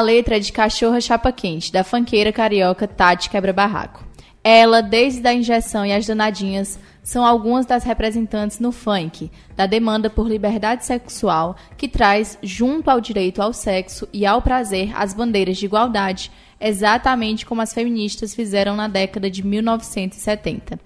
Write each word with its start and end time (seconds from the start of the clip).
A 0.00 0.02
letra 0.02 0.38
é 0.38 0.40
de 0.40 0.50
Cachorra 0.50 0.98
Chapa 0.98 1.30
Quente, 1.30 1.70
da 1.70 1.84
fanqueira 1.84 2.32
carioca 2.32 2.88
Tati 2.88 3.28
Quebra-Barraco. 3.28 4.02
Ela, 4.42 4.80
desde 4.80 5.28
a 5.28 5.34
injeção 5.34 5.84
e 5.84 5.92
as 5.92 6.06
danadinhas, 6.06 6.80
são 7.02 7.22
algumas 7.22 7.66
das 7.66 7.84
representantes 7.84 8.58
no 8.60 8.72
funk, 8.72 9.30
da 9.54 9.66
demanda 9.66 10.08
por 10.08 10.26
liberdade 10.26 10.86
sexual, 10.86 11.54
que 11.76 11.86
traz, 11.86 12.38
junto 12.42 12.90
ao 12.90 12.98
direito 12.98 13.42
ao 13.42 13.52
sexo 13.52 14.08
e 14.10 14.24
ao 14.24 14.40
prazer, 14.40 14.90
as 14.94 15.12
bandeiras 15.12 15.58
de 15.58 15.66
igualdade, 15.66 16.32
exatamente 16.58 17.44
como 17.44 17.60
as 17.60 17.74
feministas 17.74 18.34
fizeram 18.34 18.74
na 18.74 18.88
década 18.88 19.30
de 19.30 19.44
1970 19.44 20.80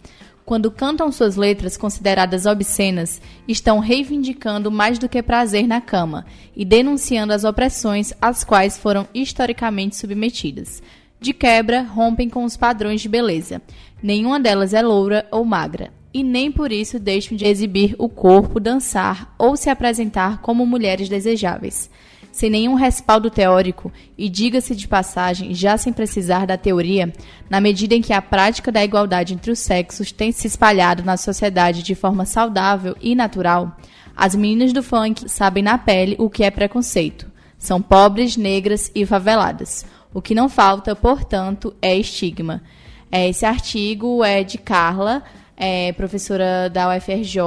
quando 0.44 0.70
cantam 0.70 1.10
suas 1.10 1.36
letras 1.36 1.76
consideradas 1.76 2.44
obscenas, 2.44 3.20
estão 3.48 3.78
reivindicando 3.78 4.70
mais 4.70 4.98
do 4.98 5.08
que 5.08 5.22
prazer 5.22 5.66
na 5.66 5.80
cama 5.80 6.26
e 6.54 6.64
denunciando 6.64 7.32
as 7.32 7.44
opressões 7.44 8.12
às 8.20 8.44
quais 8.44 8.76
foram 8.76 9.08
historicamente 9.14 9.96
submetidas. 9.96 10.82
De 11.18 11.32
quebra, 11.32 11.82
rompem 11.82 12.28
com 12.28 12.44
os 12.44 12.56
padrões 12.56 13.00
de 13.00 13.08
beleza. 13.08 13.62
Nenhuma 14.02 14.38
delas 14.38 14.74
é 14.74 14.82
loura 14.82 15.26
ou 15.30 15.44
magra. 15.44 15.90
E 16.12 16.22
nem 16.22 16.52
por 16.52 16.70
isso 16.70 17.00
deixam 17.00 17.36
de 17.36 17.46
exibir 17.46 17.96
o 17.98 18.08
corpo, 18.08 18.60
dançar 18.60 19.34
ou 19.38 19.56
se 19.56 19.70
apresentar 19.70 20.40
como 20.42 20.66
mulheres 20.66 21.08
desejáveis 21.08 21.90
sem 22.34 22.50
nenhum 22.50 22.74
respaldo 22.74 23.30
teórico 23.30 23.92
e, 24.18 24.28
diga-se 24.28 24.74
de 24.74 24.88
passagem, 24.88 25.54
já 25.54 25.78
sem 25.78 25.92
precisar 25.92 26.48
da 26.48 26.56
teoria, 26.56 27.12
na 27.48 27.60
medida 27.60 27.94
em 27.94 28.02
que 28.02 28.12
a 28.12 28.20
prática 28.20 28.72
da 28.72 28.82
igualdade 28.84 29.32
entre 29.32 29.52
os 29.52 29.60
sexos 29.60 30.10
tem 30.10 30.32
se 30.32 30.48
espalhado 30.48 31.04
na 31.04 31.16
sociedade 31.16 31.84
de 31.84 31.94
forma 31.94 32.26
saudável 32.26 32.96
e 33.00 33.14
natural, 33.14 33.76
as 34.16 34.34
meninas 34.34 34.72
do 34.72 34.82
funk 34.82 35.30
sabem 35.30 35.62
na 35.62 35.78
pele 35.78 36.16
o 36.18 36.28
que 36.28 36.42
é 36.42 36.50
preconceito. 36.50 37.30
São 37.56 37.80
pobres, 37.80 38.36
negras 38.36 38.90
e 38.96 39.06
faveladas. 39.06 39.86
O 40.12 40.20
que 40.20 40.34
não 40.34 40.48
falta, 40.48 40.96
portanto, 40.96 41.72
é 41.80 41.96
estigma. 41.96 42.64
É, 43.12 43.28
Esse 43.28 43.46
artigo 43.46 44.24
é 44.24 44.42
de 44.42 44.58
Carla, 44.58 45.22
é, 45.56 45.92
professora 45.92 46.68
da 46.68 46.96
UFRJ, 46.96 47.38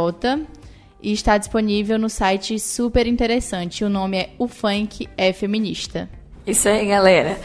e 1.07 1.13
está 1.13 1.37
disponível 1.37 1.97
no 1.97 2.09
site 2.09 2.59
super 2.59 3.07
interessante. 3.07 3.81
O 3.85 3.89
nome 3.89 4.17
é 4.17 4.29
O 4.37 4.45
Funk 4.45 5.07
é 5.15 5.31
Feminista. 5.31 6.09
Isso 6.45 6.67
aí, 6.67 6.85
galera. 6.85 7.39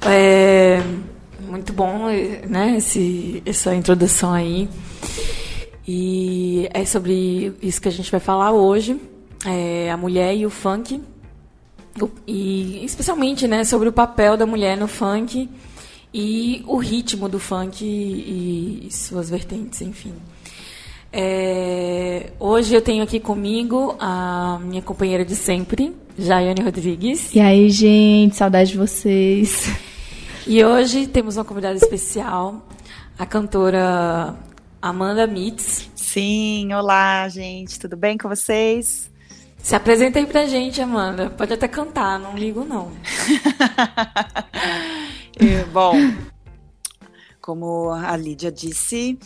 É 0.00 0.80
muito 1.46 1.74
bom, 1.74 2.08
né, 2.48 2.76
esse, 2.78 3.42
essa 3.44 3.74
introdução 3.74 4.32
aí. 4.32 4.66
E 5.86 6.70
é 6.72 6.86
sobre 6.86 7.54
isso 7.60 7.82
que 7.82 7.88
a 7.88 7.92
gente 7.92 8.10
vai 8.10 8.18
falar 8.18 8.52
hoje, 8.52 8.98
é 9.44 9.90
a 9.90 9.96
mulher 9.98 10.34
e 10.34 10.46
o 10.46 10.50
funk. 10.50 10.98
E 12.26 12.82
especialmente, 12.82 13.46
né, 13.46 13.62
sobre 13.64 13.90
o 13.90 13.92
papel 13.92 14.38
da 14.38 14.46
mulher 14.46 14.74
no 14.74 14.88
funk 14.88 15.50
e 16.14 16.64
o 16.66 16.78
ritmo 16.78 17.28
do 17.28 17.38
funk 17.38 17.84
e, 17.84 18.86
e 18.86 18.90
suas 18.90 19.28
vertentes, 19.28 19.82
enfim. 19.82 20.14
É, 21.12 22.32
hoje 22.38 22.74
eu 22.74 22.82
tenho 22.82 23.02
aqui 23.02 23.18
comigo 23.20 23.96
a 23.98 24.58
minha 24.62 24.82
companheira 24.82 25.24
de 25.24 25.34
sempre, 25.34 25.94
Jaiane 26.18 26.62
Rodrigues. 26.62 27.34
E 27.34 27.40
aí, 27.40 27.70
gente, 27.70 28.36
saudade 28.36 28.72
de 28.72 28.78
vocês. 28.78 29.70
E 30.46 30.64
hoje 30.64 31.06
temos 31.06 31.36
uma 31.36 31.44
convidada 31.44 31.76
especial, 31.76 32.66
a 33.18 33.26
cantora 33.26 34.36
Amanda 34.80 35.26
Mitz. 35.26 35.90
Sim, 35.94 36.72
olá, 36.72 37.28
gente, 37.28 37.78
tudo 37.78 37.96
bem 37.96 38.16
com 38.16 38.28
vocês? 38.28 39.10
Se 39.58 39.74
apresenta 39.74 40.18
aí 40.20 40.26
pra 40.26 40.46
gente, 40.46 40.80
Amanda. 40.80 41.28
Pode 41.30 41.52
até 41.52 41.66
cantar, 41.66 42.18
não 42.18 42.36
ligo 42.36 42.64
não. 42.64 42.90
E, 45.38 45.62
bom, 45.70 45.94
como 47.46 47.92
a 47.92 48.16
Lídia 48.16 48.50
disse, 48.50 49.16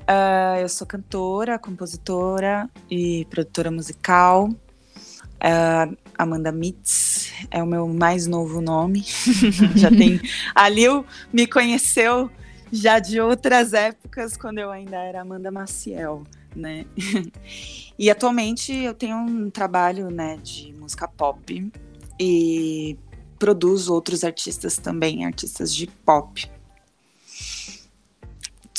uh, 0.00 0.58
eu 0.60 0.68
sou 0.68 0.84
cantora, 0.84 1.56
compositora 1.56 2.68
e 2.90 3.24
produtora 3.30 3.70
musical. 3.70 4.48
Uh, 4.48 5.96
Amanda 6.18 6.50
Mitz 6.50 7.32
é 7.48 7.62
o 7.62 7.66
meu 7.66 7.86
mais 7.86 8.26
novo 8.26 8.60
nome. 8.60 9.04
já 9.76 9.88
tem. 9.88 10.20
A 10.52 10.68
Lil 10.68 11.06
me 11.32 11.46
conheceu 11.46 12.28
já 12.72 12.98
de 12.98 13.20
outras 13.20 13.72
épocas, 13.72 14.36
quando 14.36 14.58
eu 14.58 14.72
ainda 14.72 14.96
era 14.96 15.20
Amanda 15.20 15.52
Maciel, 15.52 16.24
né? 16.56 16.86
e 17.96 18.10
atualmente 18.10 18.74
eu 18.74 18.94
tenho 18.94 19.16
um 19.16 19.48
trabalho 19.48 20.10
né, 20.10 20.38
de 20.42 20.72
música 20.72 21.06
pop 21.06 21.70
e 22.18 22.98
produzo 23.38 23.94
outros 23.94 24.24
artistas 24.24 24.76
também, 24.76 25.24
artistas 25.24 25.72
de 25.72 25.86
pop. 25.86 26.50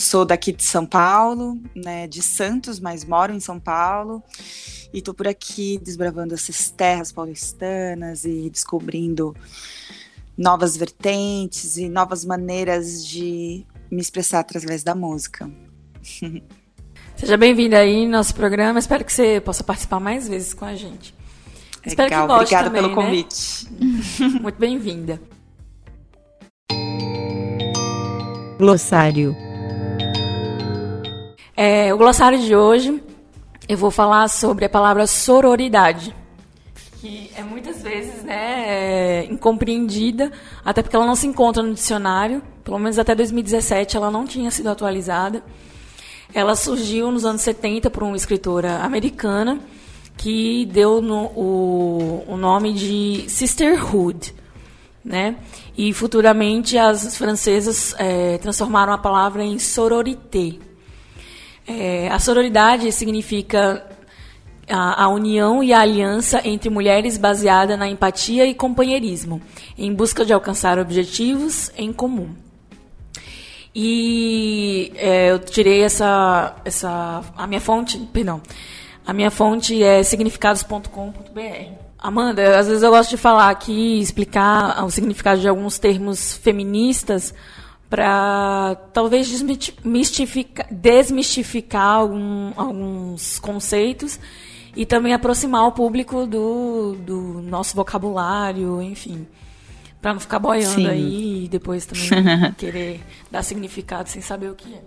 Sou 0.02 0.26
daqui 0.26 0.52
de 0.52 0.64
São 0.64 0.84
Paulo, 0.84 1.62
né, 1.76 2.08
de 2.08 2.24
Santos, 2.24 2.80
mas 2.80 3.06
moro 3.06 3.32
em 3.32 3.40
São 3.40 3.60
Paulo. 3.60 4.24
E 4.92 5.00
tô 5.00 5.14
por 5.14 5.28
aqui 5.28 5.80
desbravando 5.82 6.34
essas 6.34 6.72
terras 6.72 7.12
paulistanas 7.12 8.26
e 8.26 8.50
descobrindo 8.50 9.36
novas 10.36 10.76
vertentes 10.76 11.78
e 11.78 11.88
novas 11.88 12.26
maneiras 12.26 13.06
de 13.06 13.64
me 13.92 14.02
expressar 14.02 14.40
através 14.40 14.84
da 14.84 14.96
música. 14.96 15.50
Seja 17.16 17.38
bem-vinda 17.38 17.78
aí 17.78 18.06
no 18.06 18.14
nosso 18.14 18.34
programa. 18.34 18.80
Espero 18.80 19.06
que 19.06 19.14
você 19.14 19.40
possa 19.40 19.64
participar 19.64 20.00
mais 20.00 20.28
vezes 20.28 20.56
com 20.56 20.66
a 20.66 20.74
gente. 20.74 21.14
Espero 21.86 22.10
Legal, 22.10 22.28
que 22.28 22.34
goste 22.34 22.56
obrigada 22.56 22.68
também, 22.70 22.82
pelo 22.82 22.96
né? 22.96 23.08
convite. 23.08 23.68
Muito 24.42 24.58
bem-vinda. 24.58 25.22
Glossário. 28.58 29.51
É, 31.64 31.94
o 31.94 31.98
glossário 32.00 32.40
de 32.40 32.56
hoje 32.56 33.00
eu 33.70 33.78
vou 33.78 33.92
falar 33.92 34.28
sobre 34.30 34.66
a 34.66 34.70
palavra 34.70 35.06
sororidade, 35.06 36.12
que 37.00 37.30
é 37.38 37.44
muitas 37.44 37.84
vezes 37.84 38.24
né, 38.24 38.64
é, 38.66 39.28
incompreendida, 39.30 40.32
até 40.66 40.82
porque 40.82 40.96
ela 40.96 41.06
não 41.06 41.14
se 41.14 41.28
encontra 41.28 41.62
no 41.62 41.72
dicionário, 41.72 42.42
pelo 42.64 42.80
menos 42.80 42.98
até 42.98 43.14
2017 43.14 43.96
ela 43.96 44.10
não 44.10 44.26
tinha 44.26 44.50
sido 44.50 44.70
atualizada. 44.70 45.44
Ela 46.34 46.56
surgiu 46.56 47.12
nos 47.12 47.26
anos 47.26 47.44
70 47.44 47.92
por 47.92 48.02
uma 48.02 48.18
escritora 48.18 48.78
americana 48.78 49.60
que 50.18 50.66
deu 50.66 51.00
no, 51.00 51.26
o, 51.26 52.24
o 52.28 52.38
nome 52.38 52.74
de 52.74 53.30
Sisterhood. 53.30 54.34
Né? 55.06 55.36
E 55.78 55.94
futuramente 55.94 56.76
as 56.76 57.16
francesas 57.16 57.94
é, 58.00 58.40
transformaram 58.40 58.94
a 58.94 58.98
palavra 58.98 59.44
em 59.44 59.60
sororité. 59.60 60.71
É, 61.68 62.10
a 62.10 62.20
sororidade 62.20 62.92
significa 62.92 63.86
a, 64.70 65.04
a, 65.04 65.08
união 65.10 65.64
e 65.64 65.74
a 65.74 65.82
aliança 65.82 66.42
entre 66.44 66.70
mulheres 66.70 67.18
baseada 67.18 67.78
na 67.78 67.88
empatia 67.88 68.46
e 68.46 68.54
companheirismo, 68.54 69.42
em 69.78 69.94
busca 69.94 70.26
de 70.26 70.34
alcançar 70.34 70.80
objetivos 70.80 71.72
em 71.78 71.94
comum. 71.94 72.30
E 73.74 74.92
é, 74.96 75.32
eu 75.32 75.40
tirei 75.40 75.82
essa, 75.82 76.56
essa. 76.66 77.24
A 77.38 77.48
minha 77.48 77.62
fonte. 77.62 77.98
Perdão. 78.12 78.42
A 79.06 79.14
minha 79.14 79.32
fonte 79.32 79.82
é 79.82 80.04
significados.com.br. 80.04 81.92
Amanda, 81.98 82.58
às 82.58 82.68
vezes 82.68 82.84
eu 82.84 82.90
gosto 82.90 83.12
de 83.12 83.18
falar 83.18 83.50
aqui, 83.50 84.00
explicar 84.00 84.84
o 84.84 84.90
significado 84.90 85.40
de 85.40 85.48
alguns 85.48 85.78
termos 85.78 86.36
feministas 86.38 87.34
para 87.92 88.78
talvez 88.94 89.28
desmistificar, 89.28 90.66
desmistificar 90.72 91.98
algum, 91.98 92.54
alguns 92.56 93.38
conceitos 93.38 94.18
e 94.74 94.86
também 94.86 95.14
aproximar 95.14 95.68
o 95.68 95.74
público 95.74 96.26
do, 96.26 96.96
do 96.96 97.42
nosso 97.42 97.76
vocabulário, 97.76 98.82
enfim. 98.82 99.28
Para 100.02 100.14
não 100.14 100.22
ficar 100.22 100.40
boiando 100.40 100.76
Sim. 100.76 100.88
aí 100.88 101.44
e 101.44 101.48
depois 101.50 101.86
também 101.86 102.54
querer 102.58 103.02
dar 103.30 103.44
significado 103.44 104.08
sem 104.08 104.22
saber 104.22 104.52
o 104.52 104.56
que 104.56 104.74
é. 104.74 104.82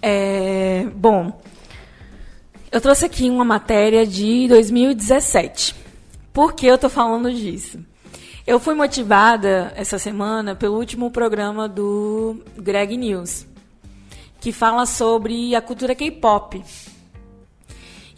é. 0.00 0.86
Bom, 0.94 1.42
eu 2.70 2.80
trouxe 2.80 3.04
aqui 3.04 3.28
uma 3.28 3.44
matéria 3.44 4.06
de 4.06 4.46
2017. 4.46 5.74
Por 6.32 6.54
que 6.54 6.66
eu 6.66 6.76
estou 6.76 6.88
falando 6.88 7.34
disso? 7.34 7.80
Eu 8.44 8.58
fui 8.58 8.74
motivada 8.74 9.72
essa 9.76 10.00
semana 10.00 10.56
pelo 10.56 10.76
último 10.76 11.12
programa 11.12 11.68
do 11.68 12.42
Greg 12.56 12.96
News, 12.96 13.46
que 14.40 14.50
fala 14.50 14.84
sobre 14.84 15.54
a 15.54 15.62
cultura 15.62 15.94
K-pop. 15.94 16.60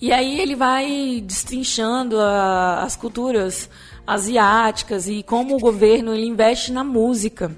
E 0.01 0.11
aí 0.11 0.41
ele 0.41 0.55
vai 0.55 1.23
destrinchando 1.23 2.19
a, 2.19 2.83
as 2.83 2.97
culturas 2.97 3.69
asiáticas 4.07 5.09
e 5.09 5.23
como 5.23 5.57
o 5.57 5.61
governo 5.61 6.15
ele 6.15 6.27
investe 6.27 6.73
na 6.73 6.83
música 6.83 7.55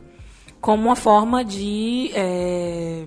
como 0.61 0.87
uma 0.87 0.97
forma 0.97 1.45
de 1.45 2.11
é, 2.15 3.05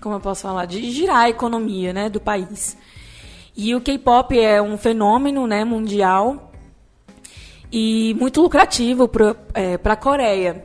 como 0.00 0.16
eu 0.16 0.20
posso 0.20 0.42
falar 0.42 0.66
de 0.66 0.90
girar 0.92 1.24
a 1.24 1.28
economia 1.28 1.92
né 1.92 2.08
do 2.08 2.20
país 2.20 2.76
e 3.56 3.74
o 3.74 3.80
K-pop 3.80 4.38
é 4.38 4.62
um 4.62 4.78
fenômeno 4.78 5.44
né 5.44 5.64
mundial 5.64 6.51
e 7.72 8.14
muito 8.18 8.42
lucrativo 8.42 9.08
para 9.08 9.34
é, 9.54 9.78
a 9.82 9.96
Coreia 9.96 10.64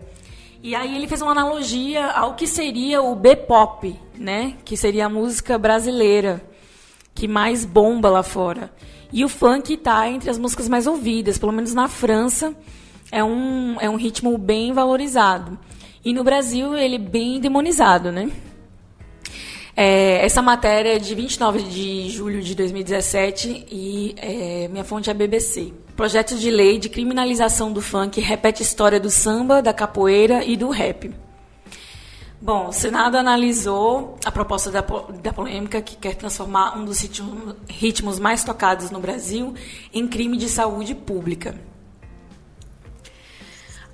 e 0.61 0.75
aí 0.75 0.95
ele 0.95 1.07
fez 1.07 1.21
uma 1.21 1.31
analogia 1.31 2.07
ao 2.07 2.35
que 2.35 2.45
seria 2.45 3.01
o 3.01 3.15
B-pop 3.15 3.95
né 4.15 4.55
que 4.65 4.75
seria 4.75 5.05
a 5.05 5.09
música 5.09 5.57
brasileira 5.57 6.43
que 7.15 7.27
mais 7.27 7.63
bomba 7.63 8.09
lá 8.09 8.21
fora 8.21 8.71
e 9.11 9.23
o 9.23 9.29
funk 9.29 9.73
está 9.73 10.09
entre 10.09 10.29
as 10.29 10.37
músicas 10.37 10.67
mais 10.67 10.85
ouvidas, 10.85 11.37
pelo 11.37 11.53
menos 11.53 11.73
na 11.73 11.87
França 11.87 12.53
é 13.11 13.23
um, 13.23 13.79
é 13.79 13.89
um 13.89 13.95
ritmo 13.95 14.37
bem 14.37 14.73
valorizado. 14.73 15.57
E 16.03 16.13
no 16.13 16.23
Brasil 16.23 16.75
ele 16.77 16.95
é 16.95 16.99
bem 16.99 17.39
demonizado, 17.39 18.11
né? 18.11 18.29
É, 19.79 20.25
essa 20.25 20.41
matéria 20.41 20.95
é 20.95 20.97
de 20.97 21.13
29 21.13 21.61
de 21.61 22.09
julho 22.09 22.41
de 22.41 22.55
2017 22.55 23.67
e 23.71 24.15
é, 24.17 24.67
minha 24.69 24.83
fonte 24.83 25.07
é 25.07 25.11
a 25.11 25.13
BBC. 25.13 25.71
Projeto 25.95 26.35
de 26.35 26.49
lei 26.49 26.79
de 26.79 26.89
criminalização 26.89 27.71
do 27.71 27.79
funk 27.79 28.19
repete 28.19 28.63
a 28.63 28.65
história 28.65 28.99
do 28.99 29.11
samba, 29.11 29.61
da 29.61 29.71
capoeira 29.71 30.43
e 30.43 30.57
do 30.57 30.71
rap. 30.71 31.13
Bom, 32.41 32.69
o 32.69 32.73
Senado 32.73 33.17
analisou 33.17 34.17
a 34.25 34.31
proposta 34.31 34.71
da, 34.71 34.81
da 34.81 35.31
polêmica 35.31 35.79
que 35.79 35.95
quer 35.95 36.15
transformar 36.15 36.75
um 36.75 36.83
dos 36.83 36.99
ritmos, 36.99 37.55
ritmos 37.69 38.17
mais 38.17 38.43
tocados 38.43 38.89
no 38.89 38.99
Brasil 38.99 39.53
em 39.93 40.07
crime 40.07 40.37
de 40.37 40.49
saúde 40.49 40.95
pública. 40.95 41.53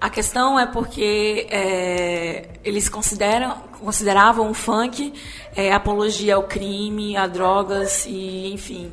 A 0.04 0.10
questão 0.10 0.60
é 0.60 0.66
porque 0.66 1.48
é, 1.50 2.60
eles 2.62 2.90
consideram, 2.90 3.58
consideravam 3.84 4.50
o 4.50 4.54
funk 4.54 5.14
é, 5.56 5.74
apologia 5.74 6.36
ao 6.36 6.44
crime, 6.44 7.18
a 7.18 7.28
drogas 7.28 8.06
e, 8.08 8.52
enfim. 8.54 8.92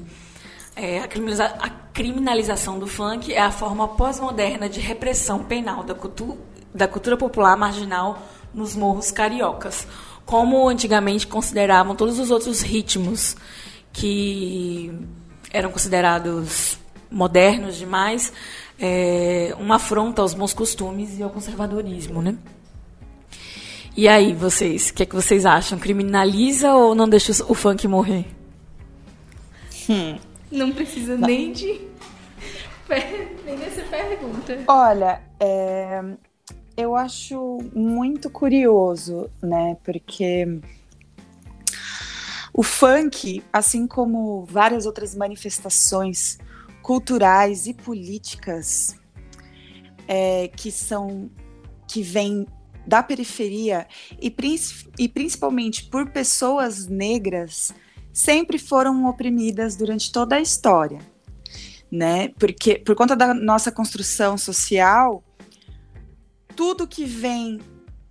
É, 0.76 1.00
a, 1.00 1.08
criminaliza 1.08 1.44
a, 1.44 1.70
criminalização 1.92 2.78
do 2.78 2.86
funk 2.86 3.32
é 3.32 3.40
a 3.40 3.50
forma 3.50 3.86
pós-moderna 3.88 4.68
de 4.68 4.80
repressão 4.80 5.44
penal 5.44 5.82
da, 5.82 5.94
cultu 5.94 6.38
da 6.72 6.86
cultura 6.86 7.16
popular 7.16 7.56
marginal 7.56 8.22
nos 8.54 8.76
morros 8.76 9.10
cariocas, 9.10 9.86
como 10.24 10.68
antigamente 10.68 11.26
consideravam 11.26 11.94
todos 11.94 12.18
os 12.18 12.30
outros 12.30 12.62
ritmos 12.62 13.36
que 13.92 14.92
eram 15.52 15.70
considerados 15.70 16.78
modernos 17.10 17.76
demais, 17.76 18.32
é, 18.78 19.54
uma 19.58 19.76
afronta 19.76 20.22
aos 20.22 20.32
bons 20.32 20.54
costumes 20.54 21.18
e 21.18 21.22
ao 21.22 21.30
conservadorismo, 21.30 22.22
né? 22.22 22.36
E 23.96 24.08
aí, 24.08 24.32
vocês, 24.32 24.90
o 24.90 24.94
que, 24.94 25.02
é 25.02 25.06
que 25.06 25.14
vocês 25.14 25.44
acham? 25.44 25.78
Criminaliza 25.78 26.72
ou 26.72 26.94
não 26.94 27.08
deixa 27.08 27.32
o 27.48 27.54
funk 27.54 27.86
morrer? 27.88 28.26
Hum. 29.88 30.18
Não 30.50 30.72
precisa 30.72 31.16
não. 31.16 31.28
nem 31.28 31.52
de 31.52 31.90
nem 33.44 33.56
dessa 33.56 33.82
pergunta. 33.82 34.58
Olha, 34.66 35.22
é, 35.38 36.02
eu 36.76 36.96
acho 36.96 37.58
muito 37.74 38.28
curioso, 38.28 39.30
né? 39.42 39.76
Porque 39.84 40.60
o 42.52 42.62
funk, 42.62 43.42
assim 43.52 43.86
como 43.86 44.44
várias 44.44 44.86
outras 44.86 45.14
manifestações 45.14 46.38
culturais 46.82 47.66
e 47.66 47.74
políticas 47.74 48.96
é, 50.08 50.48
que 50.48 50.72
são 50.72 51.30
que 51.86 52.02
vêm 52.02 52.46
da 52.90 53.04
periferia 53.04 53.86
e, 54.20 54.34
e 54.98 55.08
principalmente 55.08 55.84
por 55.84 56.10
pessoas 56.10 56.88
negras 56.88 57.72
sempre 58.12 58.58
foram 58.58 59.06
oprimidas 59.06 59.76
durante 59.76 60.10
toda 60.10 60.34
a 60.34 60.40
história, 60.40 60.98
né? 61.88 62.30
Porque 62.30 62.80
por 62.80 62.96
conta 62.96 63.14
da 63.14 63.32
nossa 63.32 63.70
construção 63.70 64.36
social, 64.36 65.22
tudo 66.56 66.88
que 66.88 67.04
vem 67.04 67.60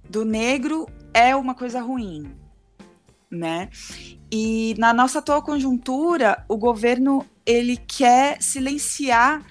do 0.09 0.23
negro 0.23 0.87
é 1.13 1.35
uma 1.35 1.53
coisa 1.53 1.81
ruim, 1.81 2.33
né? 3.29 3.69
E 4.31 4.75
na 4.77 4.93
nossa 4.93 5.19
atual 5.19 5.43
conjuntura, 5.43 6.45
o 6.47 6.55
governo 6.55 7.25
ele 7.45 7.75
quer 7.75 8.41
silenciar 8.41 9.45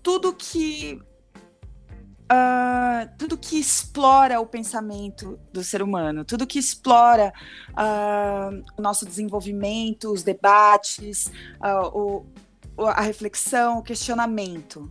tudo 0.00 0.32
que 0.32 1.00
uh, 2.30 3.08
tudo 3.18 3.36
que 3.36 3.58
explora 3.58 4.40
o 4.40 4.46
pensamento 4.46 5.38
do 5.52 5.62
ser 5.62 5.82
humano, 5.82 6.24
tudo 6.24 6.46
que 6.46 6.58
explora 6.58 7.32
uh, 7.70 8.64
o 8.78 8.82
nosso 8.82 9.04
desenvolvimento, 9.06 10.12
os 10.12 10.22
debates, 10.22 11.26
uh, 11.60 12.24
o, 12.76 12.86
a 12.88 13.00
reflexão, 13.00 13.78
o 13.78 13.82
questionamento 13.82 14.90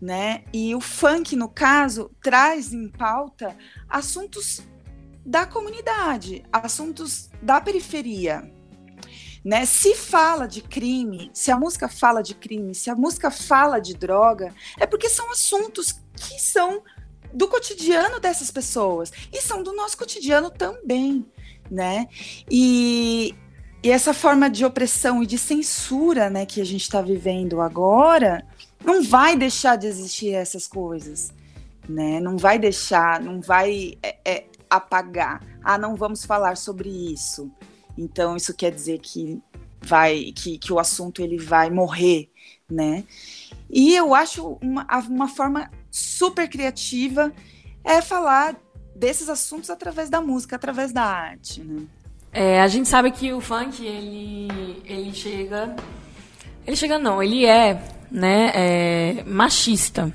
né? 0.00 0.44
E 0.52 0.74
o 0.74 0.80
funk, 0.80 1.34
no 1.36 1.48
caso, 1.48 2.10
traz 2.22 2.72
em 2.72 2.88
pauta 2.88 3.56
assuntos 3.88 4.62
da 5.24 5.46
comunidade, 5.46 6.44
assuntos 6.52 7.30
da 7.42 7.60
periferia. 7.60 8.50
Né? 9.46 9.64
Se 9.64 9.94
fala 9.94 10.48
de 10.48 10.60
crime, 10.60 11.30
se 11.32 11.52
a 11.52 11.56
música 11.56 11.88
fala 11.88 12.20
de 12.20 12.34
crime, 12.34 12.74
se 12.74 12.90
a 12.90 12.96
música 12.96 13.30
fala 13.30 13.78
de 13.78 13.94
droga, 13.94 14.52
é 14.76 14.84
porque 14.86 15.08
são 15.08 15.30
assuntos 15.30 16.00
que 16.16 16.40
são 16.40 16.82
do 17.32 17.46
cotidiano 17.46 18.18
dessas 18.18 18.50
pessoas 18.50 19.12
e 19.32 19.40
são 19.40 19.62
do 19.62 19.72
nosso 19.72 19.96
cotidiano 19.96 20.50
também, 20.50 21.24
né? 21.70 22.08
E, 22.50 23.36
e 23.84 23.88
essa 23.92 24.12
forma 24.12 24.50
de 24.50 24.64
opressão 24.64 25.22
e 25.22 25.26
de 25.26 25.38
censura, 25.38 26.28
né, 26.28 26.44
que 26.44 26.60
a 26.60 26.66
gente 26.66 26.82
está 26.82 27.00
vivendo 27.00 27.60
agora, 27.60 28.44
não 28.84 29.00
vai 29.00 29.36
deixar 29.36 29.76
de 29.76 29.86
existir 29.86 30.34
essas 30.34 30.66
coisas, 30.66 31.32
né? 31.88 32.18
Não 32.18 32.36
vai 32.36 32.58
deixar, 32.58 33.20
não 33.20 33.40
vai 33.40 33.96
é, 34.02 34.16
é, 34.24 34.44
apagar. 34.68 35.40
Ah, 35.62 35.78
não 35.78 35.94
vamos 35.94 36.24
falar 36.24 36.56
sobre 36.56 36.88
isso. 36.88 37.48
Então 37.96 38.36
isso 38.36 38.54
quer 38.54 38.70
dizer 38.70 38.98
que 39.00 39.40
vai, 39.80 40.32
que, 40.34 40.58
que 40.58 40.72
o 40.72 40.78
assunto 40.78 41.22
ele 41.22 41.38
vai 41.38 41.70
morrer, 41.70 42.30
né? 42.70 43.04
E 43.70 43.94
eu 43.94 44.14
acho 44.14 44.58
uma, 44.62 44.86
uma 45.08 45.28
forma 45.28 45.70
super 45.90 46.48
criativa 46.48 47.32
é 47.84 48.02
falar 48.02 48.56
desses 48.94 49.28
assuntos 49.28 49.70
através 49.70 50.08
da 50.10 50.20
música, 50.20 50.56
através 50.56 50.92
da 50.92 51.02
arte, 51.02 51.62
né? 51.62 51.82
É, 52.32 52.60
a 52.60 52.68
gente 52.68 52.88
sabe 52.88 53.10
que 53.12 53.32
o 53.32 53.40
funk 53.40 53.84
ele 53.84 54.82
ele 54.84 55.14
chega 55.14 55.74
ele 56.66 56.76
chega 56.76 56.98
não, 56.98 57.22
ele 57.22 57.46
é 57.46 57.80
né, 58.10 58.50
é, 58.54 59.24
machista. 59.24 60.12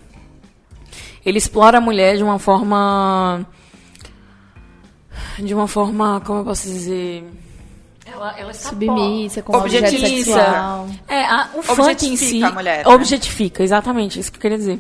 Ele 1.26 1.38
explora 1.38 1.78
a 1.78 1.82
mulher 1.82 2.18
de 2.18 2.24
uma 2.24 2.40
forma. 2.40 3.46
De 5.38 5.54
uma 5.54 5.68
forma, 5.68 6.22
como 6.22 6.40
eu 6.40 6.46
posso 6.46 6.68
dizer. 6.68 7.24
Ela, 8.06 8.36
ela 8.40 8.52
está 8.52 8.70
Submissa, 8.70 9.42
com 9.42 9.56
objeto 9.56 9.86
Objetiviza. 9.86 10.34
sexual. 10.34 10.88
É, 11.08 11.24
a- 11.24 11.50
o 11.54 11.62
funk 11.62 12.06
em 12.08 12.16
si. 12.16 12.26
Objetifica 12.44 12.48
a 12.48 12.52
mulher, 12.52 12.86
né? 12.86 12.94
Objetifica, 12.94 13.64
exatamente, 13.64 14.20
isso 14.20 14.32
que 14.32 14.38
eu 14.38 14.42
queria 14.42 14.58
dizer. 14.58 14.80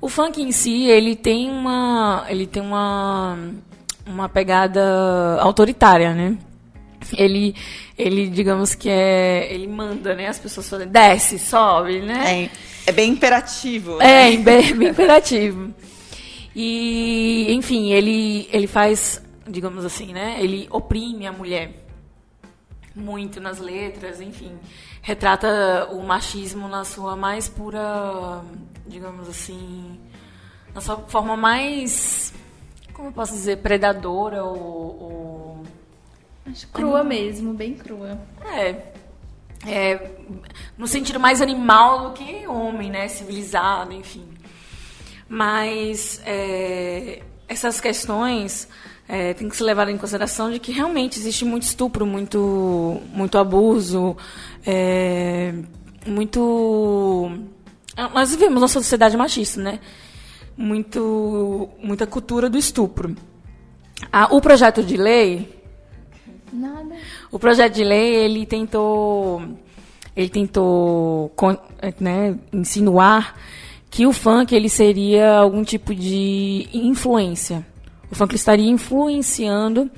O 0.00 0.08
funk 0.08 0.42
em 0.42 0.52
si, 0.52 0.84
ele 0.86 1.16
tem 1.16 1.50
uma. 1.50 2.24
Ele 2.28 2.46
tem 2.46 2.62
uma. 2.62 3.38
Uma 4.06 4.28
pegada 4.28 5.38
autoritária, 5.40 6.14
né? 6.14 6.36
Ele, 7.16 7.54
ele, 7.96 8.28
digamos 8.28 8.74
que 8.74 8.88
é. 8.88 9.52
Ele 9.52 9.66
manda, 9.66 10.14
né? 10.14 10.28
As 10.28 10.38
pessoas 10.38 10.68
fazem. 10.68 10.88
Desce, 10.88 11.38
sobe, 11.38 12.00
né? 12.00 12.44
É, 12.44 12.50
é 12.90 12.92
bem 12.92 13.10
imperativo. 13.12 13.96
né? 13.98 14.32
É, 14.32 14.36
bem, 14.36 14.74
bem 14.74 14.88
imperativo. 14.90 15.72
E, 16.54 17.52
enfim, 17.54 17.92
ele, 17.92 18.48
ele 18.52 18.66
faz, 18.66 19.22
digamos 19.48 19.84
assim, 19.84 20.12
né? 20.12 20.36
Ele 20.40 20.66
oprime 20.70 21.26
a 21.26 21.32
mulher 21.32 21.70
muito 22.98 23.40
nas 23.40 23.58
letras, 23.58 24.20
enfim. 24.20 24.58
Retrata 25.00 25.88
o 25.90 26.02
machismo 26.02 26.68
na 26.68 26.84
sua 26.84 27.16
mais 27.16 27.48
pura, 27.48 28.42
digamos 28.86 29.28
assim, 29.28 29.98
na 30.74 30.80
sua 30.80 30.96
forma 31.08 31.36
mais, 31.36 32.32
como 32.92 33.08
eu 33.08 33.12
posso 33.12 33.32
dizer, 33.32 33.58
predadora 33.58 34.44
ou... 34.44 34.56
ou 34.56 35.62
Crua 36.72 37.04
mesmo, 37.04 37.52
bem 37.52 37.74
crua. 37.74 38.18
é, 38.46 38.92
é, 39.66 40.10
no 40.78 40.86
sentido 40.86 41.20
mais 41.20 41.42
animal 41.42 42.08
do 42.08 42.12
que 42.12 42.46
homem, 42.46 42.90
né? 42.90 43.06
Civilizado, 43.08 43.92
enfim. 43.92 44.26
Mas 45.28 46.22
é, 46.24 47.22
essas 47.46 47.80
questões 47.80 48.68
é, 49.08 49.32
tem 49.34 49.48
que 49.48 49.56
se 49.56 49.62
levar 49.62 49.88
em 49.88 49.96
consideração 49.96 50.50
de 50.50 50.58
que 50.58 50.70
realmente 50.70 51.18
existe 51.18 51.44
muito 51.44 51.62
estupro, 51.62 52.04
muito, 52.06 53.00
muito 53.12 53.38
abuso, 53.38 54.16
é, 54.66 55.54
muito. 56.06 57.30
Nós 58.14 58.30
vivemos 58.30 58.60
uma 58.62 58.68
sociedade 58.68 59.16
machista, 59.16 59.60
né? 59.60 59.80
Muito, 60.56 61.68
muita 61.82 62.06
cultura 62.06 62.48
do 62.50 62.58
estupro. 62.58 63.16
Ah, 64.12 64.28
o 64.30 64.40
projeto 64.40 64.82
de 64.82 64.96
lei 64.96 65.48
Nada. 66.52 66.94
o 67.32 67.38
projeto 67.38 67.74
de 67.74 67.82
lei 67.84 68.14
ele 68.14 68.46
tentou 68.46 69.42
ele 70.16 70.28
tentou 70.28 71.30
con- 71.36 71.58
né, 72.00 72.36
insinuar 72.52 73.34
que 73.90 74.06
o 74.06 74.12
funk 74.12 74.54
ele 74.54 74.68
seria 74.68 75.36
algum 75.38 75.62
tipo 75.64 75.94
de 75.94 76.68
influência. 76.72 77.64
O 78.10 78.14
funk 78.14 78.34
estaria 78.34 78.70
influenciando 78.70 79.90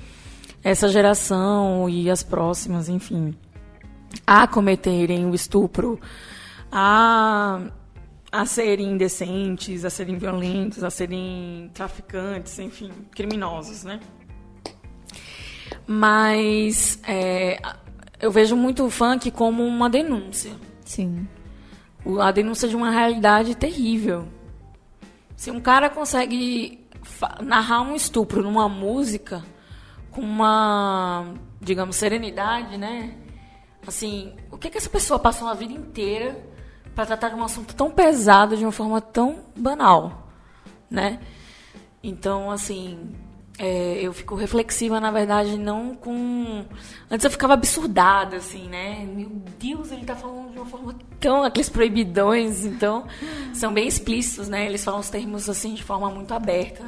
essa 0.62 0.88
geração 0.88 1.88
e 1.88 2.10
as 2.10 2.22
próximas, 2.22 2.88
enfim, 2.88 3.34
a 4.26 4.46
cometerem 4.46 5.26
o 5.26 5.34
estupro, 5.34 6.00
a 6.70 7.60
a 8.32 8.46
serem 8.46 8.92
indecentes, 8.92 9.84
a 9.84 9.90
serem 9.90 10.16
violentos, 10.16 10.84
a 10.84 10.90
serem 10.90 11.68
traficantes, 11.74 12.58
enfim, 12.60 12.92
criminosos, 13.10 13.82
né? 13.82 13.98
Mas 15.86 17.00
é, 17.08 17.60
eu 18.20 18.30
vejo 18.30 18.54
muito 18.54 18.84
o 18.84 18.90
funk 18.90 19.30
como 19.32 19.64
uma 19.64 19.90
denúncia. 19.90 20.52
Sim. 20.84 21.26
A 22.20 22.30
denúncia 22.30 22.68
de 22.68 22.76
uma 22.76 22.90
realidade 22.90 23.56
terrível. 23.56 24.28
Se 25.34 25.50
um 25.50 25.60
cara 25.60 25.90
consegue 25.90 26.79
narrar 27.42 27.82
um 27.82 27.94
estupro 27.94 28.42
numa 28.42 28.68
música 28.68 29.44
com 30.10 30.20
uma, 30.20 31.34
digamos, 31.60 31.96
serenidade, 31.96 32.76
né? 32.76 33.16
Assim, 33.86 34.34
o 34.50 34.58
que, 34.58 34.70
que 34.70 34.78
essa 34.78 34.90
pessoa 34.90 35.18
passou 35.18 35.48
a 35.48 35.54
vida 35.54 35.72
inteira 35.72 36.44
para 36.94 37.06
tratar 37.06 37.30
de 37.30 37.34
um 37.34 37.44
assunto 37.44 37.74
tão 37.74 37.90
pesado 37.90 38.56
de 38.56 38.64
uma 38.64 38.72
forma 38.72 39.00
tão 39.00 39.44
banal, 39.56 40.28
né? 40.90 41.20
Então, 42.02 42.50
assim, 42.50 43.14
é, 43.62 43.98
eu 44.00 44.10
fico 44.14 44.34
reflexiva, 44.34 44.98
na 44.98 45.10
verdade, 45.10 45.58
não 45.58 45.94
com. 45.94 46.64
Antes 47.10 47.24
eu 47.24 47.30
ficava 47.30 47.52
absurdada, 47.52 48.36
assim, 48.38 48.66
né? 48.70 49.06
Meu 49.06 49.28
Deus, 49.58 49.92
ele 49.92 50.06
tá 50.06 50.16
falando 50.16 50.50
de 50.52 50.56
uma 50.58 50.64
forma 50.64 50.94
tão. 51.20 51.42
Aqueles 51.42 51.68
proibidões, 51.68 52.64
então, 52.64 53.04
são 53.52 53.70
bem 53.74 53.86
explícitos, 53.86 54.48
né? 54.48 54.64
Eles 54.64 54.82
falam 54.82 55.00
os 55.00 55.10
termos, 55.10 55.46
assim, 55.46 55.74
de 55.74 55.82
forma 55.82 56.08
muito 56.10 56.32
aberta. 56.32 56.82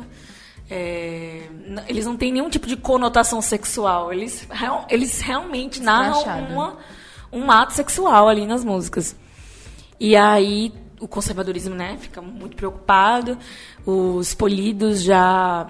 É, 0.70 1.42
eles 1.88 2.06
não 2.06 2.16
têm 2.16 2.32
nenhum 2.32 2.48
tipo 2.48 2.66
de 2.66 2.76
conotação 2.78 3.42
sexual. 3.42 4.10
Eles, 4.10 4.46
real- 4.50 4.86
eles 4.88 5.20
realmente 5.20 5.78
narram 5.82 6.22
uma, 6.54 6.78
um 7.30 7.50
ato 7.50 7.74
sexual 7.74 8.28
ali 8.30 8.46
nas 8.46 8.64
músicas. 8.64 9.14
E 10.00 10.16
aí 10.16 10.72
o 10.98 11.06
conservadorismo, 11.06 11.74
né, 11.74 11.98
fica 12.00 12.22
muito 12.22 12.56
preocupado. 12.56 13.36
Os 13.84 14.32
polidos 14.32 15.02
já 15.02 15.68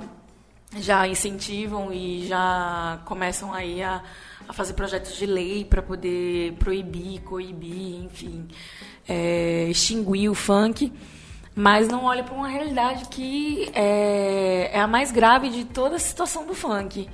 já 0.78 1.06
incentivam 1.06 1.92
e 1.92 2.26
já 2.26 3.00
começam 3.04 3.52
aí 3.52 3.82
a, 3.82 4.02
a 4.48 4.52
fazer 4.52 4.74
projetos 4.74 5.16
de 5.16 5.26
lei 5.26 5.64
para 5.64 5.82
poder 5.82 6.54
proibir, 6.54 7.20
coibir, 7.22 8.04
enfim, 8.04 8.48
é, 9.08 9.68
extinguir 9.68 10.28
o 10.28 10.34
funk, 10.34 10.92
mas 11.54 11.88
não 11.88 12.04
olha 12.04 12.24
para 12.24 12.34
uma 12.34 12.48
realidade 12.48 13.06
que 13.08 13.70
é, 13.74 14.70
é 14.72 14.80
a 14.80 14.86
mais 14.86 15.12
grave 15.12 15.50
de 15.50 15.64
toda 15.64 15.96
a 15.96 15.98
situação 15.98 16.46
do 16.46 16.54
funk. 16.54 17.08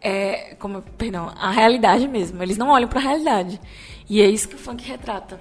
É, 0.00 0.54
como, 0.58 0.82
perdão, 0.82 1.32
a 1.34 1.50
realidade 1.50 2.06
mesmo. 2.06 2.42
Eles 2.42 2.58
não 2.58 2.68
olham 2.68 2.88
para 2.88 2.98
a 2.98 3.02
realidade. 3.02 3.58
E 4.08 4.20
é 4.20 4.28
isso 4.28 4.46
que 4.48 4.54
o 4.54 4.58
funk 4.58 4.84
retrata. 4.84 5.40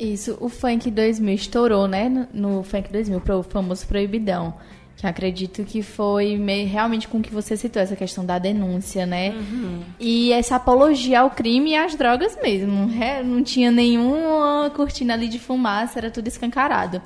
Isso, 0.00 0.38
o 0.40 0.48
Funk 0.48 0.90
2000 0.90 1.34
estourou, 1.34 1.86
né? 1.86 2.08
No, 2.08 2.26
no 2.32 2.62
Funk 2.62 2.90
2000, 2.90 3.20
pro 3.20 3.42
famoso 3.42 3.86
Proibidão. 3.86 4.54
Que 5.00 5.06
acredito 5.06 5.64
que 5.64 5.80
foi 5.82 6.36
meio, 6.36 6.68
realmente 6.68 7.08
com 7.08 7.18
o 7.18 7.22
que 7.22 7.32
você 7.32 7.56
citou, 7.56 7.80
essa 7.80 7.96
questão 7.96 8.22
da 8.22 8.38
denúncia, 8.38 9.06
né? 9.06 9.32
E 9.98 10.30
essa 10.30 10.56
apologia 10.56 11.20
ao 11.20 11.30
crime 11.30 11.70
e 11.70 11.74
às 11.76 11.94
drogas 11.94 12.36
mesmo. 12.42 12.90
É, 13.02 13.22
Não 13.22 13.42
tinha 13.42 13.70
nenhuma 13.70 14.70
cortina 14.76 15.14
ali 15.14 15.26
de 15.26 15.38
fumaça, 15.38 15.98
era 15.98 16.10
tudo 16.10 16.28
escancarado. 16.28 17.00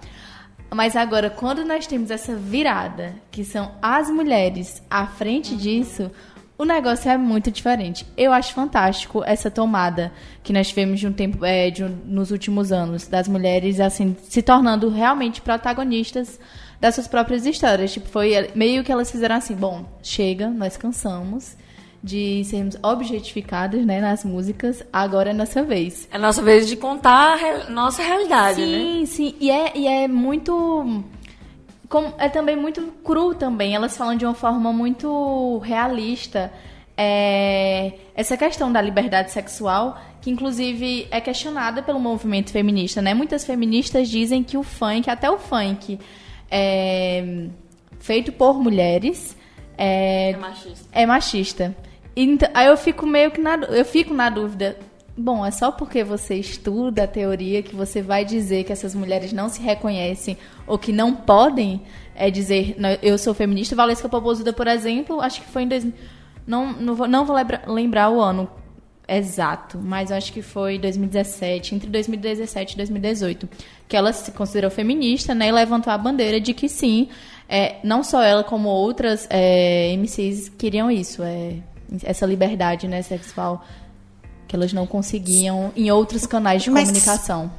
Mas 0.74 0.96
agora, 0.96 1.30
quando 1.30 1.64
nós 1.64 1.86
temos 1.86 2.10
essa 2.10 2.34
virada, 2.34 3.14
que 3.30 3.44
são 3.44 3.70
as 3.80 4.10
mulheres 4.10 4.82
à 4.90 5.06
frente 5.06 5.54
disso, 5.54 6.10
o 6.58 6.64
negócio 6.64 7.08
é 7.08 7.16
muito 7.16 7.48
diferente. 7.48 8.04
Eu 8.16 8.32
acho 8.32 8.52
fantástico 8.54 9.22
essa 9.24 9.52
tomada 9.52 10.10
que 10.42 10.52
nós 10.52 10.66
tivemos 10.68 10.98
de 10.98 11.06
um 11.06 11.12
tempo, 11.12 11.44
é, 11.44 11.70
de 11.70 11.84
um- 11.84 11.96
nos 12.06 12.32
últimos 12.32 12.72
anos, 12.72 13.06
das 13.06 13.28
mulheres 13.28 13.78
assim 13.78 14.16
se 14.24 14.42
tornando 14.42 14.88
realmente 14.88 15.40
protagonistas 15.40 16.40
das 16.80 16.94
suas 16.94 17.06
próprias 17.08 17.44
histórias. 17.46 17.92
Tipo, 17.92 18.08
foi 18.08 18.50
meio 18.54 18.82
que 18.84 18.92
elas 18.92 19.10
fizeram 19.10 19.36
assim, 19.36 19.54
bom, 19.54 19.84
chega, 20.02 20.48
nós 20.48 20.76
cansamos 20.76 21.56
de 22.02 22.44
sermos 22.44 22.76
objetificadas, 22.82 23.84
né, 23.86 23.98
nas 24.00 24.24
músicas. 24.24 24.84
Agora 24.92 25.30
é 25.30 25.32
nossa 25.32 25.62
vez. 25.62 26.06
É 26.12 26.18
nossa 26.18 26.42
vez 26.42 26.68
de 26.68 26.76
contar 26.76 27.38
a 27.42 27.70
nossa 27.70 28.02
realidade, 28.02 28.60
né? 28.64 28.78
Sim, 28.78 29.06
sim. 29.06 29.34
E 29.40 29.50
é, 29.50 29.72
e 29.74 29.86
é 29.86 30.06
muito. 30.06 31.02
como- 31.88 32.12
é 32.18 32.28
também 32.28 32.56
muito 32.56 32.82
cru 33.02 33.34
também. 33.34 33.74
Elas 33.74 33.96
falam 33.96 34.16
de 34.16 34.24
uma 34.26 34.34
forma 34.34 34.70
muito 34.72 35.58
realista. 35.60 36.52
É, 36.96 37.92
essa 38.14 38.36
questão 38.36 38.70
da 38.70 38.80
liberdade 38.80 39.30
sexual, 39.32 39.98
que 40.20 40.30
inclusive 40.30 41.08
é 41.10 41.20
questionada 41.20 41.82
pelo 41.82 41.98
movimento 41.98 42.50
feminista, 42.50 43.02
né? 43.02 43.12
Muitas 43.14 43.44
feministas 43.44 44.08
dizem 44.08 44.42
que 44.44 44.56
o 44.56 44.62
funk, 44.62 45.10
até 45.10 45.28
o 45.30 45.38
funk, 45.38 45.98
é 46.58 47.48
feito 47.98 48.30
por 48.32 48.54
mulheres, 48.62 49.36
é, 49.76 50.30
É 50.30 50.36
machista. 50.36 50.88
é 50.92 51.06
machista. 51.06 51.76
Então, 52.16 52.48
aí 52.54 52.66
eu 52.68 52.76
fico 52.76 53.06
meio 53.06 53.30
que 53.32 53.40
na, 53.40 53.56
eu 53.56 53.84
fico 53.84 54.14
na 54.14 54.30
dúvida. 54.30 54.76
Bom, 55.16 55.44
é 55.46 55.50
só 55.50 55.70
porque 55.72 56.02
você 56.04 56.34
estuda 56.36 57.04
a 57.04 57.06
teoria 57.06 57.62
que 57.62 57.74
você 57.74 58.02
vai 58.02 58.24
dizer 58.24 58.64
que 58.64 58.72
essas 58.72 58.94
mulheres 58.94 59.32
não 59.32 59.48
se 59.48 59.60
reconhecem 59.62 60.36
ou 60.66 60.76
que 60.78 60.92
não 60.92 61.14
podem 61.14 61.82
é, 62.16 62.30
dizer 62.30 62.74
"Não, 62.78 62.90
eu 63.02 63.16
sou 63.18 63.32
feminista. 63.34 63.74
Valesca 63.76 64.08
Popozuda, 64.08 64.52
por 64.52 64.66
exemplo, 64.66 65.20
acho 65.20 65.40
que 65.40 65.48
foi 65.48 65.62
em 65.62 65.68
2000, 65.68 65.92
não, 66.46 66.72
não 66.72 66.94
vou, 66.94 67.06
não 67.08 67.24
vou 67.24 67.34
lembra- 67.36 67.62
lembrar 67.66 68.10
o 68.10 68.20
ano 68.20 68.48
exato, 69.06 69.78
mas 69.78 70.10
eu 70.10 70.16
acho 70.16 70.32
que 70.32 70.42
foi 70.42 70.78
2017, 70.78 71.74
entre 71.74 71.90
2017 71.90 72.74
e 72.74 72.76
2018, 72.76 73.48
que 73.88 73.96
ela 73.96 74.12
se 74.12 74.32
considerou 74.32 74.70
feminista, 74.70 75.34
né, 75.34 75.48
e 75.48 75.52
levantou 75.52 75.92
a 75.92 75.98
bandeira 75.98 76.40
de 76.40 76.54
que 76.54 76.68
sim, 76.68 77.08
é, 77.48 77.76
não 77.84 78.02
só 78.02 78.22
ela 78.22 78.42
como 78.42 78.68
outras 78.68 79.26
é, 79.30 79.94
MCs 79.96 80.48
queriam 80.48 80.90
isso, 80.90 81.22
é, 81.22 81.56
essa 82.02 82.24
liberdade, 82.26 82.88
né, 82.88 83.02
sexual 83.02 83.64
que 84.46 84.56
elas 84.56 84.72
não 84.72 84.86
conseguiam 84.86 85.72
em 85.74 85.90
outros 85.90 86.26
canais 86.26 86.62
de 86.62 86.70
Mas- 86.70 86.84
comunicação. 86.88 87.50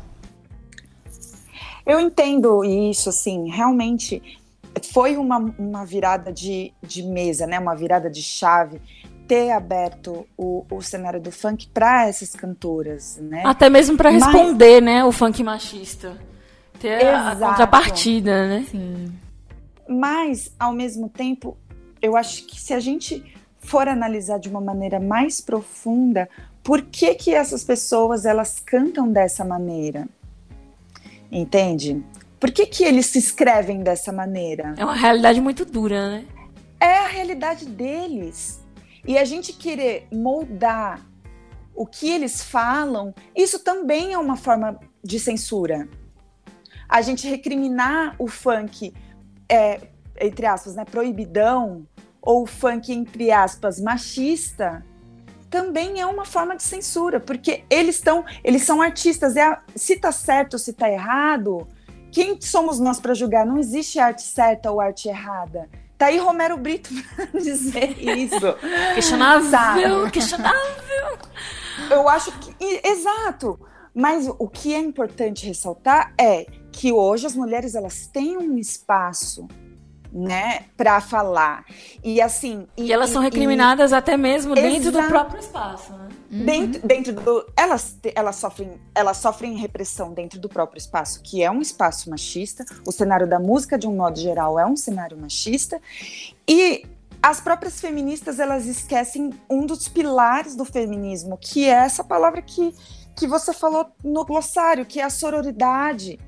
Eu 1.85 1.99
entendo 1.99 2.63
isso, 2.63 3.09
assim, 3.09 3.49
realmente 3.49 4.21
foi 4.91 5.15
uma, 5.17 5.37
uma 5.37 5.85
virada 5.85 6.33
de, 6.33 6.73
de 6.81 7.03
mesa, 7.03 7.45
né? 7.45 7.59
Uma 7.59 7.75
virada 7.75 8.09
de 8.09 8.21
chave 8.21 8.81
ter 9.27 9.51
aberto 9.51 10.25
o, 10.37 10.65
o 10.69 10.81
cenário 10.81 11.19
do 11.19 11.31
funk 11.31 11.67
para 11.73 12.07
essas 12.07 12.31
cantoras, 12.31 13.17
né? 13.21 13.41
Até 13.45 13.69
mesmo 13.69 13.97
para 13.97 14.11
Mas- 14.11 14.23
responder, 14.23 14.81
né, 14.81 15.03
o 15.03 15.11
funk 15.11 15.43
machista. 15.43 16.17
Ter 16.79 17.05
a- 17.05 17.29
a 17.29 17.33
Exato. 17.33 17.51
contrapartida, 17.51 18.47
né? 18.47 18.65
Sim. 18.69 19.11
Mas, 19.87 20.51
ao 20.59 20.73
mesmo 20.73 21.09
tempo, 21.09 21.57
eu 22.01 22.15
acho 22.17 22.45
que 22.45 22.59
se 22.59 22.73
a 22.73 22.79
gente 22.79 23.23
for 23.59 23.87
analisar 23.87 24.39
de 24.39 24.49
uma 24.49 24.61
maneira 24.61 24.99
mais 24.99 25.41
profunda, 25.41 26.27
por 26.63 26.81
que 26.81 27.15
que 27.15 27.33
essas 27.33 27.63
pessoas 27.63 28.25
elas 28.25 28.59
cantam 28.59 29.11
dessa 29.11 29.43
maneira? 29.45 30.07
Entende? 31.31 32.03
Por 32.39 32.51
que 32.51 32.65
que 32.65 32.83
eles 32.83 33.07
se 33.07 33.17
escrevem 33.19 33.81
dessa 33.81 34.11
maneira? 34.11 34.73
É 34.77 34.83
uma 34.85 34.95
realidade 34.95 35.41
muito 35.41 35.65
dura, 35.65 36.09
né? 36.09 36.25
É 36.79 36.97
a 36.99 37.07
realidade 37.07 37.65
deles. 37.65 38.59
E 39.07 39.17
a 39.17 39.25
gente 39.25 39.53
querer 39.53 40.07
moldar 40.11 41.05
o 41.75 41.85
que 41.85 42.09
eles 42.09 42.41
falam, 42.41 43.13
isso 43.35 43.59
também 43.59 44.13
é 44.13 44.17
uma 44.17 44.37
forma 44.37 44.79
de 45.03 45.19
censura. 45.19 45.87
A 46.87 47.01
gente 47.01 47.27
recriminar 47.27 48.15
o 48.17 48.27
funk, 48.27 48.93
é, 49.49 49.81
entre 50.19 50.45
aspas, 50.45 50.75
né, 50.75 50.85
proibidão, 50.85 51.85
ou 52.21 52.43
o 52.43 52.45
funk, 52.47 52.91
entre 52.91 53.31
aspas, 53.31 53.79
machista, 53.79 54.83
também 55.49 56.01
é 56.01 56.05
uma 56.05 56.25
forma 56.25 56.55
de 56.55 56.63
censura, 56.63 57.19
porque 57.19 57.63
eles 57.69 57.95
estão, 57.95 58.25
eles 58.43 58.63
são 58.63 58.81
artistas. 58.81 59.35
É 59.35 59.57
se 59.75 59.97
tá 59.97 60.11
certo 60.11 60.53
ou 60.53 60.59
se 60.59 60.73
tá 60.73 60.89
errado, 60.89 61.67
quem 62.11 62.39
somos 62.41 62.79
nós 62.79 62.99
para 62.99 63.13
julgar? 63.13 63.45
Não 63.45 63.57
existe 63.57 63.99
arte 63.99 64.23
certa 64.23 64.71
ou 64.71 64.81
arte 64.81 65.07
errada. 65.07 65.69
Tá 65.97 66.07
aí 66.07 66.17
Romero 66.17 66.57
Brito 66.57 66.89
pra 67.15 67.39
dizer 67.39 67.97
isso. 67.99 68.35
Questionável, 68.93 69.49
Sabe? 69.49 70.11
questionável. 70.11 71.17
Eu 71.89 72.07
acho 72.09 72.31
que. 72.39 72.55
e- 72.59 72.81
Exato! 72.87 73.59
Mas 73.93 74.27
o 74.27 74.47
que 74.49 74.73
é 74.73 74.79
importante 74.79 75.45
ressaltar 75.47 76.13
é 76.19 76.45
que 76.71 76.91
hoje 76.91 77.25
as 77.25 77.35
mulheres 77.35 77.75
elas 77.75 78.07
têm 78.07 78.35
um 78.37 78.57
espaço, 78.57 79.47
né, 80.11 80.65
para 80.75 80.99
falar. 80.99 81.63
E 82.03 82.19
assim. 82.21 82.67
E 82.75 82.91
elas 82.91 83.09
são 83.09 83.21
recriminadas 83.21 83.93
até 83.93 84.17
mesmo 84.17 84.53
dentro 84.53 84.91
do 84.91 85.01
próprio 85.03 85.39
espaço, 85.39 85.93
né? 85.93 86.04
Dentro, 86.43 86.85
dentro 86.85 87.13
do. 87.13 87.45
Elas, 87.55 87.97
elas, 88.13 88.35
sofrem, 88.35 88.79
elas 88.93 89.17
sofrem 89.17 89.55
repressão 89.55 90.13
dentro 90.13 90.39
do 90.39 90.49
próprio 90.49 90.77
espaço, 90.77 91.21
que 91.21 91.41
é 91.41 91.49
um 91.49 91.61
espaço 91.61 92.09
machista. 92.09 92.65
O 92.85 92.91
cenário 92.91 93.27
da 93.27 93.39
música, 93.39 93.77
de 93.77 93.87
um 93.87 93.95
modo 93.95 94.19
geral, 94.19 94.59
é 94.59 94.65
um 94.65 94.75
cenário 94.75 95.17
machista. 95.17 95.79
E 96.47 96.85
as 97.21 97.39
próprias 97.39 97.79
feministas, 97.79 98.39
elas 98.39 98.65
esquecem 98.65 99.31
um 99.49 99.65
dos 99.65 99.87
pilares 99.87 100.55
do 100.55 100.65
feminismo, 100.65 101.37
que 101.37 101.65
é 101.65 101.69
essa 101.73 102.03
palavra 102.03 102.41
que, 102.41 102.75
que 103.15 103.27
você 103.27 103.53
falou 103.53 103.87
no 104.03 104.25
glossário, 104.25 104.85
que 104.85 104.99
é 104.99 105.03
a 105.03 105.09
sororidade. 105.09 106.19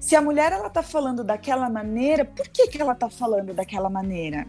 Se 0.00 0.16
a 0.16 0.22
mulher 0.22 0.50
ela 0.50 0.70
tá 0.70 0.82
falando 0.82 1.22
daquela 1.22 1.68
maneira, 1.68 2.24
por 2.24 2.48
que, 2.48 2.68
que 2.68 2.80
ela 2.80 2.94
tá 2.94 3.10
falando 3.10 3.52
daquela 3.52 3.90
maneira? 3.90 4.46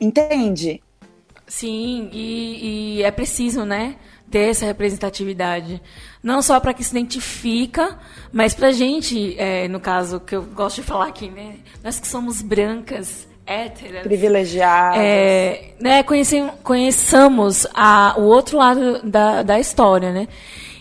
Entende? 0.00 0.82
Sim, 1.46 2.08
e, 2.12 2.96
e 2.98 3.02
é 3.02 3.10
preciso, 3.10 3.64
né, 3.64 3.96
ter 4.30 4.50
essa 4.50 4.64
representatividade. 4.64 5.80
Não 6.22 6.40
só 6.40 6.58
para 6.58 6.72
que 6.72 6.82
se 6.82 6.90
identifica, 6.96 7.98
mas 8.32 8.54
pra 8.54 8.72
gente, 8.72 9.34
é, 9.38 9.68
no 9.68 9.78
caso 9.78 10.20
que 10.20 10.34
eu 10.34 10.42
gosto 10.42 10.76
de 10.76 10.82
falar 10.82 11.08
aqui, 11.08 11.28
né, 11.28 11.56
nós 11.82 12.00
que 12.00 12.08
somos 12.08 12.40
brancas, 12.40 13.28
héteras, 13.46 14.02
Privilegiadas. 14.04 14.98
é, 14.98 15.74
né, 15.78 16.02
conhecem- 16.02 16.50
conheçamos 16.62 17.66
a, 17.74 18.14
o 18.16 18.22
outro 18.22 18.56
lado 18.56 19.00
da, 19.02 19.42
da 19.42 19.60
história, 19.60 20.12
né? 20.12 20.28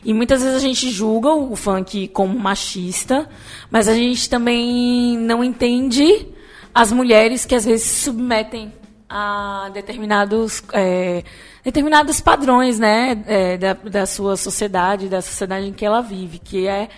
E 0.06 0.14
muitas 0.14 0.42
vezes 0.42 0.58
a 0.58 0.60
gente 0.60 0.90
julga 0.90 1.30
o 1.34 1.56
funk 1.56 2.08
como 2.10 2.38
machista, 2.38 3.30
mas 3.72 3.88
a 3.88 3.94
gente 3.94 4.30
também 4.30 5.18
não 5.18 5.44
entende 5.44 6.28
as 6.74 6.92
mulheres 6.92 7.46
que 7.46 7.56
às 7.56 7.64
vezes 7.66 7.86
se 7.86 8.04
submetem 8.06 8.74
a 9.16 9.70
determinados, 9.72 10.64
é, 10.74 11.24
determinados 11.64 12.20
padrões, 12.20 12.80
né, 12.80 13.24
é, 13.28 13.58
da, 13.58 13.74
da 13.74 14.06
sua 14.08 14.36
sociedade, 14.36 15.08
da 15.08 15.22
sociedade 15.22 15.68
em 15.68 15.72
que 15.74 15.86
ela 15.86 16.02
vive, 16.02 16.40
que 16.40 16.66
é 16.66 16.90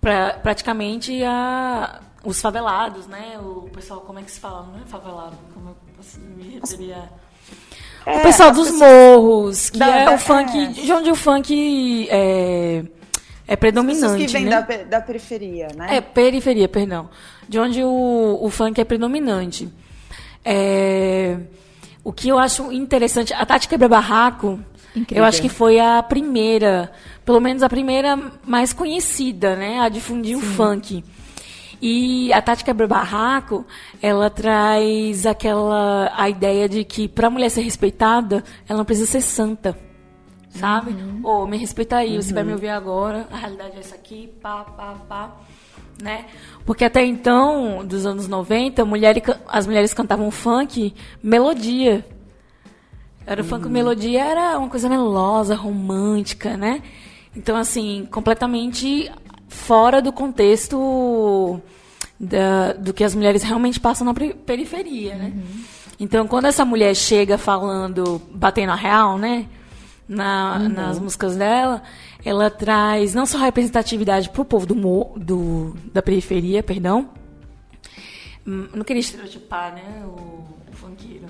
pra, 0.00 0.30
praticamente 0.42 1.22
a, 1.22 2.00
os 2.24 2.40
favelados, 2.40 3.06
né? 3.06 3.38
O 3.40 3.68
pessoal, 3.72 4.00
como 4.00 4.18
é 4.18 4.22
que 4.22 4.30
se 4.32 4.40
fala? 4.40 4.66
Não 4.72 4.80
é 4.82 4.86
favelado, 4.86 5.36
como 5.54 5.68
eu 5.70 5.76
posso 5.96 6.18
me 6.18 6.58
referir 6.58 6.92
a... 6.94 7.04
É, 8.04 8.18
o 8.18 8.22
pessoal 8.22 8.50
as 8.50 8.56
dos 8.56 8.70
pessoas- 8.70 8.90
morros, 8.90 9.70
que 9.70 9.78
Da- 9.78 9.96
é 9.96 10.04
da- 10.06 10.12
o 10.14 10.18
funk, 10.18 10.58
é. 10.58 10.66
de 10.68 10.92
onde 10.92 11.10
o 11.10 11.14
funk 11.14 12.08
é, 12.10 12.82
é 13.46 13.56
predominante, 13.56 14.26
que 14.26 14.32
vêm 14.32 14.46
né? 14.46 14.50
da, 14.60 14.76
da 14.84 15.00
periferia, 15.02 15.68
né? 15.76 15.96
É, 15.98 16.00
periferia, 16.00 16.66
perdão. 16.68 17.08
De 17.48 17.58
onde 17.60 17.84
o, 17.84 18.38
o 18.42 18.50
funk 18.50 18.80
é 18.80 18.84
predominante. 18.84 19.68
É, 20.44 21.36
o 22.02 22.12
que 22.12 22.28
eu 22.28 22.38
acho 22.38 22.72
interessante, 22.72 23.32
a 23.34 23.44
Tati 23.44 23.68
Quebra 23.68 23.88
Barraco, 23.88 24.60
Incrível. 24.94 25.22
eu 25.22 25.24
acho 25.24 25.40
que 25.40 25.48
foi 25.48 25.78
a 25.78 26.02
primeira, 26.02 26.90
pelo 27.24 27.40
menos 27.40 27.62
a 27.62 27.68
primeira 27.68 28.18
mais 28.46 28.72
conhecida, 28.72 29.54
né, 29.56 29.80
a 29.80 29.88
difundir 29.88 30.36
o 30.36 30.40
funk. 30.40 31.04
E 31.82 32.30
a 32.32 32.42
Tati 32.42 32.64
Quebra 32.64 32.86
Barraco, 32.86 33.64
ela 34.02 34.28
traz 34.28 35.24
aquela 35.24 36.12
a 36.14 36.28
ideia 36.28 36.68
de 36.68 36.84
que 36.84 37.08
para 37.08 37.28
a 37.28 37.30
mulher 37.30 37.48
ser 37.48 37.62
respeitada, 37.62 38.44
ela 38.68 38.78
não 38.78 38.84
precisa 38.84 39.10
ser 39.10 39.22
santa. 39.22 39.78
Sabe? 40.50 40.94
Ô, 41.22 41.46
me 41.46 41.56
respeita 41.56 41.96
aí, 41.98 42.16
você 42.16 42.34
vai 42.34 42.42
me 42.42 42.52
ouvir 42.52 42.70
agora, 42.70 43.26
a 43.30 43.36
realidade 43.36 43.76
é 43.76 43.78
essa 43.78 43.94
aqui, 43.94 44.32
pá, 44.42 44.64
pá, 44.64 44.96
pá. 45.08 45.36
Né? 46.00 46.24
Porque 46.64 46.84
até 46.84 47.04
então, 47.04 47.84
dos 47.84 48.06
anos 48.06 48.26
90, 48.26 48.84
mulher, 48.84 49.20
as 49.48 49.66
mulheres 49.66 49.92
cantavam 49.92 50.30
funk 50.30 50.94
melodia. 51.22 52.04
Era 53.26 53.42
o 53.42 53.44
funk 53.44 53.68
melodia, 53.68 54.24
era 54.24 54.58
uma 54.58 54.68
coisa 54.68 54.88
melosa, 54.88 55.54
romântica, 55.54 56.56
né? 56.56 56.82
Então, 57.36 57.56
assim, 57.56 58.08
completamente 58.10 59.10
fora 59.48 60.00
do 60.00 60.12
contexto 60.12 61.60
da- 62.18 62.72
do 62.72 62.92
que 62.92 63.04
as 63.04 63.14
mulheres 63.14 63.42
realmente 63.42 63.78
passam 63.78 64.04
na 64.06 64.14
periferia, 64.14 65.14
né? 65.16 65.32
Então, 65.98 66.26
quando 66.26 66.46
essa 66.46 66.64
mulher 66.64 66.94
chega 66.96 67.36
falando, 67.36 68.20
batendo 68.32 68.72
a 68.72 68.74
real, 68.74 69.18
né? 69.18 69.46
Na- 70.08 70.58
Nas 70.58 70.98
músicas 70.98 71.36
dela, 71.36 71.82
ela 72.24 72.50
traz 72.50 73.14
não 73.14 73.24
só 73.26 73.38
representatividade 73.38 74.28
para 74.30 74.42
o 74.42 74.44
povo 74.44 74.66
do, 74.66 74.74
mo- 74.76 75.12
do- 75.16 75.74
da 75.92 76.02
periferia, 76.02 76.62
perdão. 76.62 77.10
Hum, 78.46 78.68
Não 78.74 78.84
queria 78.84 79.00
estereotipar, 79.00 79.74
né? 79.74 80.02
O, 80.04 80.44
o 80.70 80.72
funkeiro. 80.72 81.26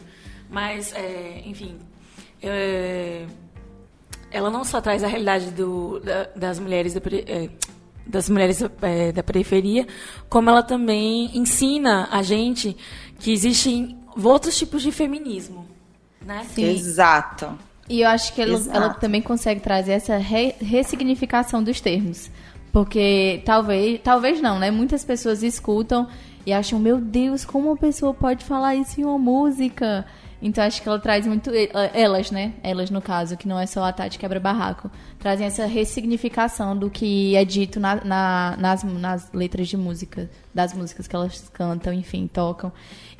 Mas, 0.48 0.92
é, 0.94 1.42
enfim. 1.46 1.76
é, 2.42 3.26
ela 4.30 4.50
não 4.50 4.64
só 4.64 4.80
traz 4.80 5.02
a 5.04 5.06
realidade 5.08 5.50
do, 5.50 6.00
da- 6.00 6.28
das 6.36 6.58
mulheres 6.58 6.94
da, 6.94 7.00
é, 7.26 7.48
das 8.06 8.28
mulheres 8.28 8.60
é, 8.82 9.12
da 9.12 9.22
periferia, 9.22 9.86
como 10.28 10.50
ela 10.50 10.62
também 10.62 11.36
ensina 11.36 12.08
a 12.10 12.22
gente 12.22 12.76
que 13.18 13.32
existem 13.32 13.96
outros 14.24 14.56
tipos 14.58 14.82
de 14.82 14.90
feminismo, 14.90 15.66
né? 16.24 16.44
Sim. 16.52 16.64
Exato. 16.64 17.56
E 17.90 18.02
eu 18.02 18.08
acho 18.08 18.32
que 18.32 18.40
ela, 18.40 18.52
ela 18.72 18.94
também 18.94 19.20
consegue 19.20 19.60
trazer 19.60 19.92
essa 19.92 20.16
re- 20.16 20.54
ressignificação 20.60 21.62
dos 21.62 21.80
termos. 21.80 22.30
Porque 22.72 23.42
talvez, 23.44 24.00
talvez 24.02 24.40
não, 24.40 24.58
né? 24.58 24.70
Muitas 24.70 25.04
pessoas 25.04 25.42
escutam 25.42 26.06
e 26.46 26.52
acham, 26.52 26.78
meu 26.78 26.98
Deus, 27.00 27.44
como 27.44 27.68
uma 27.68 27.76
pessoa 27.76 28.14
pode 28.14 28.44
falar 28.44 28.76
isso 28.76 29.00
em 29.00 29.04
uma 29.04 29.18
música? 29.18 30.06
Então 30.42 30.64
acho 30.64 30.80
que 30.80 30.88
ela 30.88 30.98
traz 30.98 31.26
muito. 31.26 31.50
Elas, 31.92 32.30
né? 32.30 32.52
Elas, 32.62 32.88
no 32.90 33.02
caso, 33.02 33.36
que 33.36 33.46
não 33.46 33.58
é 33.58 33.66
só 33.66 33.84
a 33.84 33.92
Tati 33.92 34.18
Quebra-Barraco, 34.18 34.90
trazem 35.18 35.46
essa 35.46 35.66
ressignificação 35.66 36.74
do 36.76 36.88
que 36.88 37.36
é 37.36 37.44
dito 37.44 37.78
na- 37.78 38.02
na- 38.02 38.56
nas, 38.58 38.82
nas 38.84 39.30
letras 39.34 39.68
de 39.68 39.76
música, 39.76 40.30
das 40.54 40.72
músicas 40.72 41.06
que 41.06 41.14
elas 41.14 41.50
cantam, 41.52 41.92
enfim, 41.92 42.26
tocam. 42.32 42.72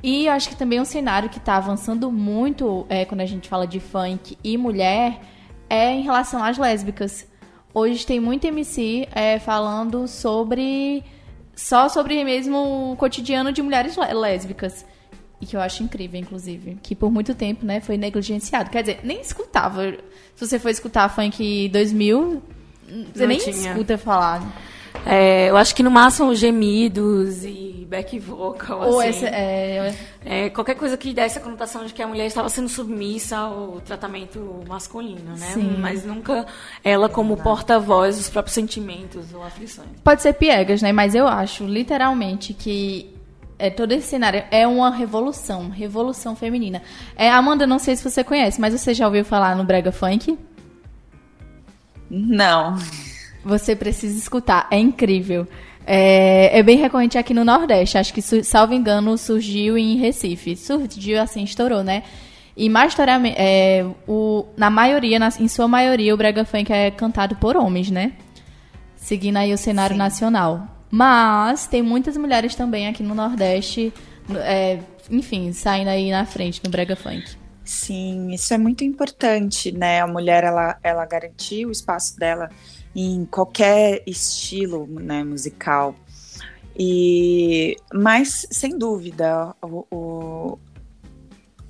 E 0.02 0.26
eu 0.26 0.32
acho 0.32 0.48
que 0.48 0.56
também 0.56 0.80
um 0.80 0.84
cenário 0.84 1.28
que 1.28 1.38
está 1.38 1.56
avançando 1.56 2.10
muito 2.10 2.86
é, 2.88 3.04
quando 3.04 3.20
a 3.20 3.26
gente 3.26 3.48
fala 3.48 3.66
de 3.66 3.78
funk 3.80 4.36
e 4.42 4.56
mulher 4.56 5.20
é 5.68 5.92
em 5.92 6.02
relação 6.02 6.42
às 6.42 6.56
lésbicas. 6.56 7.26
Hoje 7.74 8.04
tem 8.06 8.18
muito 8.18 8.46
MC 8.46 9.06
é, 9.12 9.38
falando 9.38 10.08
sobre. 10.08 11.04
só 11.54 11.88
sobre 11.88 12.24
mesmo 12.24 12.92
o 12.92 12.96
cotidiano 12.96 13.52
de 13.52 13.62
mulheres 13.62 13.96
lé- 13.96 14.12
lésbicas. 14.14 14.84
E 15.40 15.46
que 15.46 15.56
eu 15.56 15.60
acho 15.60 15.82
incrível, 15.82 16.20
inclusive. 16.20 16.78
Que 16.82 16.94
por 16.94 17.10
muito 17.10 17.34
tempo, 17.34 17.64
né, 17.64 17.80
foi 17.80 17.96
negligenciado. 17.96 18.68
Quer 18.70 18.82
dizer, 18.82 19.00
nem 19.04 19.20
escutava. 19.20 19.82
Se 20.34 20.46
você 20.46 20.58
for 20.58 20.68
escutar 20.70 21.08
funk 21.08 21.68
2000, 21.70 22.42
você 23.14 23.20
Não 23.20 23.26
nem 23.28 23.38
tinha. 23.38 23.70
escuta 23.70 23.96
falar. 23.96 24.42
É, 25.06 25.48
eu 25.48 25.56
acho 25.56 25.74
que 25.74 25.82
no 25.82 25.90
máximo 25.90 26.34
gemidos 26.34 27.44
e 27.44 27.86
back 27.88 28.18
vocal, 28.18 28.80
Ou 28.82 29.00
assim. 29.00 29.08
essa, 29.08 29.26
é, 29.26 29.94
É, 30.24 30.50
qualquer 30.50 30.74
coisa 30.76 30.96
que 30.96 31.12
desse 31.12 31.38
a 31.38 31.40
conotação 31.40 31.84
de 31.84 31.92
que 31.92 32.02
a 32.02 32.06
mulher 32.06 32.26
estava 32.26 32.48
sendo 32.48 32.68
submissa 32.68 33.36
ao 33.36 33.80
tratamento 33.80 34.62
masculino, 34.68 35.36
né? 35.36 35.46
Sim. 35.54 35.76
Mas 35.78 36.04
nunca 36.04 36.46
ela 36.84 37.08
como 37.08 37.36
porta-voz 37.36 38.16
dos 38.18 38.28
próprios 38.28 38.54
sentimentos 38.54 39.32
ou 39.34 39.42
aflições. 39.42 39.88
Pode 40.04 40.22
ser 40.22 40.34
piegas, 40.34 40.82
né? 40.82 40.92
Mas 40.92 41.14
eu 41.14 41.26
acho, 41.26 41.64
literalmente, 41.64 42.52
que 42.54 43.12
é, 43.58 43.70
todo 43.70 43.92
esse 43.92 44.06
cenário 44.06 44.44
é 44.50 44.66
uma 44.66 44.90
revolução, 44.90 45.68
revolução 45.68 46.36
feminina. 46.36 46.82
É, 47.16 47.30
Amanda, 47.30 47.66
não 47.66 47.78
sei 47.78 47.96
se 47.96 48.08
você 48.08 48.22
conhece, 48.22 48.60
mas 48.60 48.72
você 48.72 48.94
já 48.94 49.06
ouviu 49.06 49.24
falar 49.24 49.56
no 49.56 49.64
Brega 49.64 49.90
Funk? 49.90 50.38
Não. 52.08 52.76
Você 53.44 53.74
precisa 53.74 54.18
escutar, 54.18 54.66
é 54.70 54.78
incrível. 54.78 55.46
É, 55.86 56.58
é 56.58 56.62
bem 56.62 56.76
recorrente 56.76 57.16
aqui 57.16 57.32
no 57.32 57.44
Nordeste. 57.44 57.96
Acho 57.98 58.12
que, 58.12 58.20
salvo 58.22 58.74
engano, 58.74 59.16
surgiu 59.16 59.78
em 59.78 59.96
Recife. 59.96 60.56
Surgiu 60.56 61.20
assim, 61.20 61.42
estourou, 61.42 61.82
né? 61.82 62.02
E 62.56 62.68
majoritariamente, 62.68 63.36
é, 63.38 63.84
o, 64.06 64.44
na 64.56 64.68
maioria, 64.68 65.18
na- 65.18 65.32
em 65.40 65.48
sua 65.48 65.66
maioria, 65.66 66.12
o 66.12 66.16
brega 66.16 66.44
funk 66.44 66.70
é 66.72 66.90
cantado 66.90 67.34
por 67.36 67.56
homens, 67.56 67.90
né? 67.90 68.12
Seguindo 68.96 69.38
aí 69.38 69.52
o 69.54 69.58
cenário 69.58 69.96
nacional. 69.96 70.66
Mas 70.90 71.66
tem 71.66 71.80
muitas 71.82 72.16
mulheres 72.16 72.54
também 72.54 72.86
aqui 72.88 73.02
no 73.02 73.14
Nordeste, 73.14 73.92
no- 74.28 74.38
é, 74.38 74.80
enfim, 75.10 75.52
saindo 75.52 75.88
aí 75.88 76.10
na 76.10 76.26
frente 76.26 76.60
no 76.62 76.70
brega 76.70 76.94
funk. 76.94 77.24
Sim, 77.64 78.32
isso 78.32 78.52
é 78.52 78.58
muito 78.58 78.84
importante, 78.84 79.72
né? 79.72 80.00
A 80.00 80.06
mulher 80.06 80.44
ela, 80.44 80.76
ela 80.82 81.06
garantir 81.06 81.64
o 81.66 81.70
espaço 81.70 82.18
dela 82.18 82.50
em 82.94 83.24
qualquer 83.24 84.02
estilo 84.06 84.86
né, 84.86 85.22
musical. 85.24 85.94
E 86.76 87.76
mas 87.92 88.46
sem 88.50 88.78
dúvida 88.78 89.54
o, 89.62 89.86
o, 89.90 90.58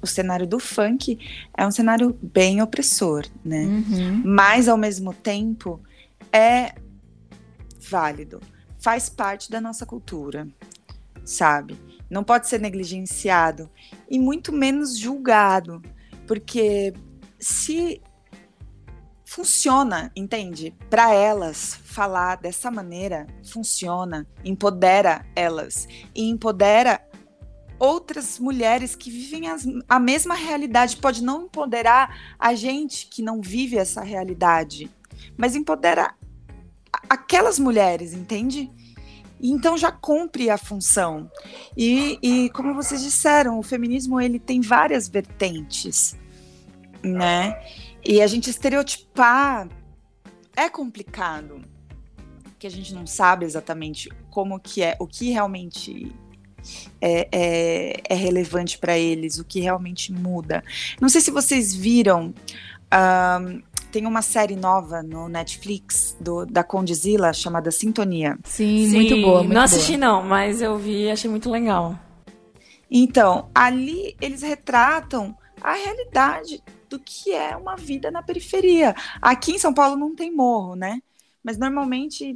o 0.00 0.06
cenário 0.06 0.46
do 0.46 0.59
funk 0.59 1.18
é 1.56 1.66
um 1.66 1.70
cenário 1.70 2.16
bem 2.22 2.62
opressor, 2.62 3.26
né? 3.44 3.64
Uhum. 3.64 4.22
Mas 4.24 4.68
ao 4.68 4.76
mesmo 4.76 5.12
tempo 5.12 5.80
é 6.33 6.74
válido, 7.88 8.40
faz 8.78 9.09
parte 9.09 9.50
da 9.50 9.61
nossa 9.61 9.85
cultura, 9.85 10.46
sabe? 11.24 11.76
Não 12.09 12.22
pode 12.22 12.48
ser 12.48 12.61
negligenciado 12.61 13.70
e 14.09 14.18
muito 14.18 14.52
menos 14.52 14.98
julgado, 14.98 15.83
porque 16.26 16.92
se 17.38 18.00
funciona, 19.31 20.11
entende? 20.16 20.75
Para 20.90 21.14
elas 21.14 21.79
falar 21.85 22.37
dessa 22.38 22.69
maneira 22.69 23.29
funciona, 23.45 24.27
empodera 24.45 25.25
elas 25.37 25.87
e 26.12 26.29
empodera 26.29 27.01
outras 27.79 28.40
mulheres 28.40 28.97
que 28.97 29.09
vivem 29.09 29.49
as- 29.49 29.64
a 29.88 30.01
mesma 30.01 30.35
realidade. 30.35 30.97
Pode 30.97 31.23
não 31.23 31.45
empoderar 31.45 32.35
a 32.40 32.55
gente 32.57 33.07
que 33.07 33.23
não 33.23 33.40
vive 33.40 33.79
essa 33.79 34.03
realidade, 34.03 34.90
mas 35.38 35.55
empodera 35.55 36.12
aquelas 37.09 37.57
mulheres, 37.57 38.12
entende? 38.12 38.69
Então 39.40 39.79
já 39.79 39.93
cumpre 39.93 40.51
a 40.51 40.59
função. 40.59 41.31
E, 41.77 42.19
e 42.21 42.51
como 42.51 42.75
vocês 42.75 43.01
disseram, 43.01 43.61
o 43.61 43.62
feminismo 43.62 44.21
ele 44.21 44.40
tem 44.40 44.61
várias 44.61 45.07
vertentes, 45.09 46.16
né? 47.01 47.55
E 48.05 48.23
a 48.23 48.27
gente 48.27 48.49
estereotipar 48.49 49.69
é 50.57 50.69
complicado, 50.69 51.61
que 52.59 52.67
a 52.67 52.71
gente 52.71 52.95
não 52.95 53.07
sabe 53.07 53.45
exatamente 53.45 54.09
como 54.31 54.59
que 54.59 54.83
é, 54.83 54.97
o 54.99 55.07
que 55.07 55.31
realmente 55.31 56.15
é, 57.01 57.29
é, 57.33 58.03
é 58.09 58.15
relevante 58.15 58.79
para 58.79 58.99
eles, 58.99 59.39
o 59.39 59.45
que 59.45 59.61
realmente 59.61 60.13
muda. 60.13 60.63
Não 61.01 61.09
sei 61.09 61.21
se 61.21 61.31
vocês 61.31 61.75
viram, 61.75 62.35
ahn, 62.91 63.61
tem 63.91 64.07
uma 64.07 64.23
série 64.23 64.57
nova 64.57 65.03
no 65.03 65.29
Netflix 65.29 66.17
do, 66.21 66.47
da 66.47 66.63
Condizila 66.63 67.33
chamada 67.33 67.71
Sintonia. 67.71 68.39
Sim, 68.45 68.89
muito 68.89 69.21
boa, 69.21 69.39
muito 69.39 69.49
Não 69.49 69.55
boa. 69.55 69.65
assisti 69.65 69.97
não, 69.97 70.23
mas 70.23 70.63
eu 70.63 70.79
vi 70.79 71.05
e 71.05 71.11
achei 71.11 71.31
muito 71.31 71.51
legal. 71.51 71.99
Então, 72.91 73.49
ali 73.55 74.17
eles 74.21 74.43
retratam 74.43 75.37
a 75.61 75.75
realidade 75.75 76.63
do 76.90 76.98
que 76.98 77.33
é 77.33 77.57
uma 77.57 77.76
vida 77.76 78.11
na 78.11 78.22
periferia. 78.22 78.94
Aqui 79.22 79.53
em 79.53 79.59
São 79.59 79.72
Paulo 79.72 79.96
não 79.96 80.14
tem 80.14 80.35
morro, 80.35 80.74
né? 80.74 81.00
Mas 81.42 81.57
normalmente 81.57 82.35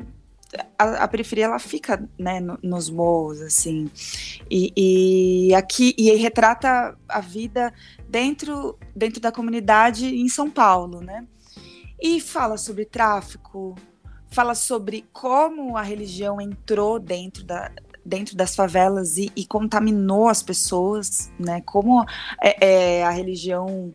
a, 0.78 1.04
a 1.04 1.08
periferia 1.08 1.46
ela 1.46 1.58
fica 1.58 2.08
né, 2.18 2.40
no- 2.40 2.58
nos 2.62 2.88
morros, 2.88 3.40
assim. 3.40 3.90
E, 4.50 4.72
e 5.48 5.54
aqui 5.54 5.94
e 5.98 6.10
retrata 6.14 6.96
a 7.08 7.20
vida 7.20 7.74
dentro, 8.08 8.78
dentro 8.94 9.20
da 9.20 9.32
comunidade 9.32 10.06
em 10.06 10.28
São 10.28 10.48
Paulo, 10.48 11.00
né? 11.00 11.26
E 12.00 12.20
fala 12.20 12.56
sobre 12.56 12.84
tráfico, 12.84 13.74
fala 14.28 14.54
sobre 14.54 15.04
como 15.12 15.76
a 15.76 15.82
religião 15.82 16.40
entrou 16.40 17.00
dentro 17.00 17.44
da, 17.44 17.70
dentro 18.04 18.36
das 18.36 18.54
favelas 18.54 19.16
e, 19.16 19.32
e 19.34 19.46
contaminou 19.46 20.28
as 20.28 20.42
pessoas, 20.42 21.32
né? 21.38 21.62
Como 21.62 22.04
é, 22.42 22.98
é, 22.98 23.04
a 23.04 23.10
religião 23.10 23.92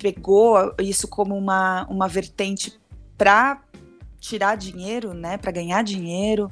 pegou 0.00 0.74
isso 0.80 1.06
como 1.06 1.36
uma, 1.36 1.86
uma 1.88 2.08
vertente 2.08 2.80
para 3.18 3.62
tirar 4.18 4.56
dinheiro, 4.56 5.12
né? 5.12 5.36
Para 5.36 5.52
ganhar 5.52 5.84
dinheiro. 5.84 6.50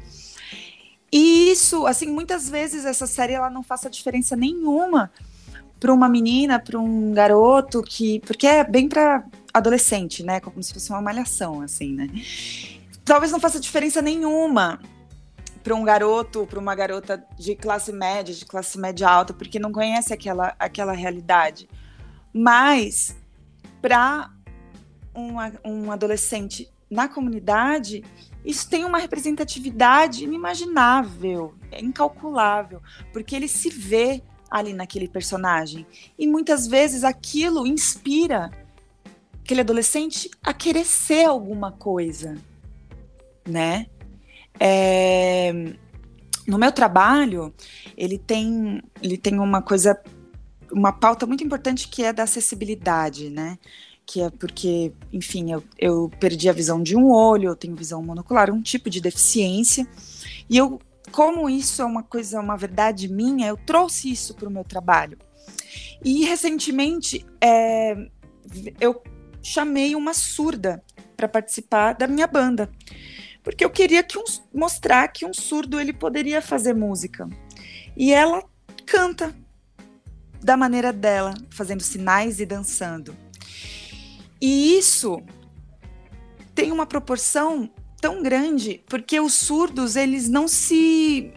E 1.11 1.51
isso, 1.51 1.87
assim, 1.87 2.07
muitas 2.07 2.49
vezes 2.49 2.85
essa 2.85 3.07
série 3.07 3.33
ela 3.33 3.49
não 3.49 3.63
faça 3.63 3.89
diferença 3.89 4.37
nenhuma 4.37 5.11
para 5.81 5.93
uma 5.93 6.09
menina, 6.09 6.59
para 6.59 6.79
um 6.79 7.13
garoto 7.13 7.83
que, 7.83 8.21
porque 8.21 8.47
é 8.47 8.65
bem 8.65 8.89
para 8.89 9.25
adolescente, 9.53 10.23
né? 10.23 10.41
Como 10.41 10.63
se 10.63 10.75
fosse 10.75 10.91
uma 10.91 11.01
malhação, 11.01 11.63
assim, 11.63 11.95
né? 11.95 12.09
Talvez 13.05 13.33
não 13.33 13.41
faça 13.41 13.59
diferença 13.59 14.03
nenhuma 14.03 14.79
para 15.65 15.75
um 15.75 15.85
garoto, 15.85 16.47
para 16.47 16.59
uma 16.59 16.75
garota 16.75 17.25
de 17.39 17.55
classe 17.55 17.93
média, 17.93 18.35
de 18.35 18.45
classe 18.45 18.79
média 18.79 19.09
alta, 19.09 19.33
porque 19.33 19.59
não 19.59 19.73
conhece 19.73 20.13
aquela, 20.13 20.55
aquela 20.59 20.93
realidade. 20.93 21.69
Mas 22.33 23.17
para 23.81 24.31
um, 25.65 25.91
adolescente 25.91 26.71
na 26.91 27.09
comunidade, 27.09 28.05
isso 28.45 28.69
tem 28.69 28.85
uma 28.85 28.99
representatividade 28.99 30.25
inimaginável, 30.25 31.55
é 31.71 31.81
incalculável, 31.81 32.81
porque 33.13 33.35
ele 33.37 33.49
se 33.49 33.69
vê 33.69 34.23
ali 34.51 34.73
naquele 34.73 35.09
personagem. 35.09 35.87
E 36.19 36.27
muitas 36.27 36.67
vezes 36.67 37.05
aquilo 37.05 37.67
inspira 37.67 38.51
aquele 39.43 39.61
adolescente 39.61 40.31
a 40.43 40.53
querer 40.53 40.85
ser 40.85 41.25
alguma 41.25 41.73
coisa, 41.73 42.37
né? 43.47 43.87
É, 44.61 45.53
no 46.47 46.59
meu 46.59 46.73
trabalho, 46.73 47.53
ele 47.97 48.19
tem, 48.19 48.83
ele 49.03 49.19
tem 49.19 49.39
uma 49.39 49.61
coisa, 49.61 50.01
uma 50.73 50.93
pauta 50.93 51.27
muito 51.27 51.45
importante 51.45 51.89
que 51.89 52.03
é 52.03 52.13
da 52.13 52.25
acessibilidade, 52.25 53.31
né? 53.31 53.59
Que 54.07 54.23
é 54.23 54.31
porque, 54.31 54.93
enfim, 55.13 55.53
eu, 55.53 55.63
eu 55.79 56.11
perdi 56.19 56.49
a 56.49 56.53
visão 56.53 56.83
de 56.83 56.97
um 56.97 57.11
olho, 57.11 57.51
eu 57.51 57.57
tenho 57.57 57.77
visão 57.77 58.03
monocular, 58.03 58.51
um 58.51 58.63
tipo 58.63 58.89
de 58.89 59.01
deficiência, 59.01 59.87
e 60.49 60.57
eu, 60.57 60.79
como 61.13 61.49
isso 61.49 61.83
é 61.83 61.85
uma 61.85 62.03
coisa, 62.03 62.41
uma 62.41 62.57
verdade 62.57 63.09
minha, 63.09 63.49
eu 63.49 63.57
trouxe 63.57 64.11
isso 64.11 64.35
para 64.35 64.49
o 64.49 64.53
meu 64.53 64.65
trabalho. 64.65 65.19
E 66.05 66.25
recentemente, 66.25 67.27
é, 67.41 67.97
eu 68.81 69.03
chamei 69.43 69.95
uma 69.95 70.15
surda 70.15 70.83
para 71.17 71.29
participar 71.29 71.95
da 71.95 72.07
minha 72.07 72.27
banda 72.27 72.71
porque 73.49 73.65
eu 73.65 73.71
queria 73.71 74.03
que 74.03 74.19
um, 74.19 74.25
mostrar 74.53 75.09
que 75.09 75.25
um 75.25 75.33
surdo 75.33 75.81
ele 75.81 75.95
poderia 75.95 76.43
fazer 76.43 76.75
música. 76.75 77.27
E 77.97 78.13
ela 78.13 78.43
canta 78.85 79.35
da 80.43 80.57
maneira 80.57 80.93
dela, 80.93 81.35
fazendo 81.51 81.83
sinais 81.83 82.41
e 82.41 82.47
dançando. 82.47 83.17
E 84.41 84.79
isso 84.79 85.21
tem 86.55 86.71
uma 86.73 86.87
proporção 86.87 87.71
tão 88.01 88.23
grande, 88.23 88.83
porque 88.89 89.19
os 89.21 89.35
surdos, 89.35 89.97
eles 89.97 90.29
não 90.29 90.47
se 90.47 91.33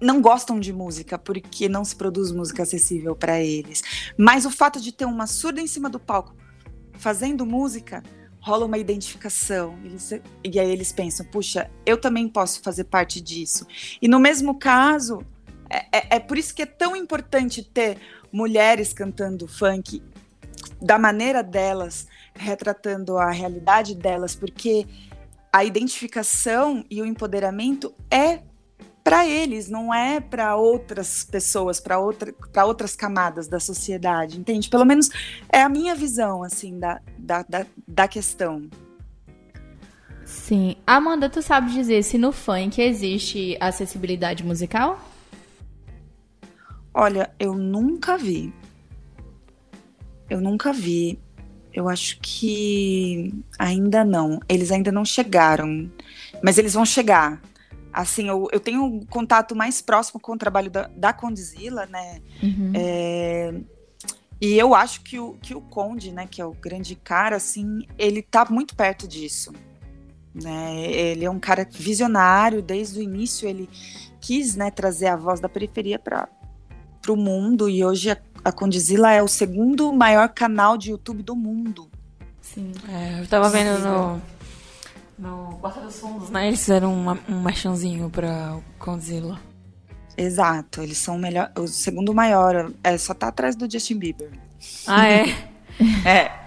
não 0.00 0.20
gostam 0.20 0.58
de 0.58 0.72
música, 0.72 1.16
porque 1.16 1.68
não 1.68 1.84
se 1.84 1.94
produz 1.94 2.32
música 2.32 2.64
acessível 2.64 3.14
para 3.14 3.40
eles. 3.40 3.82
Mas 4.18 4.44
o 4.44 4.50
fato 4.50 4.80
de 4.80 4.92
ter 4.92 5.04
uma 5.04 5.28
surda 5.28 5.60
em 5.60 5.66
cima 5.66 5.88
do 5.88 6.00
palco 6.00 6.34
fazendo 6.98 7.46
música 7.46 8.02
rola 8.40 8.66
uma 8.66 8.78
identificação. 8.78 9.78
Eles, 9.84 10.10
e 10.44 10.58
aí 10.58 10.70
eles 10.70 10.92
pensam, 10.92 11.24
puxa, 11.26 11.70
eu 11.86 11.96
também 11.96 12.28
posso 12.28 12.60
fazer 12.60 12.84
parte 12.84 13.20
disso. 13.20 13.64
E 14.00 14.08
no 14.08 14.18
mesmo 14.18 14.58
caso, 14.58 15.24
é, 15.72 15.86
é, 15.92 16.16
é 16.16 16.20
por 16.20 16.36
isso 16.36 16.54
que 16.54 16.62
é 16.62 16.66
tão 16.66 16.94
importante 16.94 17.62
ter 17.62 17.98
mulheres 18.30 18.92
cantando 18.92 19.48
funk 19.48 20.02
da 20.80 20.98
maneira 20.98 21.42
delas, 21.42 22.06
retratando 22.34 23.16
a 23.16 23.30
realidade 23.30 23.94
delas, 23.94 24.34
porque 24.34 24.86
a 25.52 25.64
identificação 25.64 26.84
e 26.90 27.00
o 27.00 27.06
empoderamento 27.06 27.94
é 28.10 28.40
para 29.04 29.26
eles, 29.26 29.68
não 29.68 29.92
é 29.92 30.20
para 30.20 30.54
outras 30.56 31.24
pessoas, 31.24 31.80
para 31.80 31.98
outra, 31.98 32.32
outras 32.64 32.94
camadas 32.94 33.48
da 33.48 33.58
sociedade, 33.58 34.38
entende? 34.38 34.68
Pelo 34.68 34.84
menos 34.84 35.10
é 35.48 35.62
a 35.62 35.68
minha 35.68 35.94
visão, 35.94 36.42
assim, 36.44 36.78
da, 36.78 37.00
da, 37.18 37.42
da, 37.42 37.66
da 37.86 38.08
questão. 38.08 38.68
Sim. 40.24 40.76
Amanda, 40.86 41.28
tu 41.28 41.42
sabe 41.42 41.72
dizer 41.72 42.02
se 42.04 42.16
no 42.16 42.32
funk 42.32 42.80
existe 42.80 43.56
acessibilidade 43.60 44.44
musical? 44.44 44.98
Olha, 46.94 47.30
eu 47.38 47.54
nunca 47.54 48.16
vi. 48.16 48.52
Eu 50.28 50.40
nunca 50.40 50.72
vi. 50.72 51.18
Eu 51.72 51.88
acho 51.88 52.18
que 52.20 53.32
ainda 53.58 54.04
não. 54.04 54.40
Eles 54.48 54.70
ainda 54.70 54.92
não 54.92 55.04
chegaram. 55.04 55.90
Mas 56.42 56.58
eles 56.58 56.74
vão 56.74 56.84
chegar. 56.84 57.40
Assim, 57.92 58.28
eu, 58.28 58.48
eu 58.52 58.60
tenho 58.60 58.84
um 58.84 59.04
contato 59.04 59.54
mais 59.54 59.82
próximo 59.82 60.18
com 60.18 60.32
o 60.32 60.38
trabalho 60.38 60.70
da, 60.70 60.88
da 60.96 61.12
Condzilla, 61.12 61.86
né? 61.86 62.20
Uhum. 62.42 62.72
É, 62.74 63.54
e 64.40 64.58
eu 64.58 64.74
acho 64.74 65.02
que 65.02 65.20
o, 65.20 65.34
que 65.34 65.54
o 65.54 65.60
Conde, 65.60 66.10
né, 66.10 66.26
que 66.28 66.42
é 66.42 66.44
o 66.44 66.52
grande 66.52 66.96
cara, 66.96 67.36
assim, 67.36 67.86
ele 67.96 68.22
tá 68.22 68.44
muito 68.50 68.74
perto 68.74 69.06
disso. 69.06 69.52
Né? 70.34 70.90
Ele 70.90 71.24
é 71.24 71.30
um 71.30 71.38
cara 71.38 71.64
visionário, 71.70 72.60
desde 72.60 72.98
o 72.98 73.02
início 73.02 73.48
ele 73.48 73.68
quis 74.20 74.56
né, 74.56 74.70
trazer 74.70 75.06
a 75.06 75.16
voz 75.16 75.38
da 75.38 75.48
periferia 75.48 75.96
para 75.98 76.28
o 77.10 77.16
mundo, 77.16 77.68
e 77.68 77.84
hoje 77.84 78.10
a, 78.10 78.18
a 78.44 78.52
Condizila 78.52 79.10
é 79.12 79.22
o 79.22 79.28
segundo 79.28 79.92
maior 79.92 80.28
canal 80.28 80.76
de 80.76 80.90
YouTube 80.90 81.22
do 81.22 81.34
mundo. 81.34 81.90
Sim. 82.40 82.72
É, 82.88 83.18
eu 83.18 83.24
estava 83.24 83.48
vendo 83.48 83.78
no, 83.80 84.22
no 85.18 85.56
Porta 85.56 85.80
dos 85.80 85.98
Fundos, 85.98 86.30
né? 86.30 86.48
Eles 86.48 86.60
fizeram 86.60 86.92
uma, 86.92 87.18
um 87.28 87.40
merchanzinho 87.40 88.10
para 88.10 88.56
o 88.56 88.62
Condzilla. 88.78 89.40
Exato, 90.16 90.82
eles 90.82 90.98
são 90.98 91.16
o 91.16 91.18
melhor, 91.18 91.50
o 91.56 91.66
segundo 91.66 92.12
maior, 92.12 92.70
é, 92.84 92.98
só 92.98 93.14
tá 93.14 93.28
atrás 93.28 93.56
do 93.56 93.70
Justin 93.70 93.98
Bieber. 93.98 94.30
Ah, 94.86 95.08
é? 95.08 95.24
é. 96.04 96.42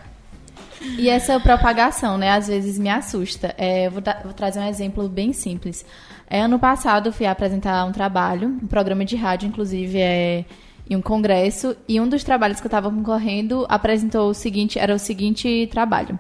E 0.98 1.10
essa 1.10 1.40
propagação, 1.40 2.18
né, 2.18 2.30
às 2.32 2.48
vezes 2.48 2.78
me 2.78 2.90
assusta. 2.90 3.56
É, 3.58 3.88
eu 3.88 3.92
vou, 3.92 4.04
vou, 4.24 4.34
trazer 4.34 4.60
um 4.60 4.68
exemplo 4.68 5.10
bem 5.10 5.34
simples. 5.34 5.84
É, 6.28 6.42
ano 6.42 6.58
passado 6.58 7.14
fui 7.14 7.26
apresentar 7.26 7.86
um 7.86 7.92
trabalho, 7.92 8.48
um 8.48 8.68
programa 8.68 9.06
de 9.06 9.16
rádio, 9.16 9.48
inclusive, 9.48 10.00
é, 10.00 10.46
em 10.90 10.96
um 10.96 11.02
congresso, 11.02 11.76
e 11.88 12.00
um 12.00 12.08
dos 12.08 12.24
trabalhos 12.24 12.60
que 12.60 12.66
eu 12.66 12.70
estava 12.70 12.90
concorrendo 12.90 13.66
apresentou 13.70 14.30
o 14.30 14.34
seguinte, 14.34 14.80
era 14.80 14.94
o 14.94 15.00
seguinte 15.00 15.68
trabalho. 15.72 16.18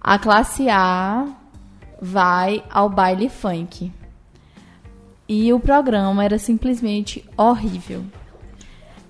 A 0.00 0.18
classe 0.18 0.68
A 0.68 1.26
vai 2.00 2.64
ao 2.70 2.88
baile 2.88 3.28
funk. 3.28 3.92
E 5.28 5.52
o 5.52 5.60
programa 5.60 6.24
era 6.24 6.38
simplesmente 6.38 7.24
horrível. 7.36 8.04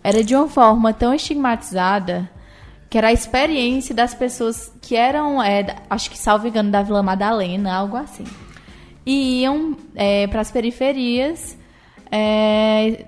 Era 0.02 0.22
de 0.22 0.34
uma 0.34 0.48
forma 0.48 0.92
tão 0.92 1.14
estigmatizada 1.14 2.28
que 2.90 2.98
era 2.98 3.08
a 3.08 3.12
experiência 3.12 3.94
das 3.94 4.12
pessoas 4.12 4.72
que 4.82 4.96
eram, 4.96 5.40
é, 5.40 5.76
acho 5.88 6.10
que 6.10 6.18
salvo 6.18 6.48
engano, 6.48 6.70
da 6.70 6.82
Vila 6.82 7.02
Madalena, 7.02 7.72
algo 7.72 7.96
assim. 7.96 8.24
E 9.10 9.40
iam 9.40 9.76
é, 9.96 10.28
para 10.28 10.40
as 10.40 10.52
periferias, 10.52 11.58
é, 12.12 13.06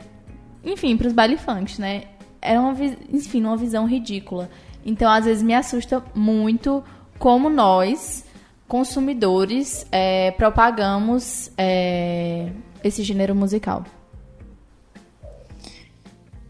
enfim, 0.65 0.97
para 0.97 1.07
os 1.07 1.13
baile 1.13 1.37
funks, 1.37 1.79
né? 1.79 2.07
Era 2.41 2.61
uma, 2.61 2.75
enfim, 3.09 3.45
uma 3.45 3.57
visão 3.57 3.87
ridícula. 3.87 4.51
Então, 4.85 5.09
às 5.09 5.27
vezes, 5.27 5.45
me 5.45 5.55
assusta 5.55 6.03
muito 6.13 6.83
como 7.21 7.49
nós, 7.49 8.25
consumidores, 8.67 9.87
é, 9.93 10.33
propagamos 10.33 11.53
é, 11.57 12.51
esse 12.83 13.05
gênero 13.05 13.33
musical. 13.33 13.85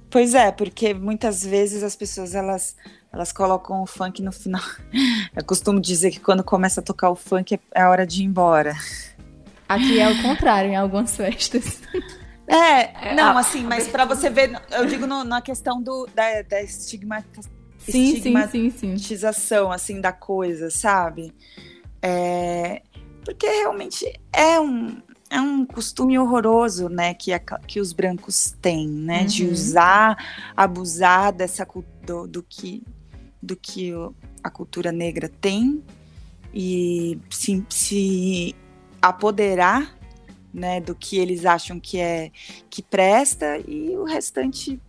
Pois 0.08 0.34
é, 0.34 0.50
porque 0.50 0.94
muitas 0.94 1.44
vezes 1.44 1.82
as 1.82 1.94
pessoas 1.94 2.34
elas 2.34 2.74
elas 3.12 3.30
colocam 3.30 3.82
o 3.82 3.86
funk 3.86 4.22
no 4.22 4.32
final. 4.32 4.62
Eu 5.36 5.44
costumo 5.44 5.78
dizer 5.78 6.10
que 6.10 6.20
quando 6.20 6.42
começa 6.42 6.80
a 6.80 6.82
tocar 6.82 7.10
o 7.10 7.14
funk 7.14 7.60
é 7.74 7.82
a 7.82 7.90
hora 7.90 8.06
de 8.06 8.22
ir 8.22 8.24
embora. 8.24 8.74
Aqui 9.74 9.98
é 9.98 10.10
o 10.10 10.22
contrário 10.22 10.70
em 10.70 10.76
algumas 10.76 11.16
festas. 11.16 11.80
É, 12.46 13.10
é 13.10 13.14
não, 13.14 13.38
assim, 13.38 13.62
mas 13.62 13.88
para 13.88 14.04
você 14.04 14.28
ver, 14.28 14.60
eu 14.72 14.84
digo 14.86 15.06
no, 15.06 15.24
na 15.24 15.40
questão 15.40 15.80
do, 15.82 16.06
da, 16.14 16.42
da 16.42 16.62
estigma, 16.62 17.24
sim, 17.78 18.14
estigmatização, 18.14 19.70
sim, 19.72 19.78
sim, 19.78 19.94
assim, 19.94 20.00
da 20.00 20.12
coisa, 20.12 20.68
sabe? 20.68 21.32
É, 22.02 22.82
porque 23.24 23.46
realmente 23.46 24.12
é 24.32 24.60
um, 24.60 25.00
é 25.30 25.40
um 25.40 25.64
costume 25.64 26.18
horroroso, 26.18 26.88
né, 26.88 27.14
que, 27.14 27.32
a, 27.32 27.38
que 27.38 27.80
os 27.80 27.92
brancos 27.92 28.54
têm, 28.60 28.88
né, 28.88 29.20
uhum. 29.20 29.26
de 29.26 29.46
usar, 29.46 30.52
abusar 30.56 31.32
dessa 31.32 31.66
do, 32.04 32.26
do 32.26 32.42
que 32.42 32.82
do 33.42 33.56
que 33.56 33.92
a 34.42 34.48
cultura 34.50 34.92
negra 34.92 35.28
tem 35.28 35.82
e 36.54 37.18
se, 37.28 37.64
se 37.68 38.54
apoderar 39.02 39.94
né, 40.54 40.80
do 40.80 40.94
que 40.94 41.18
eles 41.18 41.44
acham 41.44 41.80
que 41.80 41.98
é 41.98 42.30
que 42.70 42.82
presta 42.82 43.58
e 43.66 43.96
o 43.96 44.04
restante, 44.04 44.80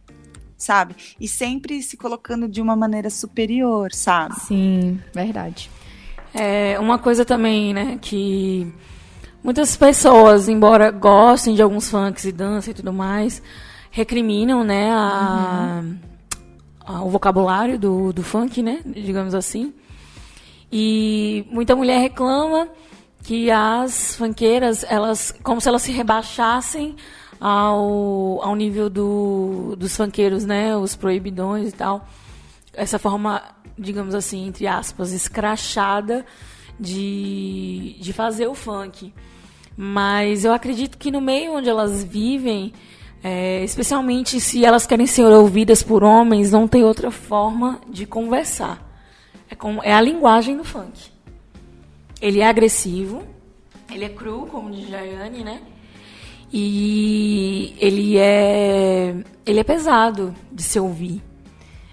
sabe? 0.58 0.96
E 1.20 1.28
sempre 1.28 1.82
se 1.82 1.98
colocando 1.98 2.48
de 2.48 2.62
uma 2.62 2.76
maneira 2.76 3.10
superior, 3.10 3.92
sabe? 3.92 4.36
Sim, 4.42 5.00
verdade. 5.14 5.70
É 6.34 6.80
uma 6.80 7.00
coisa 7.00 7.26
também, 7.26 7.74
né, 7.74 7.98
que 8.02 8.72
muitas 9.44 9.76
pessoas, 9.76 10.48
embora 10.48 10.92
gostem 10.92 11.56
de 11.56 11.62
alguns 11.62 11.90
funks 11.90 12.26
e 12.26 12.32
dança 12.32 12.72
e 12.72 12.74
tudo 12.74 12.94
mais, 12.94 13.42
recriminam, 13.90 14.64
né, 14.64 14.92
a 14.92 15.82
uhum 15.84 16.14
o 17.02 17.10
vocabulário 17.10 17.80
do, 17.80 18.12
do 18.12 18.24
funk, 18.24 18.62
né? 18.62 18.82
Digamos 18.86 19.34
assim. 19.34 19.74
E 20.72 21.46
muita 21.52 21.76
mulher 21.76 22.00
reclama 22.00 22.68
que 23.24 23.50
as 23.50 24.16
funkeiras, 24.18 24.84
elas, 24.84 25.34
como 25.42 25.62
se 25.62 25.70
elas 25.70 25.82
se 25.82 25.92
rebaixassem 25.92 26.96
ao, 27.40 28.42
ao 28.44 28.56
nível 28.56 28.90
do, 28.90 29.76
dos 29.78 29.96
funkeiros, 29.96 30.46
né? 30.46 30.76
Os 30.76 30.96
proibidões 30.96 31.70
e 31.70 31.72
tal. 31.72 32.06
Essa 32.74 33.00
forma, 33.00 33.42
digamos 33.80 34.14
assim, 34.14 34.46
entre 34.48 34.68
aspas, 34.68 35.14
escrachada 35.14 36.26
de, 36.78 37.96
de 38.00 38.12
fazer 38.12 38.48
o 38.48 38.54
funk. 38.54 39.14
Mas 39.76 40.44
eu 40.44 40.54
acredito 40.54 40.98
que 40.98 41.10
no 41.10 41.22
meio 41.22 41.54
onde 41.54 41.70
elas 41.70 42.04
vivem, 42.04 42.74
é, 43.24 43.64
especialmente 43.64 44.40
se 44.40 44.66
elas 44.66 44.86
querem 44.86 45.08
ser 45.08 45.24
ouvidas 45.24 45.82
por 45.82 46.04
homens, 46.04 46.52
não 46.52 46.68
tem 46.68 46.84
outra 46.84 47.10
forma 47.10 47.80
de 47.90 48.06
conversar. 48.06 48.86
É, 49.50 49.56
com, 49.56 49.82
é 49.82 49.94
a 49.94 50.02
linguagem 50.02 50.58
do 50.58 50.64
funk. 50.64 51.13
Ele 52.24 52.40
é 52.40 52.48
agressivo, 52.48 53.22
ele 53.92 54.06
é 54.06 54.10
cru, 54.10 54.48
como 54.50 54.72
diz 54.72 54.88
Jaiane, 54.88 55.44
né? 55.44 55.62
E 56.54 57.76
ele 57.78 58.18
é, 58.18 59.14
ele 59.46 59.60
é 59.60 59.64
pesado 59.66 60.34
de 60.50 60.64
se 60.64 60.80
ouvir, 60.80 61.22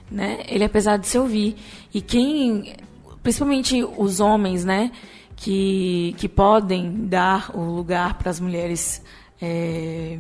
né? 0.09 0.39
Ele 0.47 0.63
é 0.63 0.69
pesado 0.69 1.03
de 1.03 1.09
se 1.09 1.19
ouvir. 1.19 1.57
E 1.93 2.01
quem, 2.01 2.77
principalmente 3.25 3.85
os 3.97 4.21
homens, 4.21 4.65
né? 4.65 4.93
Que, 5.35 6.15
que 6.17 6.29
podem 6.29 7.09
dar 7.09 7.51
o 7.53 7.65
lugar 7.65 8.15
para 8.15 8.31
as 8.31 8.39
mulheres 8.39 9.03
é, 9.43 10.17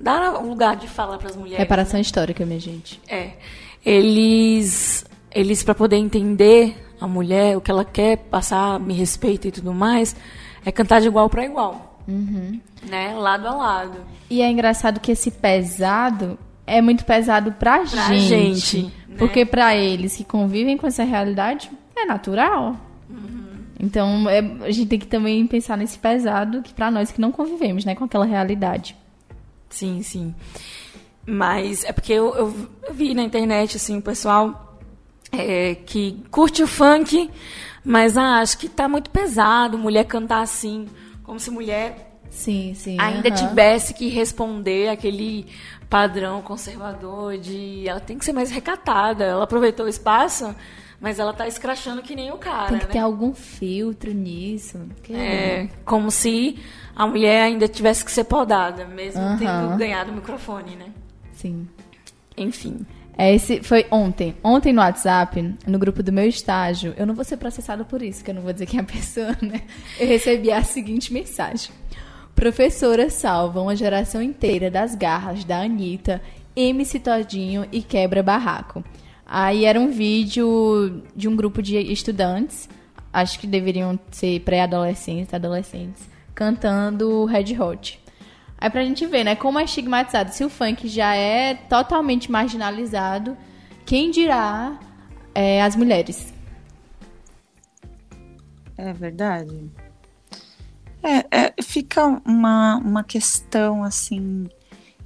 dar 0.00 0.36
um 0.42 0.48
lugar 0.48 0.74
de 0.74 0.88
fala 0.88 1.16
para 1.16 1.28
as 1.28 1.36
mulheres. 1.36 1.58
Reparação 1.58 1.98
né? 1.98 2.00
histórica, 2.00 2.44
minha 2.44 2.58
gente. 2.58 3.00
É. 3.06 3.34
Eles, 3.86 5.04
eles 5.30 5.62
para 5.62 5.76
poder 5.76 5.96
entender 5.96 6.87
a 7.00 7.06
mulher, 7.06 7.56
o 7.56 7.60
que 7.60 7.70
ela 7.70 7.84
quer 7.84 8.16
passar, 8.16 8.78
me 8.80 8.94
respeita 8.94 9.48
e 9.48 9.52
tudo 9.52 9.72
mais, 9.72 10.16
é 10.64 10.72
cantar 10.72 11.00
de 11.00 11.06
igual 11.06 11.28
para 11.28 11.44
igual. 11.44 12.00
Uhum. 12.06 12.60
Né? 12.88 13.14
Lado 13.14 13.46
a 13.46 13.54
lado. 13.54 13.98
E 14.30 14.42
é 14.42 14.50
engraçado 14.50 15.00
que 15.00 15.12
esse 15.12 15.30
pesado 15.30 16.38
é 16.66 16.80
muito 16.80 17.04
pesado 17.04 17.52
pra, 17.52 17.80
pra 17.80 18.08
gente. 18.08 18.28
gente 18.28 18.82
né? 19.08 19.16
Porque 19.18 19.44
para 19.44 19.74
eles 19.74 20.16
que 20.16 20.24
convivem 20.24 20.76
com 20.76 20.86
essa 20.86 21.02
realidade, 21.04 21.70
é 21.96 22.04
natural. 22.04 22.76
Uhum. 23.08 23.58
Então, 23.80 24.28
é, 24.28 24.38
a 24.38 24.70
gente 24.70 24.86
tem 24.86 24.98
que 24.98 25.06
também 25.06 25.46
pensar 25.46 25.76
nesse 25.76 25.98
pesado 25.98 26.62
que 26.62 26.72
para 26.72 26.90
nós 26.90 27.10
que 27.10 27.20
não 27.20 27.32
convivemos, 27.32 27.84
né, 27.84 27.94
com 27.94 28.04
aquela 28.04 28.26
realidade. 28.26 28.96
Sim, 29.70 30.02
sim. 30.02 30.34
Mas 31.26 31.84
é 31.84 31.92
porque 31.92 32.12
eu, 32.12 32.34
eu, 32.34 32.54
eu 32.88 32.94
vi 32.94 33.14
na 33.14 33.22
internet, 33.22 33.76
assim, 33.76 33.98
o 33.98 34.02
pessoal 34.02 34.67
é, 35.32 35.74
que 35.74 36.22
curte 36.30 36.62
o 36.62 36.66
funk, 36.66 37.30
mas 37.84 38.16
ah, 38.16 38.38
acho 38.40 38.58
que 38.58 38.68
tá 38.68 38.88
muito 38.88 39.10
pesado 39.10 39.76
mulher 39.78 40.04
cantar 40.04 40.42
assim, 40.42 40.86
como 41.22 41.38
se 41.38 41.50
mulher 41.50 42.18
sim, 42.30 42.74
sim, 42.74 42.96
ainda 43.00 43.30
tivesse 43.30 43.92
que 43.94 44.08
responder 44.08 44.88
aquele 44.88 45.46
padrão 45.88 46.42
conservador 46.42 47.38
de 47.38 47.88
ela 47.88 48.00
tem 48.00 48.18
que 48.18 48.24
ser 48.24 48.32
mais 48.32 48.50
recatada. 48.50 49.24
Ela 49.24 49.44
aproveitou 49.44 49.86
o 49.86 49.88
espaço 49.88 50.54
Mas 51.00 51.18
ela 51.20 51.32
tá 51.32 51.46
escrachando 51.46 52.02
que 52.02 52.16
nem 52.16 52.32
o 52.32 52.36
cara, 52.38 52.70
Tem 52.70 52.78
que 52.80 52.86
né? 52.86 52.92
ter 52.92 52.98
algum 52.98 53.32
filtro 53.32 54.12
nisso. 54.12 54.80
Que- 55.02 55.14
É, 55.14 55.68
como 55.84 56.10
se 56.10 56.58
a 56.94 57.06
mulher 57.06 57.42
ainda 57.42 57.68
tivesse 57.68 58.04
que 58.04 58.10
ser 58.10 58.24
podada, 58.24 58.84
mesmo 58.84 59.20
Aham. 59.22 59.36
tendo 59.38 59.76
ganhado 59.78 60.10
o 60.10 60.14
microfone, 60.14 60.74
né? 60.74 60.86
Sim. 61.32 61.68
Enfim. 62.36 62.84
É, 63.18 63.34
Esse 63.34 63.60
foi 63.64 63.84
ontem. 63.90 64.36
Ontem 64.44 64.72
no 64.72 64.80
WhatsApp, 64.80 65.56
no 65.66 65.76
grupo 65.76 66.04
do 66.04 66.12
meu 66.12 66.28
estágio, 66.28 66.94
eu 66.96 67.04
não 67.04 67.16
vou 67.16 67.24
ser 67.24 67.36
processada 67.36 67.84
por 67.84 68.00
isso, 68.00 68.22
que 68.22 68.30
eu 68.30 68.34
não 68.36 68.42
vou 68.42 68.52
dizer 68.52 68.66
quem 68.66 68.78
é 68.78 68.82
a 68.82 68.86
pessoa, 68.86 69.36
né? 69.42 69.62
Eu 69.98 70.06
recebi 70.06 70.52
a 70.52 70.62
seguinte 70.62 71.12
mensagem. 71.12 71.72
Professora 72.36 73.10
salva 73.10 73.60
uma 73.60 73.74
geração 73.74 74.22
inteira 74.22 74.70
das 74.70 74.94
garras 74.94 75.42
da 75.42 75.62
Anitta, 75.62 76.22
MC 76.54 77.00
Todinho 77.00 77.66
e 77.72 77.82
Quebra 77.82 78.22
Barraco. 78.22 78.84
Aí 79.26 79.64
era 79.64 79.80
um 79.80 79.90
vídeo 79.90 81.02
de 81.16 81.26
um 81.26 81.34
grupo 81.34 81.60
de 81.60 81.76
estudantes, 81.76 82.68
acho 83.12 83.40
que 83.40 83.48
deveriam 83.48 83.98
ser 84.12 84.40
pré-adolescentes, 84.40 85.34
adolescentes, 85.34 86.08
cantando 86.36 87.24
Red 87.24 87.60
Hot. 87.60 88.00
Aí 88.60 88.68
pra 88.68 88.84
gente 88.84 89.06
ver, 89.06 89.22
né, 89.22 89.36
como 89.36 89.58
é 89.58 89.64
estigmatizado. 89.64 90.32
Se 90.32 90.44
o 90.44 90.50
funk 90.50 90.88
já 90.88 91.14
é 91.14 91.54
totalmente 91.54 92.30
marginalizado, 92.30 93.36
quem 93.86 94.10
dirá 94.10 94.78
é, 95.34 95.62
as 95.62 95.76
mulheres? 95.76 96.34
É 98.76 98.92
verdade. 98.92 99.70
É, 101.02 101.46
é, 101.46 101.54
fica 101.62 102.20
uma, 102.26 102.76
uma 102.78 103.04
questão 103.04 103.84
assim 103.84 104.48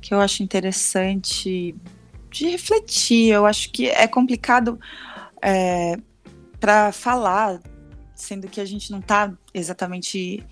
que 0.00 0.14
eu 0.14 0.20
acho 0.20 0.42
interessante 0.42 1.74
de 2.30 2.48
refletir. 2.48 3.32
Eu 3.32 3.44
acho 3.44 3.70
que 3.70 3.88
é 3.88 4.08
complicado 4.08 4.80
para 6.58 6.92
falar, 6.92 7.60
sendo 8.14 8.48
que 8.48 8.60
a 8.60 8.64
gente 8.64 8.90
não 8.90 9.00
está 9.00 9.32
exatamente 9.52 10.42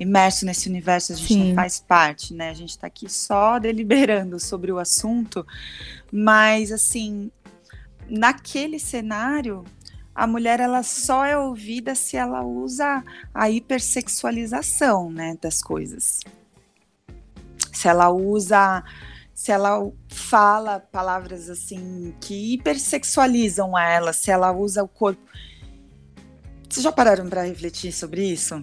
imerso 0.00 0.46
nesse 0.46 0.66
universo, 0.66 1.12
a 1.12 1.16
gente 1.16 1.34
Sim. 1.34 1.48
não 1.48 1.54
faz 1.54 1.78
parte, 1.78 2.32
né? 2.32 2.48
A 2.48 2.54
gente 2.54 2.70
está 2.70 2.86
aqui 2.86 3.06
só 3.06 3.58
deliberando 3.58 4.40
sobre 4.40 4.72
o 4.72 4.78
assunto, 4.78 5.46
mas 6.10 6.72
assim, 6.72 7.30
naquele 8.08 8.78
cenário, 8.78 9.62
a 10.14 10.26
mulher 10.26 10.58
ela 10.58 10.82
só 10.82 11.26
é 11.26 11.36
ouvida 11.36 11.94
se 11.94 12.16
ela 12.16 12.42
usa 12.42 13.04
a 13.34 13.50
hipersexualização, 13.50 15.10
né, 15.10 15.36
das 15.40 15.62
coisas. 15.62 16.20
Se 17.70 17.86
ela 17.86 18.10
usa, 18.10 18.82
se 19.34 19.52
ela 19.52 19.80
fala 20.08 20.80
palavras 20.80 21.50
assim 21.50 22.14
que 22.20 22.54
hipersexualizam 22.54 23.78
ela, 23.78 24.14
se 24.14 24.30
ela 24.30 24.50
usa 24.50 24.82
o 24.82 24.88
corpo. 24.88 25.20
Vocês 26.68 26.84
já 26.84 26.92
pararam 26.92 27.28
para 27.28 27.42
refletir 27.42 27.92
sobre 27.92 28.24
isso? 28.24 28.62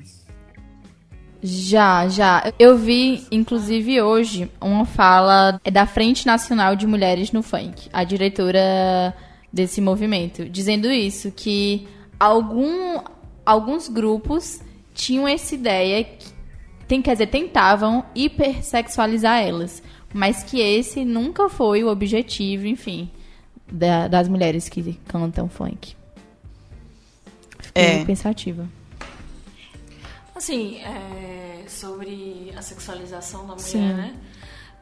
Já, 1.42 2.08
já. 2.08 2.52
Eu 2.58 2.78
vi, 2.78 3.26
inclusive 3.32 4.02
hoje, 4.02 4.50
uma 4.60 4.86
fala 4.86 5.62
da 5.72 5.86
Frente 5.86 6.26
Nacional 6.26 6.76
de 6.76 6.88
Mulheres 6.88 7.32
no 7.32 7.44
Funk, 7.44 7.90
a 7.94 8.04
diretora 8.04 9.14
desse 9.54 9.80
movimento, 9.80 10.50
dizendo 10.50 10.92
isso, 10.92 11.32
que 11.32 11.88
algum, 12.20 13.00
alguns 13.46 13.88
grupos 13.88 14.62
tinham 14.94 15.28
essa 15.28 15.54
ideia, 15.54 16.04
que, 16.04 16.28
tem, 16.88 17.02
quer 17.02 17.14
dizer, 17.14 17.28
tentavam 17.28 18.04
hipersexualizar 18.16 19.40
elas, 19.42 19.84
mas 20.14 20.44
que 20.44 20.60
esse 20.60 21.06
nunca 21.06 21.50
foi 21.50 21.84
o 21.84 21.88
objetivo, 21.90 22.66
enfim, 22.66 23.10
da- 23.72 24.08
das 24.08 24.28
mulheres 24.28 24.68
que 24.70 25.00
cantam 25.08 25.48
funk. 25.48 25.96
Fiquei 27.60 27.84
É. 27.84 28.06
pensativa. 28.06 28.68
Assim, 30.38 30.78
é, 30.84 31.64
sobre 31.68 32.54
a 32.56 32.62
sexualização 32.62 33.42
da 33.42 33.54
mulher, 33.56 33.60
Sim. 33.60 33.94
né? 33.94 34.14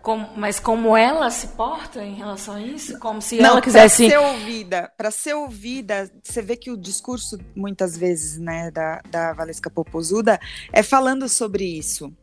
Como- 0.01 0.29
mas 0.35 0.59
como 0.59 0.95
ela 0.95 1.31
se 1.31 1.47
porta 1.47 2.03
em 2.03 2.13
relação 2.13 2.55
a 2.55 2.61
isso? 2.61 2.99
Como 2.99 3.21
se 3.21 3.37
Não, 3.37 3.51
ela 3.51 3.61
quisesse. 3.61 4.07
Para 4.07 4.19
ser 4.19 4.25
ouvida, 4.27 4.91
para 4.97 5.11
ser 5.11 5.33
ouvida, 5.33 6.11
você 6.21 6.41
vê 6.43 6.55
que 6.55 6.69
o 6.69 6.77
discurso 6.77 7.39
muitas 7.55 7.97
vezes, 7.97 8.37
né, 8.37 8.69
da, 8.69 9.01
da 9.09 9.33
Valesca 9.33 9.67
Popozuda 9.69 10.39
é 10.71 10.83
falando 10.83 11.27
sobre 11.27 11.63
isso, 11.65 12.13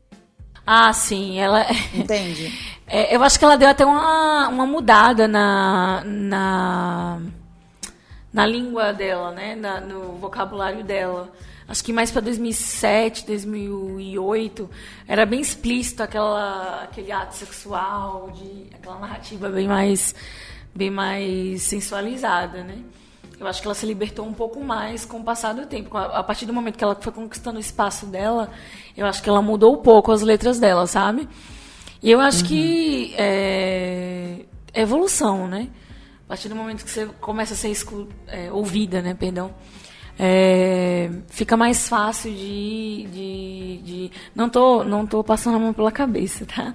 Ah, 0.64 0.92
sim, 0.92 1.40
ela. 1.40 1.66
entende? 1.92 2.52
É, 2.86 3.16
eu 3.16 3.24
acho 3.24 3.36
que 3.36 3.44
ela 3.44 3.56
deu 3.56 3.68
até 3.68 3.84
uma, 3.84 4.46
uma 4.48 4.64
mudada 4.66 5.26
na, 5.26 6.04
na, 6.04 7.20
na 8.32 8.46
língua 8.46 8.92
dela, 8.92 9.32
né? 9.32 9.56
Na- 9.56 9.80
no 9.80 10.18
vocabulário 10.18 10.84
dela. 10.84 11.32
Acho 11.72 11.84
que 11.84 11.90
mais 11.90 12.10
para 12.10 12.20
2007, 12.20 13.24
2008, 13.26 14.68
era 15.08 15.24
bem 15.24 15.40
explícito 15.40 16.02
aquela, 16.02 16.82
aquele 16.82 17.10
ato 17.10 17.34
sexual, 17.34 18.30
de, 18.30 18.66
aquela 18.74 18.98
narrativa 18.98 19.48
bem 19.48 19.66
mais, 19.66 20.14
bem 20.74 20.90
mais 20.90 21.62
sensualizada, 21.62 22.62
né? 22.62 22.76
Eu 23.40 23.46
acho 23.46 23.62
que 23.62 23.66
ela 23.66 23.74
se 23.74 23.86
libertou 23.86 24.26
um 24.26 24.34
pouco 24.34 24.62
mais 24.62 25.06
com 25.06 25.20
o 25.20 25.24
passar 25.24 25.54
do 25.54 25.64
tempo. 25.64 25.96
A, 25.96 26.22
partir 26.22 26.44
do 26.44 26.52
momento 26.52 26.76
que 26.76 26.84
ela 26.84 26.94
foi 26.94 27.10
conquistando 27.10 27.56
o 27.56 27.60
espaço 27.60 28.04
dela, 28.04 28.50
eu 28.94 29.06
acho 29.06 29.22
que 29.22 29.30
ela 29.30 29.40
mudou 29.40 29.72
um 29.72 29.82
pouco 29.82 30.12
as 30.12 30.20
letras 30.20 30.58
dela, 30.58 30.86
sabe? 30.86 31.26
E 32.02 32.10
eu 32.10 32.20
acho 32.20 32.44
que 32.44 33.14
é, 33.16 34.44
é 34.74 34.82
evolução, 34.82 35.48
né? 35.48 35.70
A 36.26 36.28
partir 36.28 36.50
do 36.50 36.54
momento 36.54 36.84
que 36.84 36.90
você 36.90 37.06
começa 37.18 37.54
a 37.54 37.56
ser 37.56 37.74
é, 38.26 38.52
ouvida, 38.52 39.00
né? 39.00 39.14
Perdão. 39.14 39.54
É, 40.18 41.10
fica 41.28 41.56
mais 41.56 41.88
fácil 41.88 42.32
de, 42.32 43.06
de, 43.12 43.80
de- 43.82 44.10
Não 44.34 44.48
tô, 44.48 44.84
não 44.84 45.06
tô 45.06 45.22
passando 45.24 45.56
a 45.56 45.58
mão 45.58 45.72
pela 45.72 45.90
cabeça, 45.90 46.44
tá? 46.46 46.74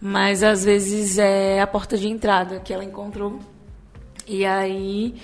Mas 0.00 0.42
às 0.42 0.64
vezes 0.64 1.18
é 1.18 1.60
a 1.60 1.66
porta 1.66 1.96
de 1.96 2.08
entrada 2.08 2.60
que 2.60 2.72
ela 2.72 2.84
encontrou. 2.84 3.38
E 4.26 4.44
aí. 4.44 5.14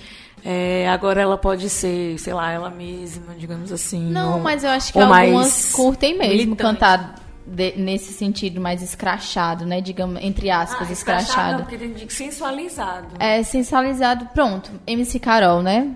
é, 0.43 0.89
agora 0.89 1.21
ela 1.21 1.37
pode 1.37 1.69
ser, 1.69 2.17
sei 2.19 2.33
lá, 2.33 2.51
ela 2.51 2.69
mesma, 2.69 3.33
digamos 3.37 3.71
assim. 3.71 4.09
Não, 4.11 4.33
ou- 4.35 4.39
mas 4.39 4.63
eu 4.63 4.69
acho 4.71 4.91
que 4.91 4.99
algumas 4.99 5.71
curtem 5.71 6.17
mesmo 6.17 6.33
militante. 6.33 6.61
cantar 6.61 7.15
de- 7.45 7.73
nesse 7.77 8.11
sentido 8.13 8.59
mais 8.59 8.81
escrachado, 8.81 9.65
né? 9.65 9.79
Digamos, 9.79 10.21
entre 10.23 10.49
aspas, 10.49 10.89
Ah, 10.89 10.91
escrachado. 10.93 11.23
escrachado, 11.29 11.63
porque 11.63 11.77
tem 11.77 11.93
de 11.93 12.11
sensualizado. 12.13 13.07
É 13.19 13.43
sensualizado, 13.43 14.25
pronto. 14.33 14.71
MC 14.87 15.19
Carol, 15.19 15.61
né? 15.61 15.95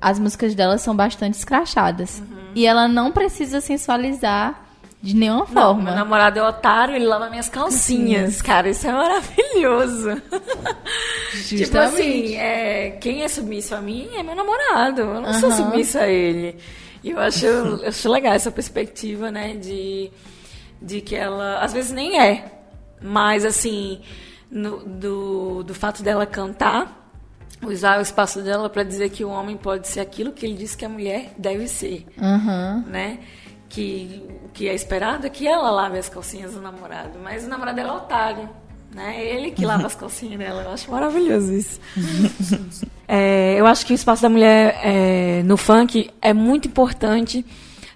As 0.00 0.18
músicas 0.18 0.54
dela 0.54 0.78
são 0.78 0.94
bastante 0.94 1.34
escrachadas. 1.34 2.20
Uhum. 2.20 2.38
E 2.54 2.66
ela 2.66 2.86
não 2.88 3.10
precisa 3.12 3.60
sensualizar 3.60 4.64
de 5.02 5.14
nenhuma 5.14 5.46
Não, 5.50 5.74
meu 5.74 5.84
forma. 5.84 5.90
namorado 5.94 6.38
é 6.38 6.42
otário, 6.42 6.94
ele 6.94 7.04
lava 7.06 7.30
minhas 7.30 7.48
calcinhas. 7.48 8.40
Cara, 8.42 8.68
isso 8.68 8.86
é 8.86 8.92
maravilhoso. 8.92 10.20
tipo 11.46 11.78
assim, 11.78 12.34
é, 12.36 12.90
quem 13.00 13.22
é 13.22 13.28
submisso 13.28 13.74
a 13.74 13.80
mim 13.80 14.08
é 14.16 14.22
meu 14.22 14.34
namorado. 14.34 15.00
Eu 15.02 15.20
não 15.20 15.32
sou 15.34 15.48
Aham. 15.50 15.56
submissa 15.56 16.00
a 16.00 16.08
ele. 16.08 16.56
E 17.02 17.10
eu 17.10 17.20
acho, 17.20 17.46
eu 17.46 17.88
acho 17.88 18.08
legal 18.10 18.32
essa 18.34 18.50
perspectiva, 18.50 19.30
né? 19.30 19.54
De, 19.54 20.10
de 20.82 21.00
que 21.00 21.14
ela, 21.14 21.58
às 21.60 21.72
vezes 21.72 21.92
nem 21.92 22.20
é. 22.20 22.44
Mas 23.00 23.44
assim, 23.44 24.00
no- 24.50 24.78
do, 24.84 25.62
do 25.62 25.74
fato 25.74 26.02
dela 26.02 26.26
cantar, 26.26 26.97
usar 27.62 27.98
o 27.98 28.02
espaço 28.02 28.40
dela 28.42 28.68
para 28.70 28.82
dizer 28.82 29.10
que 29.10 29.24
o 29.24 29.28
homem 29.28 29.56
pode 29.56 29.88
ser 29.88 30.00
aquilo 30.00 30.32
que 30.32 30.46
ele 30.46 30.54
disse 30.54 30.76
que 30.76 30.84
a 30.84 30.88
mulher 30.88 31.32
deve 31.36 31.66
ser 31.68 32.06
Aham. 32.20 32.84
né? 32.86 33.18
Que 33.68 34.24
o 34.44 34.48
que 34.48 34.68
é 34.68 34.74
esperado 34.74 35.26
é 35.26 35.30
que 35.30 35.46
ela 35.46 35.70
lave 35.70 35.98
as 35.98 36.08
calcinhas 36.08 36.54
do 36.54 36.60
namorado, 36.60 37.18
mas 37.22 37.44
o 37.44 37.48
namorado 37.48 37.76
dela 37.76 37.92
é 37.92 37.96
otário, 37.96 38.48
né? 38.94 39.22
Ele 39.22 39.50
que 39.50 39.66
lava 39.66 39.86
as 39.86 39.94
calcinhas 39.96 40.38
dela. 40.38 40.62
Eu 40.62 40.72
acho 40.72 40.90
maravilhoso 40.90 41.52
isso. 41.52 41.80
É, 43.10 43.54
eu 43.58 43.66
acho 43.66 43.86
que 43.86 43.92
o 43.92 43.94
espaço 43.94 44.20
da 44.20 44.28
mulher 44.28 44.78
é, 44.82 45.42
no 45.42 45.56
funk 45.56 46.10
é 46.20 46.34
muito 46.34 46.68
importante, 46.68 47.42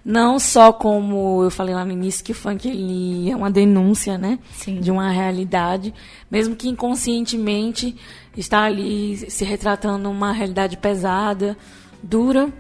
não 0.03 0.39
só 0.39 0.73
como 0.73 1.43
eu 1.45 1.51
falei 1.51 1.75
lá 1.75 1.85
no 1.85 1.93
início 1.93 2.25
que 2.25 2.33
o 2.33 2.35
funk 2.35 2.67
ele 2.67 3.31
é 3.31 3.37
uma 3.37 3.51
denúncia, 3.51 4.17
né? 4.17 4.39
Sim. 4.55 4.81
De 4.81 4.91
uma 4.91 5.11
realidade, 5.11 5.93
mesmo 6.31 6.57
que 6.57 6.67
inconscientemente 6.67 7.95
está 8.37 8.65
ali 8.65 9.31
se 9.31 9.45
retratando 9.45 10.11
uma 10.11 10.33
realidade 10.33 10.77
pesada, 10.77 11.57
dura 12.03 12.53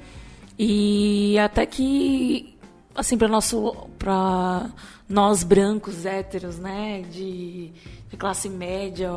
e 0.58 1.38
até 1.38 1.64
que 1.66 2.56
assim 2.94 3.16
para 3.16 3.28
nosso 3.28 3.74
para 3.98 4.70
nós 5.08 5.42
brancos 5.42 6.04
héteros 6.04 6.58
né 6.58 7.02
de, 7.10 7.72
de 8.10 8.16
classe 8.18 8.48
média 8.48 9.10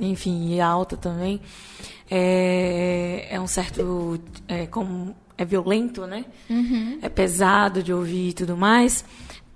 enfim 0.00 0.54
e 0.54 0.60
alta 0.60 0.96
também 0.96 1.40
é, 2.10 3.28
é 3.30 3.40
um 3.40 3.46
certo 3.46 4.18
é, 4.48 4.66
como 4.66 5.14
é 5.36 5.44
violento 5.44 6.06
né? 6.06 6.24
É 7.02 7.08
pesado 7.08 7.82
de 7.82 7.92
ouvir 7.92 8.30
e 8.30 8.32
tudo 8.32 8.56
mais. 8.56 9.04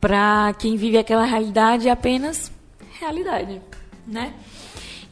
Para 0.01 0.55
quem 0.59 0.77
vive 0.77 0.97
aquela 0.97 1.25
realidade 1.25 1.89
é 1.89 1.91
apenas 1.91 2.53
realidade 3.01 3.61
né 4.07 4.35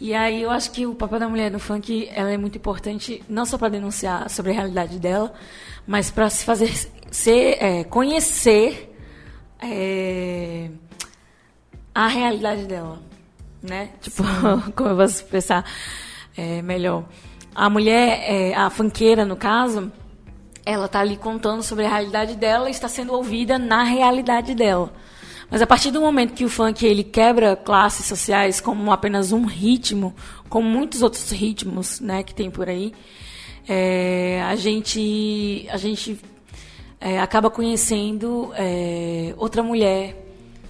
E 0.01 0.15
aí 0.15 0.43
eu 0.43 0.51
acho 0.51 0.71
que 0.71 0.87
o 0.87 0.95
papel 0.95 1.21
da 1.21 1.29
mulher 1.29 1.51
no 1.51 1.59
funk 1.59 2.09
ela 2.15 2.31
é 2.31 2.37
muito 2.39 2.57
importante, 2.57 3.23
não 3.29 3.45
só 3.45 3.59
para 3.59 3.69
denunciar 3.69 4.31
sobre 4.31 4.53
a 4.53 4.55
realidade 4.55 4.99
dela, 4.99 5.31
mas 5.87 6.11
para 6.11 6.31
se 6.31 6.43
fazer 6.43 6.73
ser, 7.11 7.63
é, 7.63 7.85
conhecer 7.85 8.97
é, 9.61 10.71
a 11.95 12.09
realidade 12.09 12.65
dela, 12.65 12.99
né? 13.63 13.91
Tipo, 14.01 14.23
como 14.75 14.89
eu 14.89 14.97
vou 14.97 15.05
expressar 15.05 15.65
é, 16.35 16.63
melhor. 16.63 17.05
A 17.55 17.69
mulher, 17.69 18.23
é, 18.27 18.55
a 18.55 18.71
fanqueira 18.71 19.27
no 19.27 19.37
caso, 19.37 19.93
ela 20.65 20.87
está 20.87 21.01
ali 21.01 21.19
contando 21.19 21.63
sobre 21.63 21.85
a 21.85 21.89
realidade 21.91 22.37
dela 22.37 22.69
e 22.69 22.71
está 22.71 22.89
sendo 22.89 23.13
ouvida 23.13 23.59
na 23.59 23.83
realidade 23.83 24.55
dela. 24.55 24.91
Mas 25.51 25.61
a 25.61 25.67
partir 25.67 25.91
do 25.91 26.01
momento 26.01 26.33
que 26.33 26.45
o 26.45 26.49
funk 26.49 26.87
ele 26.87 27.03
quebra 27.03 27.57
classes 27.57 28.07
sociais 28.07 28.61
como 28.61 28.93
apenas 28.93 29.33
um 29.33 29.45
ritmo, 29.45 30.15
como 30.49 30.69
muitos 30.69 31.03
outros 31.03 31.31
ritmos, 31.31 31.99
né, 31.99 32.23
que 32.23 32.33
tem 32.33 32.49
por 32.51 32.69
aí, 32.69 32.93
é, 33.69 34.43
a 34.43 34.55
gente 34.55 35.67
a 35.71 35.77
gente 35.77 36.19
é, 37.01 37.19
acaba 37.19 37.51
conhecendo 37.51 38.53
é, 38.55 39.35
outra 39.37 39.63
mulher, 39.63 40.17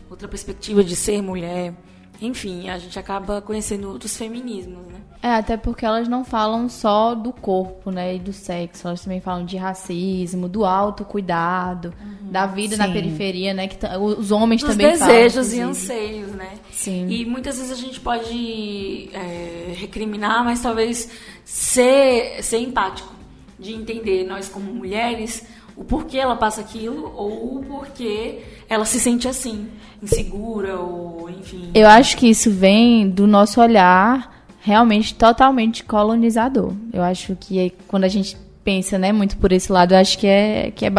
outra 0.09 0.27
perspectiva 0.27 0.83
de 0.83 0.97
ser 0.97 1.21
mulher. 1.21 1.75
Enfim, 2.21 2.69
a 2.69 2.79
gente 2.79 2.99
acaba 2.99 3.41
conhecendo 3.41 3.89
outros 3.89 4.17
feminismos, 4.17 4.87
né? 4.87 5.01
É, 5.23 5.35
até 5.35 5.57
porque 5.57 5.85
elas 5.85 6.09
não 6.09 6.25
falam 6.25 6.69
só 6.69 7.15
do 7.15 7.31
corpo, 7.31 7.91
né, 7.91 8.17
e 8.17 8.19
do 8.19 8.33
sexo, 8.33 8.89
elas 8.89 9.03
também 9.03 9.21
falam 9.21 9.45
de 9.45 9.57
racismo, 9.59 10.49
do 10.49 10.65
autocuidado, 10.65 11.93
uhum, 12.01 12.31
da 12.31 12.47
vida 12.47 12.75
sim. 12.75 12.81
na 12.81 12.89
periferia, 12.89 13.53
né, 13.53 13.69
que 13.69 13.77
os 13.99 14.31
homens 14.31 14.63
Dos 14.63 14.71
também 14.71 14.93
desejos 14.93 15.49
falam, 15.49 15.69
e 15.69 15.71
anseios, 15.71 16.33
né? 16.33 16.53
Sim. 16.73 17.07
E 17.09 17.27
muitas 17.27 17.59
vezes 17.59 17.71
a 17.71 17.75
gente 17.75 18.01
pode 18.01 19.11
é, 19.13 19.75
recriminar, 19.77 20.43
mas 20.43 20.63
talvez 20.63 21.11
ser, 21.45 22.43
ser 22.43 22.59
empático, 22.59 23.13
de 23.59 23.75
entender 23.75 24.25
nós 24.25 24.49
como 24.49 24.73
mulheres 24.73 25.47
o 25.81 25.85
porquê 25.85 26.19
ela 26.19 26.37
passa 26.37 26.61
aquilo 26.61 27.11
ou 27.17 27.57
o 27.57 27.65
porquê 27.65 28.41
ela 28.69 28.85
se 28.85 29.01
sente 29.01 29.27
assim, 29.27 29.67
insegura 30.03 30.79
ou 30.79 31.31
enfim. 31.31 31.71
Eu 31.75 31.89
acho 31.89 32.19
que 32.19 32.29
isso 32.29 32.51
vem 32.51 33.09
do 33.09 33.27
nosso 33.27 33.63
olhar 33.63 34.45
realmente 34.61 35.15
totalmente 35.15 35.83
colonizador. 35.83 36.75
Eu 36.93 37.03
acho 37.03 37.35
que 37.35 37.59
é, 37.59 37.71
quando 37.89 38.05
a 38.05 38.09
gente 38.09 38.37
pensa, 38.63 38.99
né, 38.99 39.11
muito 39.11 39.39
por 39.39 39.53
esse 39.53 39.73
lado, 39.73 39.95
eu 39.95 39.99
acho 39.99 40.19
que 40.19 40.27
é 40.27 40.71
que 40.71 40.85
é 40.85 40.91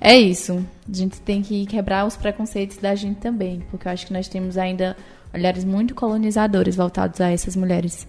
é 0.00 0.16
isso. 0.16 0.64
A 0.92 0.96
gente 0.96 1.20
tem 1.20 1.40
que 1.40 1.64
quebrar 1.66 2.04
os 2.04 2.16
preconceitos 2.16 2.76
da 2.78 2.96
gente 2.96 3.20
também, 3.20 3.62
porque 3.70 3.86
eu 3.86 3.92
acho 3.92 4.04
que 4.04 4.12
nós 4.12 4.26
temos 4.26 4.58
ainda 4.58 4.96
olhares 5.32 5.64
muito 5.64 5.94
colonizadores 5.94 6.74
voltados 6.74 7.20
a 7.20 7.30
essas 7.30 7.54
mulheres. 7.54 8.06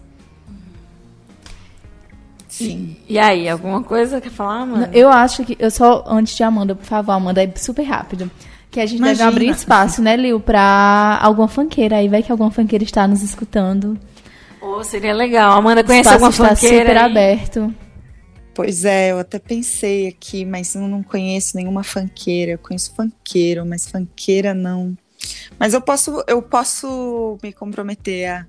Sim. 2.49 2.97
E, 3.07 3.17
aí, 3.17 3.47
alguma 3.47 3.83
coisa 3.83 4.19
quer 4.19 4.31
falar, 4.31 4.61
Amanda? 4.61 4.89
Eu 4.91 5.09
acho 5.09 5.43
que 5.45 5.55
eu 5.59 5.69
só 5.71 6.03
antes 6.07 6.35
de 6.35 6.43
Amanda, 6.43 6.75
por 6.75 6.85
favor, 6.85 7.11
Amanda, 7.13 7.43
é 7.43 7.51
super 7.55 7.83
rápido. 7.83 8.29
Que 8.71 8.79
a 8.79 8.85
gente 8.85 8.99
Imagina. 8.99 9.25
deve 9.25 9.37
abrir 9.37 9.49
espaço, 9.49 10.01
né, 10.01 10.15
Lil, 10.15 10.39
pra 10.39 11.19
alguma 11.21 11.47
fanqueira 11.47 11.97
aí, 11.97 12.07
vai 12.07 12.21
que 12.21 12.31
alguma 12.31 12.51
fanqueira 12.51 12.83
está 12.83 13.07
nos 13.07 13.23
escutando. 13.23 13.97
Oh, 14.61 14.83
seria 14.83 15.13
legal. 15.13 15.57
Amanda 15.57 15.83
conhece 15.83 16.09
alguma 16.09 16.29
está 16.29 16.49
fanqueira 16.49 16.85
super 16.85 16.97
aí? 16.97 17.03
aberto. 17.03 17.73
Pois 18.53 18.83
é, 18.83 19.11
eu 19.11 19.19
até 19.19 19.39
pensei 19.39 20.07
aqui, 20.07 20.43
mas 20.43 20.75
eu 20.75 20.81
não 20.81 21.01
conheço 21.01 21.55
nenhuma 21.55 21.81
fanqueira. 21.81 22.51
Eu 22.51 22.57
conheço 22.57 22.93
fanqueiro, 22.93 23.65
mas 23.65 23.87
fanqueira 23.87 24.53
não. 24.53 24.97
Mas 25.57 25.73
eu 25.73 25.81
posso, 25.81 26.23
eu 26.27 26.41
posso 26.41 27.37
me 27.41 27.53
comprometer 27.53 28.27
a, 28.29 28.45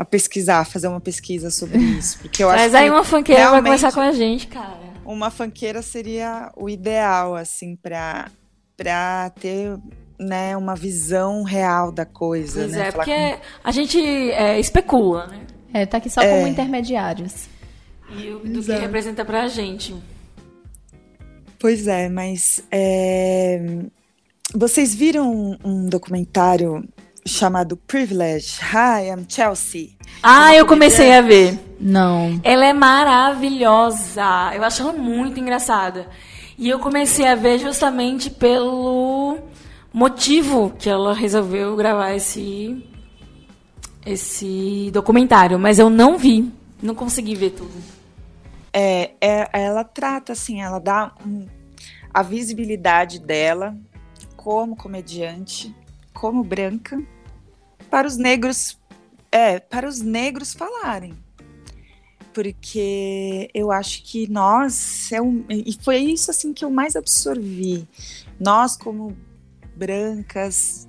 a 0.00 0.04
pesquisar, 0.04 0.64
fazer 0.64 0.88
uma 0.88 0.98
pesquisa 0.98 1.50
sobre 1.50 1.76
isso. 1.98 2.20
Porque 2.20 2.42
eu 2.42 2.48
mas 2.48 2.74
acho 2.74 2.84
aí 2.84 2.88
uma 2.88 3.04
fanqueira 3.04 3.50
vai 3.50 3.62
conversar 3.62 3.92
com 3.92 4.00
a 4.00 4.12
gente, 4.12 4.46
cara. 4.46 4.80
Uma 5.04 5.30
fanqueira 5.30 5.82
seria 5.82 6.50
o 6.56 6.70
ideal, 6.70 7.34
assim, 7.34 7.76
pra, 7.76 8.30
pra 8.78 9.30
ter 9.38 9.76
né, 10.18 10.56
uma 10.56 10.74
visão 10.74 11.42
real 11.42 11.92
da 11.92 12.06
coisa. 12.06 12.60
Pois 12.60 12.72
né? 12.72 12.88
é, 12.88 12.90
Falar 12.92 13.04
porque 13.04 13.36
com... 13.36 13.40
a 13.62 13.70
gente 13.72 14.00
é, 14.00 14.58
especula, 14.58 15.26
né? 15.26 15.46
É, 15.74 15.84
tá 15.84 15.98
aqui 15.98 16.08
só 16.08 16.22
é. 16.22 16.34
como 16.34 16.48
intermediários. 16.48 17.46
E 18.10 18.30
o, 18.30 18.38
do 18.38 18.58
Exato. 18.60 18.78
que 18.78 18.86
representa 18.86 19.22
pra 19.22 19.48
gente. 19.48 19.94
Pois 21.58 21.86
é, 21.86 22.08
mas 22.08 22.64
é... 22.70 23.60
vocês 24.54 24.94
viram 24.94 25.58
um, 25.62 25.86
documentário 25.90 26.88
chamado 27.30 27.76
Privilege? 27.76 28.58
Hi, 28.60 29.08
I'm 29.08 29.24
Chelsea. 29.28 29.90
Ah, 30.22 30.54
eu 30.54 30.66
comecei 30.66 31.12
a 31.12 31.22
ver. 31.22 31.58
Não. 31.80 32.40
Ela 32.42 32.66
é 32.66 32.72
maravilhosa. 32.72 34.50
Eu 34.54 34.62
acho 34.62 34.82
ela 34.82 34.92
muito 34.92 35.40
engraçada. 35.40 36.08
E 36.58 36.68
eu 36.68 36.78
comecei 36.78 37.26
a 37.26 37.34
ver 37.34 37.58
justamente 37.58 38.28
pelo 38.28 39.38
motivo 39.92 40.70
que 40.78 40.90
ela 40.90 41.14
resolveu 41.14 41.74
gravar 41.74 42.12
esse 42.14 42.86
esse 44.04 44.90
documentário, 44.92 45.58
mas 45.58 45.78
eu 45.78 45.90
não 45.90 46.16
vi, 46.16 46.50
não 46.82 46.94
consegui 46.94 47.34
ver 47.34 47.50
tudo. 47.50 47.74
É, 48.72 49.12
é 49.20 49.48
ela 49.52 49.84
trata 49.84 50.32
assim, 50.32 50.62
ela 50.62 50.78
dá 50.78 51.12
um, 51.26 51.46
a 52.12 52.22
visibilidade 52.22 53.18
dela 53.18 53.76
como 54.36 54.74
comediante, 54.74 55.74
como 56.14 56.42
branca, 56.42 57.00
para 57.90 58.06
os 58.06 58.16
negros, 58.16 58.78
é, 59.30 59.58
para 59.58 59.88
os 59.88 60.00
negros 60.00 60.54
falarem. 60.54 61.14
Porque 62.32 63.50
eu 63.52 63.72
acho 63.72 64.04
que 64.04 64.30
nós, 64.30 65.10
é 65.10 65.20
um, 65.20 65.44
e 65.48 65.76
foi 65.82 65.98
isso 65.98 66.30
assim 66.30 66.52
que 66.52 66.64
eu 66.64 66.70
mais 66.70 66.94
absorvi. 66.94 67.88
Nós 68.38 68.76
como 68.76 69.16
brancas, 69.74 70.88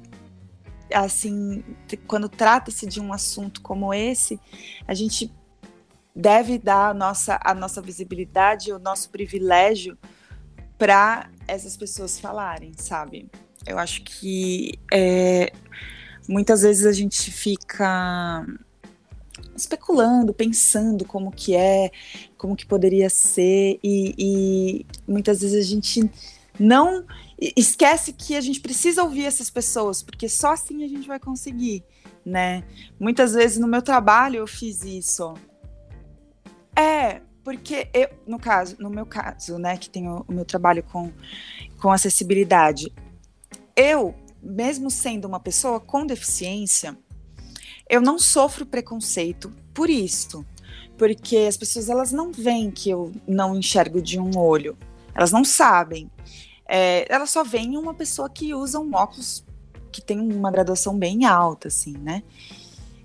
assim, 0.94 1.64
quando 2.06 2.30
trata-se 2.30 2.86
de 2.86 3.02
um 3.02 3.12
assunto 3.12 3.62
como 3.62 3.94
esse, 3.94 4.40
a 4.88 4.94
gente 4.94 5.34
deve 6.16 6.58
dar 6.60 6.90
a 6.90 6.94
nossa, 6.94 7.40
a 7.44 7.54
nossa 7.54 7.82
visibilidade, 7.82 8.72
o 8.72 8.80
nosso 8.80 9.10
privilégio 9.10 9.98
para 10.78 11.30
essas 11.48 11.78
pessoas 11.78 12.20
falarem, 12.20 12.74
sabe? 12.76 13.30
Eu 13.66 13.78
acho 13.78 14.04
que 14.04 14.74
é, 14.92 15.54
muitas 16.32 16.62
vezes 16.62 16.86
a 16.86 16.94
gente 16.94 17.30
fica 17.30 18.46
especulando, 19.56 20.34
pensando 20.34 21.04
como 21.06 21.32
que 21.32 21.56
é, 21.56 21.92
como 22.38 22.56
que 22.56 22.66
poderia 22.66 23.10
ser, 23.10 23.80
e, 23.84 24.16
e 24.18 24.86
muitas 25.08 25.42
vezes 25.42 25.66
a 25.66 25.70
gente 25.70 26.10
não 26.58 27.06
esquece 27.38 28.14
que 28.14 28.36
a 28.36 28.42
gente 28.42 28.62
precisa 28.62 29.04
ouvir 29.04 29.26
essas 29.26 29.50
pessoas, 29.50 30.02
porque 30.02 30.30
só 30.30 30.54
assim 30.54 30.84
a 30.84 30.88
gente 30.88 31.08
vai 31.08 31.20
conseguir, 31.20 31.84
né? 32.26 32.64
Muitas 33.00 33.34
vezes 33.34 33.58
no 33.58 33.68
meu 33.68 33.82
trabalho 33.82 34.38
eu 34.38 34.48
fiz 34.48 34.84
isso. 34.84 35.34
É, 36.76 37.22
porque 37.44 37.90
eu, 37.94 38.10
no 38.26 38.40
caso, 38.40 38.78
no 38.80 38.90
meu 38.90 39.06
caso, 39.06 39.58
né, 39.58 39.76
que 39.76 39.90
tenho 39.90 40.24
o 40.28 40.32
meu 40.32 40.46
trabalho 40.46 40.84
com, 40.84 41.12
com 41.82 41.92
acessibilidade, 41.92 42.94
eu, 43.76 44.16
mesmo 44.42 44.90
sendo 44.90 45.26
uma 45.26 45.40
pessoa 45.40 45.80
com 45.80 46.06
deficiência, 46.06 46.98
eu 47.90 48.02
não 48.02 48.18
sofro 48.18 48.66
preconceito 48.66 49.52
por 49.74 49.90
isso, 49.90 50.46
porque 50.98 51.38
as 51.38 51.58
pessoas 51.58 51.90
elas 51.90 52.12
não 52.12 52.32
veem 52.32 52.72
que 52.72 52.90
eu 52.90 53.12
não 53.28 53.56
enxergo 53.56 54.02
de 54.02 54.20
um 54.20 54.38
olho, 54.38 54.78
elas 55.14 55.32
não 55.32 55.44
sabem 55.44 56.10
é, 56.74 57.06
ela 57.14 57.26
só 57.26 57.44
vem 57.44 57.78
uma 57.78 57.94
pessoa 57.94 58.30
que 58.30 58.54
usa 58.54 58.80
um 58.80 58.96
óculos 58.96 59.44
que 59.92 60.02
tem 60.02 60.18
uma 60.22 60.50
graduação 60.50 60.98
bem 60.98 61.26
alta, 61.26 61.68
assim, 61.68 61.98
né? 61.98 62.24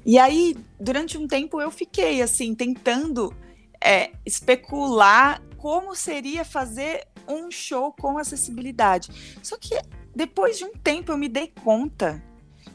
E 0.04 0.20
aí, 0.20 0.56
durante 0.78 1.18
um 1.18 1.26
tempo, 1.26 1.60
eu 1.60 1.68
fiquei, 1.68 2.22
assim, 2.22 2.54
tentando 2.54 3.34
é, 3.82 4.12
especular 4.24 5.42
como 5.56 5.96
seria 5.96 6.44
fazer 6.44 7.08
um 7.26 7.50
show 7.50 7.92
com 7.92 8.18
acessibilidade. 8.18 9.10
Só 9.42 9.56
que 9.58 9.74
depois 10.16 10.58
de 10.58 10.64
um 10.64 10.72
tempo 10.72 11.12
eu 11.12 11.18
me 11.18 11.28
dei 11.28 11.52
conta 11.62 12.22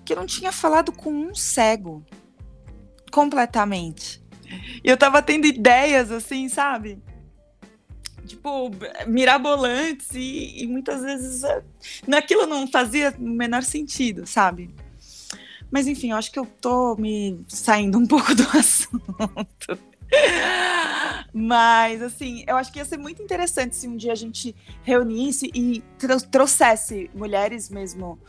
que 0.06 0.14
eu 0.14 0.18
não 0.18 0.26
tinha 0.26 0.52
falado 0.52 0.92
com 0.92 1.12
um 1.12 1.36
cego 1.36 2.06
completamente. 3.12 4.24
E 4.84 4.88
eu 4.88 4.96
tava 4.96 5.22
tendo 5.22 5.46
ideias 5.46 6.12
assim, 6.12 6.48
sabe? 6.48 7.02
tipo, 8.26 8.70
mirabolantes 9.08 10.10
e, 10.14 10.64
e 10.64 10.68
muitas 10.68 11.02
vezes 11.02 11.44
é, 11.44 11.64
naquilo 12.08 12.46
não 12.46 12.68
fazia 12.68 13.14
o 13.18 13.22
menor 13.22 13.64
sentido, 13.64 14.26
sabe? 14.26 14.74
Mas 15.70 15.88
enfim, 15.88 16.12
eu 16.12 16.18
acho 16.18 16.32
que 16.32 16.40
eu 16.40 16.46
tô 16.46 16.96
me 16.96 17.44
saindo 17.48 17.98
um 17.98 18.06
pouco 18.06 18.34
do 18.36 18.44
assunto. 18.58 19.80
Mas, 21.34 22.02
assim, 22.02 22.44
eu 22.46 22.58
acho 22.58 22.72
que 22.72 22.80
ia 22.80 22.86
ser 22.86 22.98
muito 22.98 23.22
interessante 23.22 23.76
se 23.76 23.88
um 23.88 23.96
dia 23.96 24.12
a 24.12 24.16
gente 24.16 24.54
reunisse 24.84 25.50
e 25.54 25.82
trouxesse 26.30 27.10
mulheres 27.16 27.70
mesmo 27.70 28.20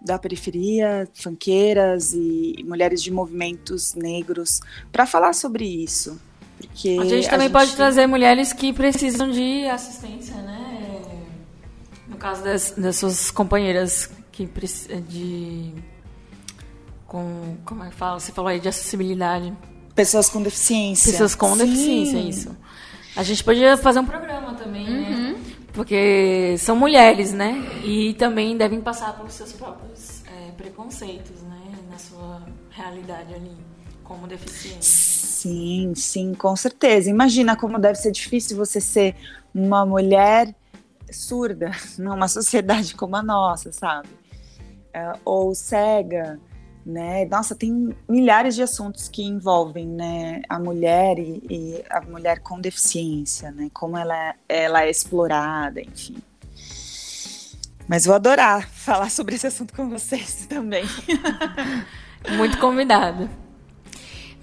da 0.00 0.18
periferia, 0.18 1.08
fanqueiras 1.14 2.12
e 2.12 2.64
mulheres 2.66 3.00
de 3.00 3.12
movimentos 3.12 3.94
negros 3.94 4.60
para 4.90 5.06
falar 5.06 5.34
sobre 5.34 5.64
isso. 5.64 6.20
Porque 6.58 6.98
a 7.00 7.04
gente 7.04 7.30
também 7.30 7.46
a 7.46 7.48
gente... 7.48 7.52
pode 7.52 7.76
trazer 7.76 8.06
mulheres 8.08 8.52
que 8.52 8.72
precisam 8.72 9.30
de 9.30 9.66
assistência, 9.66 10.34
né? 10.42 11.24
No 12.08 12.16
caso 12.16 12.42
das, 12.42 12.72
das 12.72 12.96
suas 12.96 13.30
companheiras 13.30 14.10
que 14.32 14.48
de 15.08 15.74
com 17.06 17.56
como 17.64 17.84
é 17.84 17.88
que 17.88 17.94
fala? 17.94 18.20
Você 18.20 18.32
falou 18.32 18.48
aí 18.48 18.60
de 18.60 18.68
acessibilidade. 18.68 19.52
Pessoas 19.98 20.28
com 20.28 20.40
deficiência. 20.40 21.10
Pessoas 21.10 21.34
com 21.34 21.50
Sim. 21.54 21.58
deficiência, 21.58 22.18
isso. 22.18 22.56
A 23.16 23.24
gente 23.24 23.42
podia 23.42 23.76
fazer 23.76 23.98
um 23.98 24.06
programa 24.06 24.54
também, 24.54 24.88
né? 24.88 25.10
uhum. 25.10 25.32
né? 25.32 25.40
Porque 25.72 26.54
são 26.56 26.76
mulheres, 26.76 27.32
né? 27.32 27.60
E 27.84 28.14
também 28.14 28.56
devem 28.56 28.80
passar 28.80 29.16
pelos 29.16 29.32
seus 29.32 29.52
próprios 29.52 30.22
é, 30.26 30.52
preconceitos, 30.52 31.42
né? 31.42 31.60
Na 31.90 31.98
sua 31.98 32.46
realidade 32.70 33.34
ali, 33.34 33.56
como 34.04 34.28
deficiente. 34.28 34.84
Sim, 34.84 35.92
sim, 35.96 36.32
com 36.32 36.54
certeza. 36.54 37.10
Imagina 37.10 37.56
como 37.56 37.76
deve 37.76 37.96
ser 37.96 38.12
difícil 38.12 38.56
você 38.56 38.80
ser 38.80 39.16
uma 39.52 39.84
mulher 39.84 40.54
surda 41.10 41.72
numa 41.98 42.28
sociedade 42.28 42.94
como 42.94 43.16
a 43.16 43.22
nossa, 43.22 43.72
sabe? 43.72 44.10
É, 44.94 45.12
ou 45.24 45.56
cega, 45.56 46.38
né? 46.88 47.26
Nossa, 47.26 47.54
tem 47.54 47.94
milhares 48.08 48.54
de 48.54 48.62
assuntos 48.62 49.10
que 49.10 49.22
envolvem, 49.22 49.86
né, 49.86 50.40
a 50.48 50.58
mulher 50.58 51.18
e, 51.18 51.42
e 51.50 51.84
a 51.90 52.00
mulher 52.00 52.40
com 52.40 52.58
deficiência, 52.58 53.50
né? 53.50 53.68
Como 53.74 53.96
ela, 53.98 54.34
é, 54.48 54.64
ela 54.64 54.84
é 54.84 54.90
explorada, 54.90 55.82
enfim. 55.82 56.16
Mas 57.86 58.06
vou 58.06 58.14
adorar 58.14 58.66
falar 58.72 59.10
sobre 59.10 59.34
esse 59.34 59.46
assunto 59.46 59.74
com 59.74 59.90
vocês 59.90 60.46
também. 60.48 60.84
Muito 62.38 62.56
convidado. 62.56 63.28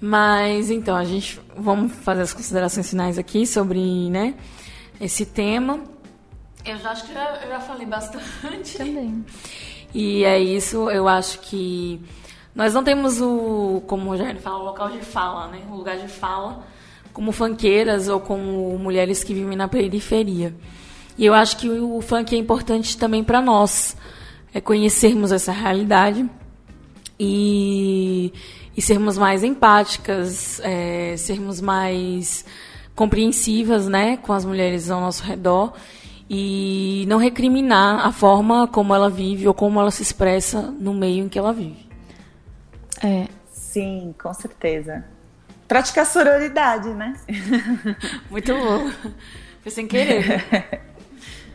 Mas 0.00 0.70
então, 0.70 0.94
a 0.94 1.04
gente 1.04 1.40
vamos 1.56 1.92
fazer 1.92 2.22
as 2.22 2.32
considerações 2.32 2.88
finais 2.88 3.18
aqui 3.18 3.44
sobre, 3.44 4.08
né, 4.08 4.34
esse 5.00 5.26
tema. 5.26 5.82
Eu 6.64 6.78
já 6.78 6.90
acho 6.90 7.06
que 7.06 7.12
já, 7.12 7.40
eu 7.42 7.48
já 7.48 7.60
falei 7.60 7.86
bastante. 7.86 8.78
Também. 8.78 9.24
E 9.92 10.24
é 10.24 10.38
isso, 10.38 10.90
eu 10.90 11.08
acho 11.08 11.40
que 11.40 12.00
nós 12.56 12.72
não 12.72 12.82
temos 12.82 13.20
o, 13.20 13.82
como 13.86 14.10
o 14.10 14.16
Jair 14.16 14.38
fala, 14.38 14.58
o 14.58 14.64
local 14.64 14.88
de 14.88 15.00
fala, 15.00 15.48
né? 15.48 15.60
O 15.70 15.76
lugar 15.76 15.98
de 15.98 16.08
fala 16.08 16.64
como 17.12 17.30
fanqueiras 17.30 18.08
ou 18.08 18.18
como 18.18 18.78
mulheres 18.78 19.22
que 19.22 19.34
vivem 19.34 19.56
na 19.56 19.68
periferia. 19.68 20.54
E 21.18 21.24
eu 21.24 21.34
acho 21.34 21.58
que 21.58 21.68
o 21.68 22.00
funk 22.00 22.34
é 22.34 22.38
importante 22.38 22.96
também 22.96 23.22
para 23.22 23.42
nós, 23.42 23.94
é 24.54 24.60
conhecermos 24.60 25.32
essa 25.32 25.52
realidade 25.52 26.28
e, 27.18 28.32
e 28.74 28.82
sermos 28.82 29.18
mais 29.18 29.44
empáticas, 29.44 30.60
é, 30.62 31.14
sermos 31.18 31.60
mais 31.60 32.44
compreensivas, 32.94 33.86
né, 33.86 34.16
com 34.16 34.32
as 34.32 34.46
mulheres 34.46 34.90
ao 34.90 35.00
nosso 35.00 35.22
redor 35.22 35.74
e 36.28 37.04
não 37.06 37.18
recriminar 37.18 38.06
a 38.06 38.12
forma 38.12 38.66
como 38.66 38.94
ela 38.94 39.10
vive 39.10 39.46
ou 39.46 39.52
como 39.52 39.78
ela 39.78 39.90
se 39.90 40.02
expressa 40.02 40.74
no 40.78 40.94
meio 40.94 41.24
em 41.24 41.28
que 41.28 41.38
ela 41.38 41.52
vive. 41.52 41.85
É. 43.02 43.26
Sim, 43.50 44.14
com 44.18 44.32
certeza. 44.32 45.04
Praticar 45.68 46.06
sororidade, 46.06 46.88
né? 46.90 47.14
Muito 48.30 48.54
bom. 48.54 48.90
Foi 49.62 49.72
sem 49.72 49.86
querer. 49.86 50.44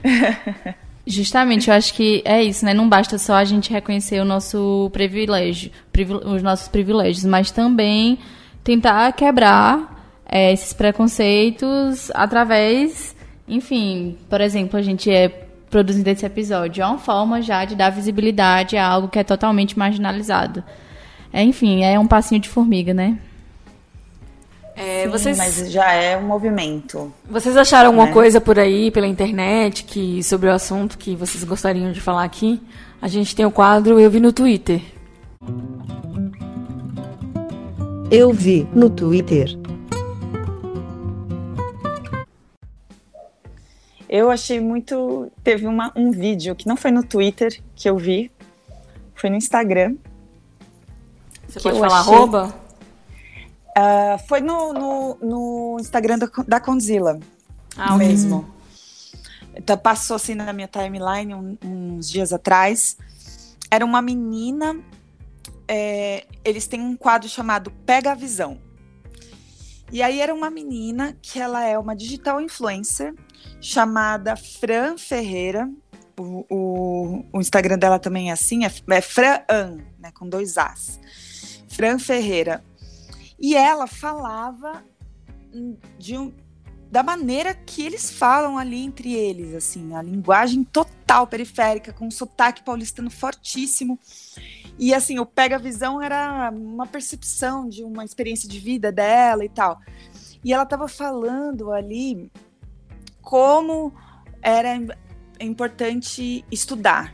Justamente, 1.06 1.70
eu 1.70 1.76
acho 1.76 1.94
que 1.94 2.22
é 2.26 2.44
isso, 2.44 2.64
né? 2.64 2.74
Não 2.74 2.88
basta 2.88 3.18
só 3.18 3.36
a 3.36 3.44
gente 3.44 3.72
reconhecer 3.72 4.20
o 4.20 4.26
nosso 4.26 4.90
privilégio, 4.94 5.72
os 6.26 6.44
nossos 6.44 6.68
privilégios, 6.68 7.26
mas 7.26 7.50
também 7.50 8.20
tentar 8.64 9.12
quebrar 9.14 9.92
é, 10.26 10.54
esses 10.54 10.74
preconceitos 10.74 12.12
através, 12.14 13.16
enfim, 13.48 14.18
por 14.30 14.42
exemplo, 14.42 14.78
a 14.78 14.82
gente 14.82 15.10
é 15.10 15.30
produzindo 15.70 16.10
esse 16.10 16.26
episódio, 16.26 16.84
é 16.84 16.86
uma 16.86 16.98
forma 16.98 17.42
já 17.42 17.66
de 17.66 17.76
dar 17.76 17.90
visibilidade 17.90 18.78
a 18.78 18.86
algo 18.86 19.08
que 19.08 19.18
é 19.18 19.24
totalmente 19.24 19.80
marginalizado. 19.80 20.64
É, 21.34 21.44
enfim, 21.44 21.84
é 21.84 21.98
um 21.98 22.08
passinho 22.08 22.42
de 22.42 22.50
formiga, 22.50 22.94
né? 22.94 23.18
É, 24.76 25.04
Sim, 25.04 25.10
vocês... 25.10 25.38
mas 25.38 25.72
já 25.72 25.92
é 25.92 26.18
um 26.18 26.24
movimento. 26.24 27.14
Vocês 27.30 27.56
acharam 27.56 27.90
alguma 27.90 28.08
né? 28.08 28.14
coisa 28.14 28.42
por 28.42 28.58
aí, 28.58 28.90
pela 28.90 29.08
internet, 29.08 29.84
que 29.84 30.24
sobre 30.24 30.50
o 30.50 30.54
assunto 30.54 30.98
que 30.98 31.16
vocês 31.16 31.44
gostariam 31.44 31.92
de 31.92 32.02
falar 32.02 32.24
aqui? 32.24 32.62
A 33.02 33.08
gente 33.08 33.36
tem 33.36 33.46
o 33.46 33.52
quadro 33.52 34.00
Eu 34.00 34.10
Vi 34.10 34.20
no 34.20 34.34
Twitter. 34.34 34.82
Eu 38.10 38.34
vi 38.34 38.68
no 38.74 38.90
Twitter. 38.90 39.58
Eu 44.10 44.30
achei 44.30 44.60
muito. 44.60 45.32
Teve 45.44 45.68
uma, 45.68 45.94
um 45.96 46.12
vídeo 46.12 46.54
que 46.54 46.68
não 46.68 46.76
foi 46.76 46.92
no 46.92 47.04
Twitter 47.04 47.62
que 47.74 47.90
eu 47.90 47.98
vi, 47.98 48.30
foi 49.16 49.30
no 49.30 49.38
Instagram, 49.38 49.96
você 51.52 51.60
pode 51.60 51.80
falar 51.80 52.00
achei... 52.00 52.14
arroba? 52.14 52.56
Uh, 53.72 54.28
foi 54.28 54.42
no, 54.42 54.74
no, 54.74 55.18
no, 55.22 55.78
Instagram 55.80 56.20
da, 56.20 56.30
da 56.48 56.60
Conzilla 56.60 57.20
ah, 57.78 57.98
mesmo. 57.98 58.46
Então, 59.56 59.78
passou 59.78 60.16
assim 60.16 60.36
na 60.36 60.52
minha 60.54 60.68
timeline 60.68 61.34
um, 61.34 61.58
uns 61.64 62.10
dias 62.10 62.32
atrás. 62.32 62.98
Era 63.70 63.86
uma 63.86 64.02
menina. 64.02 64.80
É, 65.68 66.26
eles 66.44 66.68
têm 66.68 66.82
um 66.82 66.96
quadro 66.98 67.30
chamado 67.30 67.72
Pega 67.86 68.12
a 68.12 68.16
Visão. 68.16 68.60
E 69.92 70.02
aí 70.02 70.22
era 70.22 70.34
uma 70.34 70.50
menina 70.50 71.18
que 71.22 71.40
ela 71.40 71.66
é 71.66 71.78
uma 71.78 71.96
digital 71.96 72.40
influencer 72.40 73.14
chamada 73.60 74.36
Fran 74.36 74.98
Ferreira. 74.98 75.70
O, 76.18 76.46
o, 76.50 77.26
o 77.34 77.42
Instagram 77.42 77.78
dela 77.78 78.00
também 78.00 78.30
é 78.30 78.34
assim, 78.34 78.66
é, 78.66 78.72
é 78.90 79.02
Fran, 79.02 79.42
né, 80.00 80.12
com 80.14 80.28
dois 80.28 80.58
As. 80.58 81.00
Fran 81.72 82.00
Ferreira. 82.00 82.64
E 83.40 83.56
ela 83.56 83.88
falava 83.88 84.84
de 85.98 86.18
um, 86.18 86.32
da 86.92 87.02
maneira 87.02 87.54
que 87.54 87.86
eles 87.86 88.12
falam 88.12 88.58
ali 88.58 88.84
entre 88.84 89.14
eles, 89.14 89.56
assim, 89.56 89.96
a 89.96 90.02
linguagem 90.02 90.64
total 90.64 91.26
periférica, 91.26 91.94
com 91.94 92.08
um 92.08 92.12
sotaque 92.12 92.64
paulistano 92.64 93.10
fortíssimo. 93.10 93.98
E 94.78 94.94
assim, 94.94 95.18
o 95.20 95.26
Pega 95.26 95.58
Visão 95.58 96.02
era 96.02 96.52
uma 96.52 96.86
percepção 96.86 97.68
de 97.68 97.84
uma 97.84 98.04
experiência 98.04 98.48
de 98.48 98.60
vida 98.60 98.92
dela 98.92 99.44
e 99.46 99.50
tal. 99.50 99.80
E 100.44 100.54
ela 100.54 100.64
estava 100.64 100.88
falando 100.88 101.72
ali 101.72 102.32
como 103.22 103.94
era 104.42 104.78
importante 105.40 106.44
estudar. 106.52 107.14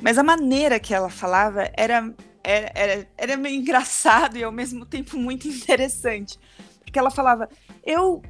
Mas 0.00 0.18
a 0.18 0.22
maneira 0.22 0.80
que 0.80 0.94
ela 0.94 1.10
falava 1.10 1.70
era 1.76 2.14
era, 2.44 2.70
era, 2.74 3.08
era 3.16 3.36
meio 3.36 3.56
engraçado 3.56 4.36
e 4.36 4.44
ao 4.44 4.52
mesmo 4.52 4.84
tempo 4.84 5.16
muito 5.16 5.48
interessante. 5.48 6.38
Porque 6.84 6.98
ela 6.98 7.10
falava: 7.10 7.48
eu 7.84 8.22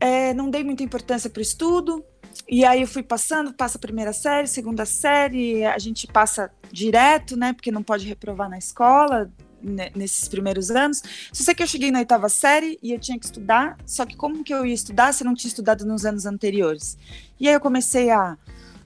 é, 0.00 0.32
não 0.34 0.50
dei 0.50 0.64
muita 0.64 0.82
importância 0.82 1.28
para 1.28 1.40
o 1.40 1.42
estudo, 1.42 2.04
e 2.48 2.64
aí 2.64 2.80
eu 2.80 2.88
fui 2.88 3.02
passando, 3.02 3.52
passa 3.52 3.76
a 3.76 3.80
primeira 3.80 4.12
série, 4.12 4.48
segunda 4.48 4.86
série, 4.86 5.64
a 5.64 5.78
gente 5.78 6.06
passa 6.06 6.50
direto, 6.72 7.36
né? 7.36 7.52
Porque 7.52 7.70
não 7.70 7.82
pode 7.82 8.06
reprovar 8.06 8.48
na 8.48 8.58
escola 8.58 9.30
né, 9.62 9.90
nesses 9.94 10.28
primeiros 10.28 10.70
anos. 10.70 11.02
Só 11.32 11.44
sei 11.44 11.54
que 11.54 11.62
eu 11.62 11.66
cheguei 11.66 11.90
na 11.90 11.98
oitava 11.98 12.28
série 12.28 12.78
e 12.82 12.92
eu 12.92 12.98
tinha 12.98 13.18
que 13.18 13.26
estudar, 13.26 13.76
só 13.84 14.06
que 14.06 14.16
como 14.16 14.42
que 14.42 14.54
eu 14.54 14.64
ia 14.64 14.74
estudar 14.74 15.12
se 15.12 15.22
eu 15.22 15.26
não 15.26 15.34
tinha 15.34 15.48
estudado 15.48 15.84
nos 15.84 16.06
anos 16.06 16.26
anteriores? 16.26 16.96
E 17.38 17.48
aí 17.48 17.54
eu 17.54 17.60
comecei 17.60 18.10
a, 18.10 18.38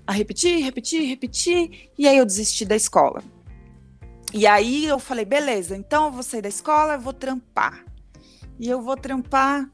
a 0.07 0.12
repetir, 0.12 0.64
repetir, 0.64 1.09
repetir, 1.09 1.91
e 1.97 2.09
aí 2.09 2.16
eu 2.16 2.26
desisti 2.26 2.64
da 2.64 2.74
escola. 2.74 3.22
E 4.35 4.47
aí 4.47 4.87
eu 4.87 4.99
falei, 4.99 5.24
beleza, 5.24 5.76
então 5.76 6.07
eu 6.07 6.12
vou 6.12 6.22
sair 6.22 6.41
da 6.41 6.49
escola, 6.49 6.95
eu 6.95 7.01
vou 7.01 7.12
trampar. 7.12 7.85
E 8.59 8.68
eu 8.68 8.80
vou 8.80 8.97
trampar 8.97 9.68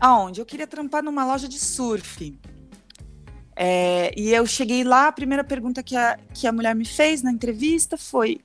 aonde? 0.00 0.40
Eu 0.40 0.46
queria 0.46 0.66
trampar 0.66 1.02
numa 1.02 1.24
loja 1.24 1.48
de 1.48 1.58
surf. 1.60 2.36
É, 3.56 4.12
e 4.18 4.34
eu 4.34 4.44
cheguei 4.46 4.82
lá, 4.82 5.06
a 5.08 5.12
primeira 5.12 5.44
pergunta 5.44 5.82
que 5.82 5.96
a, 5.96 6.18
que 6.32 6.46
a 6.46 6.52
mulher 6.52 6.74
me 6.74 6.84
fez 6.84 7.22
na 7.22 7.30
entrevista 7.30 7.96
foi: 7.96 8.40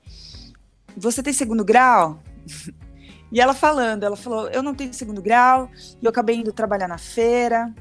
Você 0.96 1.22
tem 1.22 1.32
segundo 1.32 1.64
grau? 1.64 2.22
e 3.32 3.40
ela 3.40 3.52
falando, 3.52 4.04
ela 4.04 4.16
falou: 4.16 4.48
Eu 4.50 4.62
não 4.62 4.74
tenho 4.74 4.94
segundo 4.94 5.20
grau, 5.20 5.68
e 6.00 6.04
eu 6.04 6.10
acabei 6.10 6.36
indo 6.36 6.52
trabalhar 6.52 6.86
na 6.86 6.98
feira. 6.98 7.74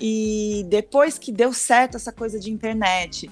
E 0.00 0.64
depois 0.68 1.18
que 1.18 1.32
deu 1.32 1.52
certo 1.52 1.96
essa 1.96 2.12
coisa 2.12 2.38
de 2.38 2.50
internet, 2.50 3.30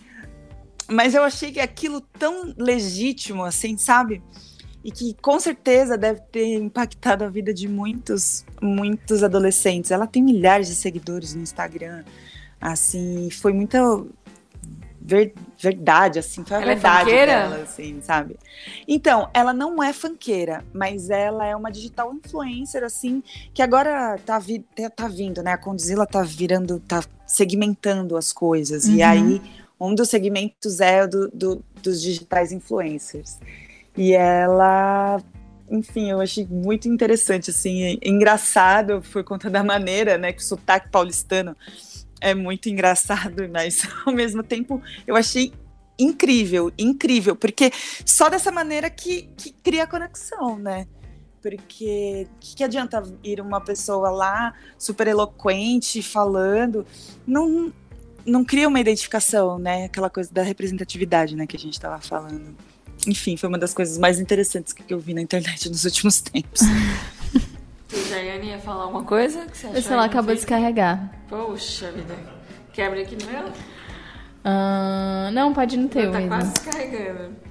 mas 0.88 1.14
eu 1.14 1.22
achei 1.22 1.52
que 1.52 1.60
aquilo 1.60 2.00
tão 2.00 2.54
legítimo, 2.56 3.44
assim, 3.44 3.76
sabe? 3.76 4.22
e 4.84 4.92
que 4.92 5.16
com 5.20 5.40
certeza 5.40 5.98
deve 5.98 6.20
ter 6.30 6.58
impactado 6.58 7.24
a 7.24 7.28
vida 7.28 7.52
de 7.52 7.66
muitos, 7.66 8.44
muitos 8.62 9.24
adolescentes. 9.24 9.90
Ela 9.90 10.06
tem 10.06 10.22
milhares 10.22 10.68
de 10.68 10.76
seguidores 10.76 11.34
no 11.34 11.42
Instagram, 11.42 12.04
assim, 12.60 13.28
foi 13.30 13.52
muito 13.52 14.08
ver, 15.00 15.34
verdade, 15.58 16.20
assim, 16.20 16.44
foi 16.44 16.56
a 16.56 16.60
Ela 16.60 16.70
é 16.70 16.74
verdade 16.74 17.00
funkeira? 17.10 17.32
dela, 17.32 17.56
assim, 17.62 18.00
sabe? 18.00 18.36
Então, 18.86 19.28
ela 19.34 19.52
não 19.52 19.82
é 19.82 19.92
fanqueira, 19.92 20.64
mas 20.72 21.10
ela 21.10 21.44
é 21.44 21.56
uma 21.56 21.70
digital 21.72 22.14
influencer, 22.14 22.84
assim, 22.84 23.24
que 23.52 23.62
agora 23.62 24.16
tá, 24.24 24.38
vi, 24.38 24.60
tá- 24.76 24.88
tá 24.90 25.08
vindo, 25.08 25.42
né? 25.42 25.50
A 25.50 25.58
Condzilla 25.58 26.06
tá 26.06 26.22
virando, 26.22 26.78
tá 26.78 27.02
segmentando 27.26 28.16
as 28.16 28.32
coisas. 28.32 28.84
E 28.86 29.02
Uhum. 29.02 29.08
aí, 29.08 29.42
um 29.80 29.94
dos 29.94 30.08
segmentos 30.08 30.80
é 30.80 31.06
do, 31.06 31.28
do- 31.28 31.64
dos 31.82 32.00
digitais 32.00 32.52
influencers. 32.52 33.38
E 33.96 34.12
ela, 34.12 35.22
enfim, 35.70 36.10
eu 36.10 36.20
achei 36.20 36.46
muito 36.46 36.88
interessante, 36.88 37.50
assim, 37.50 37.98
engraçado 38.02 39.02
por 39.12 39.24
conta 39.24 39.48
da 39.48 39.62
maneira, 39.64 40.18
né, 40.18 40.32
que 40.32 40.42
o 40.42 40.44
sotaque 40.44 40.90
paulistano 40.90 41.56
é 42.20 42.34
muito 42.34 42.68
engraçado, 42.68 43.48
mas 43.52 43.82
ao 44.06 44.12
mesmo 44.12 44.42
tempo 44.42 44.82
eu 45.06 45.16
achei 45.16 45.52
incrível, 45.98 46.70
incrível, 46.78 47.34
porque 47.34 47.70
só 48.04 48.28
dessa 48.28 48.52
maneira 48.52 48.90
que, 48.90 49.30
que 49.36 49.50
cria 49.50 49.86
conexão, 49.86 50.58
né? 50.58 50.86
Porque 51.40 52.26
o 52.28 52.38
que, 52.40 52.56
que 52.56 52.64
adianta 52.64 53.02
ir 53.22 53.40
uma 53.40 53.60
pessoa 53.60 54.10
lá 54.10 54.52
super 54.76 55.06
eloquente 55.06 56.02
falando, 56.02 56.84
não 57.26 57.72
não 58.26 58.44
cria 58.44 58.68
uma 58.68 58.80
identificação, 58.80 59.58
né? 59.58 59.84
Aquela 59.84 60.10
coisa 60.10 60.32
da 60.32 60.42
representatividade, 60.42 61.36
né, 61.36 61.46
que 61.46 61.56
a 61.56 61.60
gente 61.60 61.74
estava 61.74 62.00
falando. 62.00 62.54
Enfim, 63.06 63.36
foi 63.36 63.48
uma 63.48 63.58
das 63.58 63.72
coisas 63.72 63.98
mais 63.98 64.18
interessantes 64.18 64.72
que 64.72 64.92
eu 64.92 64.98
vi 64.98 65.14
na 65.14 65.22
internet 65.22 65.68
nos 65.68 65.84
últimos 65.84 66.20
tempos. 66.20 66.60
Tu, 67.88 67.96
Jaiane, 68.08 68.48
ia 68.48 68.58
falar 68.58 68.86
uma 68.86 69.04
coisa? 69.04 69.46
Que 69.46 69.56
você 69.56 69.66
achou 69.68 69.92
aí 69.92 69.96
no 69.96 70.02
acabou 70.02 70.34
de 70.34 70.40
descarregar. 70.40 71.12
Poxa 71.28 71.92
vida. 71.92 72.16
Quebra 72.72 73.00
aqui 73.00 73.16
no 73.16 73.30
meu? 73.30 73.52
Ah, 74.44 75.30
não, 75.32 75.52
pode 75.52 75.76
não 75.76 75.88
ter 75.88 76.10
tá 76.10 76.26
quase 76.26 76.52
descarregando. 76.52 77.45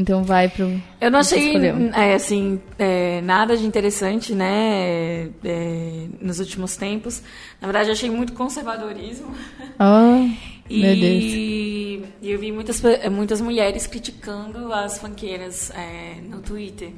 Então 0.00 0.22
vai 0.22 0.48
pro. 0.48 0.80
Eu 1.00 1.10
não 1.10 1.18
achei, 1.18 1.56
é, 1.92 2.14
assim, 2.14 2.60
é, 2.78 3.20
nada 3.20 3.56
de 3.56 3.66
interessante, 3.66 4.32
né, 4.32 5.28
é, 5.44 6.06
nos 6.20 6.38
últimos 6.38 6.76
tempos. 6.76 7.20
Na 7.60 7.66
verdade, 7.66 7.88
eu 7.88 7.94
achei 7.94 8.08
muito 8.08 8.32
conservadorismo. 8.32 9.34
Oh, 9.80 10.28
E, 10.70 10.80
meu 10.80 10.94
Deus. 10.96 11.24
e 11.24 12.30
eu 12.30 12.38
vi 12.38 12.50
muitas, 12.52 12.80
pe- 12.80 13.08
muitas 13.08 13.40
mulheres 13.40 13.86
criticando 13.86 14.72
as 14.72 14.98
fanqueiras 14.98 15.70
é, 15.70 16.20
no 16.22 16.40
Twitter. 16.42 16.90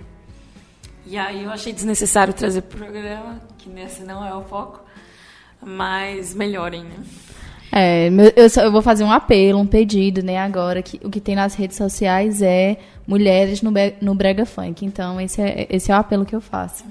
E 1.06 1.16
aí 1.16 1.44
eu 1.44 1.50
achei 1.50 1.72
desnecessário 1.72 2.32
trazer 2.34 2.62
pro 2.62 2.78
programa, 2.78 3.40
que 3.58 3.68
nesse 3.70 4.02
não 4.02 4.26
é 4.26 4.34
o 4.34 4.42
foco. 4.44 4.82
Mas 5.62 6.34
melhorem, 6.34 6.84
né? 6.84 6.96
É, 7.72 8.08
eu, 8.36 8.50
só- 8.50 8.62
eu 8.62 8.72
vou 8.72 8.82
fazer 8.82 9.04
um 9.04 9.12
apelo, 9.12 9.58
um 9.60 9.66
pedido, 9.66 10.22
né, 10.22 10.38
agora, 10.38 10.82
que 10.82 11.00
o 11.04 11.10
que 11.10 11.20
tem 11.20 11.36
nas 11.36 11.54
redes 11.54 11.76
sociais 11.76 12.42
é 12.42 12.76
mulheres 13.06 13.62
no, 13.62 13.70
no 14.00 14.14
brega 14.14 14.44
funk. 14.44 14.84
Então, 14.84 15.20
esse 15.20 15.40
é, 15.40 15.66
esse 15.70 15.90
é 15.92 15.94
o 15.94 15.98
apelo 15.98 16.24
que 16.24 16.34
eu 16.34 16.40
faço. 16.40 16.84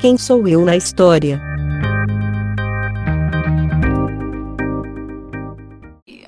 Quem 0.00 0.18
sou 0.18 0.46
eu 0.46 0.64
na 0.64 0.76
história? 0.76 1.40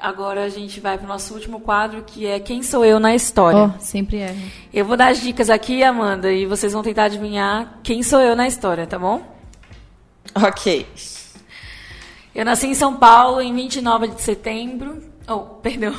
Agora 0.00 0.44
a 0.44 0.48
gente 0.48 0.78
vai 0.78 0.96
pro 0.96 1.07
nosso 1.09 1.34
último 1.34 1.59
quadro, 1.61 2.02
que 2.07 2.26
é 2.26 2.38
Quem 2.38 2.62
Sou 2.62 2.84
Eu 2.84 3.00
na 3.00 3.14
História. 3.14 3.59
Ó, 3.59 3.70
sempre 3.80 4.18
é. 4.18 4.34
Eu 4.72 4.84
vou 4.84 4.96
dar 4.96 5.09
as 5.09 5.20
dicas 5.20 5.50
aqui, 5.50 5.82
Amanda, 5.82 6.32
e 6.32 6.46
vocês 6.46 6.72
vão 6.72 6.82
tentar 6.82 7.04
adivinhar 7.04 7.80
quem 7.82 8.02
sou 8.04 8.20
eu 8.20 8.36
na 8.36 8.46
história, 8.46 8.86
tá 8.86 8.98
bom? 8.98 9.20
Ok. 10.35 10.87
Eu 12.35 12.45
nasci 12.45 12.66
em 12.66 12.74
São 12.74 12.97
Paulo 12.97 13.41
em 13.41 13.55
29 13.55 14.09
de 14.09 14.22
setembro. 14.22 15.03
Oh, 15.29 15.39
perdão. 15.41 15.95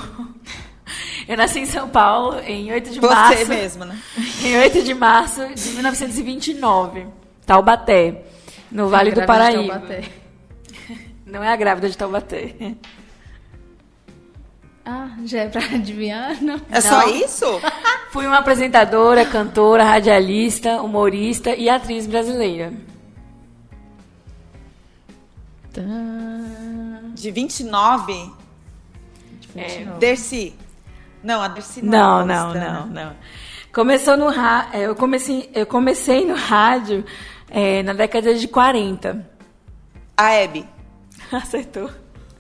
Eu 1.28 1.36
nasci 1.36 1.60
em 1.60 1.66
São 1.66 1.90
Paulo 1.90 2.40
em 2.40 2.72
8 2.72 2.92
de 2.92 3.00
Você 3.00 3.14
março. 3.14 3.48
mesmo, 3.48 3.86
né? 3.86 4.00
Em 4.42 4.58
8 4.58 4.84
de 4.84 4.94
março 4.94 5.46
de 5.54 5.70
1929. 5.72 7.08
Taubaté, 7.46 8.24
no 8.72 8.88
Vale 8.88 9.12
do 9.12 9.22
Grávida 9.22 9.22
de 9.22 9.28
Paraíba. 9.28 9.74
Taubaté. 9.80 10.04
Não 11.26 11.44
é 11.44 11.50
a 11.50 11.56
grávida 11.58 11.90
de 11.90 11.98
Taubaté. 11.98 12.56
Ah, 14.86 15.10
já 15.26 15.40
é 15.42 15.50
pra 15.50 15.62
adivinhar? 15.62 16.42
Não. 16.42 16.62
É 16.72 16.80
só 16.80 17.10
isso? 17.10 17.46
Fui 18.12 18.26
uma 18.26 18.38
apresentadora, 18.38 19.26
cantora, 19.26 19.84
radialista, 19.84 20.82
humorista 20.82 21.54
e 21.54 21.68
atriz 21.68 22.08
brasileira. 22.08 22.72
Tá. 25.82 27.10
De 27.14 27.32
29? 27.32 28.32
É, 29.56 29.86
Dercy. 30.00 30.56
Não, 31.24 31.42
a 31.42 31.48
Dercy 31.48 31.82
não. 31.84 31.92
Não, 31.92 32.22
é 32.22 32.26
não, 32.26 32.44
paulistana. 32.46 32.80
não, 32.80 32.88
não. 32.88 33.16
Começou 33.74 34.18
no 34.18 34.30
ra... 34.30 34.70
é, 34.74 34.82
eu 34.82 34.96
comecei, 34.96 35.50
eu 35.54 35.66
comecei 35.66 36.26
no 36.26 36.36
rádio 36.36 37.06
é, 37.50 37.84
na 37.84 37.94
década 37.94 38.34
de 38.34 38.48
40. 38.48 39.26
A 40.16 40.32
Hebe. 40.32 40.66
Acertou. 41.32 41.90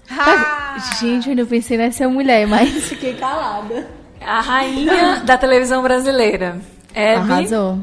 Ah, 0.09 0.77
Gente, 0.99 1.29
eu 1.29 1.35
não 1.35 1.45
pensei 1.45 1.77
nessa 1.77 2.07
mulher, 2.07 2.47
mas 2.47 2.69
fiquei 2.85 3.13
calada. 3.15 3.87
A 4.21 4.39
rainha 4.41 5.21
da 5.25 5.37
televisão 5.37 5.83
brasileira. 5.83 6.59
Hebe 6.93 7.33
Arrasou. 7.33 7.79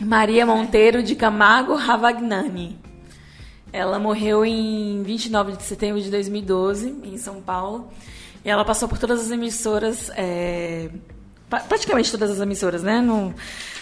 Maria 0.00 0.46
Monteiro 0.46 1.02
de 1.02 1.14
Camargo 1.14 1.74
Ravagnani. 1.74 2.78
Ela 3.72 3.98
morreu 3.98 4.44
em 4.44 5.02
29 5.02 5.52
de 5.56 5.62
setembro 5.62 6.00
de 6.00 6.10
2012, 6.10 6.94
em 7.04 7.16
São 7.16 7.40
Paulo. 7.40 7.88
E 8.44 8.48
ela 8.50 8.64
passou 8.64 8.88
por 8.88 8.98
todas 8.98 9.20
as 9.20 9.30
emissoras, 9.30 10.10
é, 10.16 10.88
pra- 11.48 11.60
praticamente 11.60 12.10
todas 12.10 12.30
as 12.30 12.40
emissoras, 12.40 12.82
né? 12.82 13.00
No, 13.00 13.32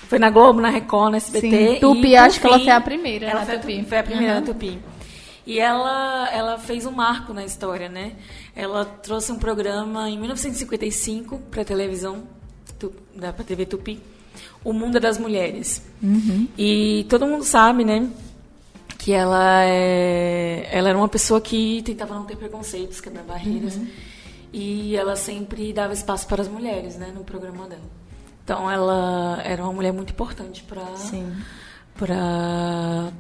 foi 0.09 0.19
na 0.19 0.29
Globo, 0.31 0.61
na 0.61 0.69
Record, 0.69 1.13
na 1.13 1.17
SBT. 1.19 1.49
Sim, 1.75 1.81
Tupi, 1.81 2.09
e, 2.09 2.17
acho 2.17 2.41
que 2.41 2.47
ela 2.47 2.59
fim, 2.59 2.65
foi 2.65 2.73
a 2.73 2.81
primeira 2.81 3.27
Ela 3.27 3.41
na 3.41 3.47
foi, 3.47 3.55
a 3.55 3.59
Tupi. 3.61 3.79
tu- 3.83 3.89
foi 3.89 3.99
a 3.99 4.03
primeira 4.03 4.35
Uhum. 4.35 4.41
na 4.41 4.47
Tupi. 4.47 4.79
E 5.47 5.59
ela, 5.59 6.29
ela 6.31 6.59
fez 6.59 6.85
um 6.85 6.91
marco 6.91 7.33
na 7.33 7.43
história, 7.45 7.89
né? 7.89 8.13
Ela 8.55 8.85
trouxe 8.85 9.33
um 9.33 9.39
programa 9.39 10.11
em 10.11 10.19
1955 10.19 11.39
para 11.51 11.63
a 11.63 11.65
televisão, 11.65 12.25
da 13.17 13.33
pra 13.33 13.45
TV 13.45 13.65
Tupi, 13.65 13.99
O 14.63 14.73
Mundo 14.75 15.01
das 15.01 15.17
Mulheres. 15.19 15.83
E 16.59 17.07
todo 17.09 17.27
mundo 17.27 17.45
sabe, 17.45 17.85
né? 17.85 18.07
Que 18.99 19.13
ela, 19.13 19.63
é, 19.65 20.69
ela 20.71 20.89
era 20.91 20.99
uma 20.99 21.09
pessoa 21.09 21.41
que 21.41 21.81
tentava 21.83 22.15
não 22.15 22.25
ter 22.25 22.37
preconceitos, 22.37 23.01
quebrar 23.01 23.23
barreiras. 23.23 23.79
E 24.53 24.97
ela 24.97 25.15
sempre 25.15 25.73
dava 25.73 25.93
espaço 25.93 26.27
para 26.27 26.43
as 26.43 26.49
mulheres, 26.49 26.97
né? 26.97 27.13
No 27.15 27.23
programa 27.23 27.67
dela. 27.69 27.83
Então 28.45 28.71
ela 28.71 29.41
era 29.45 29.63
uma 29.63 29.73
mulher 29.73 29.93
muito 29.93 30.11
importante 30.11 30.63
para 30.65 30.85
para 31.95 33.13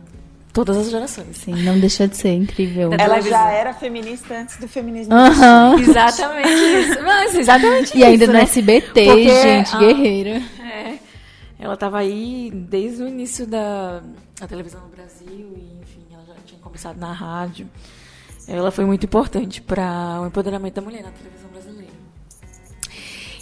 todas 0.52 0.76
as 0.76 0.90
gerações. 0.90 1.36
Sim, 1.36 1.54
não 1.62 1.78
deixa 1.78 2.08
de 2.08 2.16
ser 2.16 2.32
incrível. 2.32 2.90
Ela 2.98 3.20
já 3.20 3.50
era 3.50 3.74
feminista 3.74 4.34
antes 4.34 4.56
do 4.56 4.66
feminismo. 4.66 5.14
Aham. 5.14 5.76
Exatamente 5.80 6.48
isso. 6.48 7.02
Mas 7.02 7.34
exatamente 7.34 7.98
E 7.98 8.02
ainda 8.04 8.24
isso, 8.24 8.32
no 8.32 8.38
né? 8.38 8.44
SBT, 8.44 9.04
Porque, 9.04 9.42
gente, 9.42 9.76
ah, 9.76 9.78
guerreira. 9.78 10.42
Ela 11.58 11.74
estava 11.74 11.98
aí 11.98 12.50
desde 12.52 13.02
o 13.02 13.08
início 13.08 13.46
da, 13.46 14.00
da 14.38 14.46
televisão 14.46 14.80
no 14.82 14.88
Brasil 14.88 15.52
e, 15.56 15.80
enfim, 15.82 16.04
ela 16.12 16.24
já 16.24 16.34
tinha 16.46 16.60
começado 16.60 16.96
na 16.98 17.12
rádio. 17.12 17.68
Ela 18.46 18.70
foi 18.70 18.84
muito 18.84 19.04
importante 19.04 19.60
para 19.60 20.20
o 20.22 20.26
empoderamento 20.26 20.74
da 20.74 20.82
mulher 20.82 21.02
na 21.02 21.10
televisão 21.10 21.50
brasileira. 21.50 21.92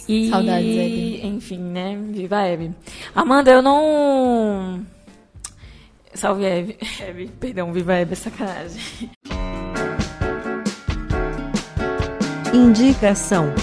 E, 0.07 0.29
Saudades, 0.29 0.77
Hebe. 0.77 1.27
enfim, 1.27 1.59
né? 1.59 1.97
Viva 2.11 2.37
a 2.37 2.47
Hebe. 2.47 2.73
Amanda, 3.13 3.51
eu 3.51 3.61
não... 3.61 4.85
Salve, 6.13 6.45
Hebe. 6.45 6.77
Hebe, 6.99 7.27
perdão, 7.39 7.71
viva 7.71 7.93
a 7.93 7.95
Hebe, 7.97 8.13
é 8.13 8.15
sacanagem. 8.15 9.11
Indicação. 12.53 13.53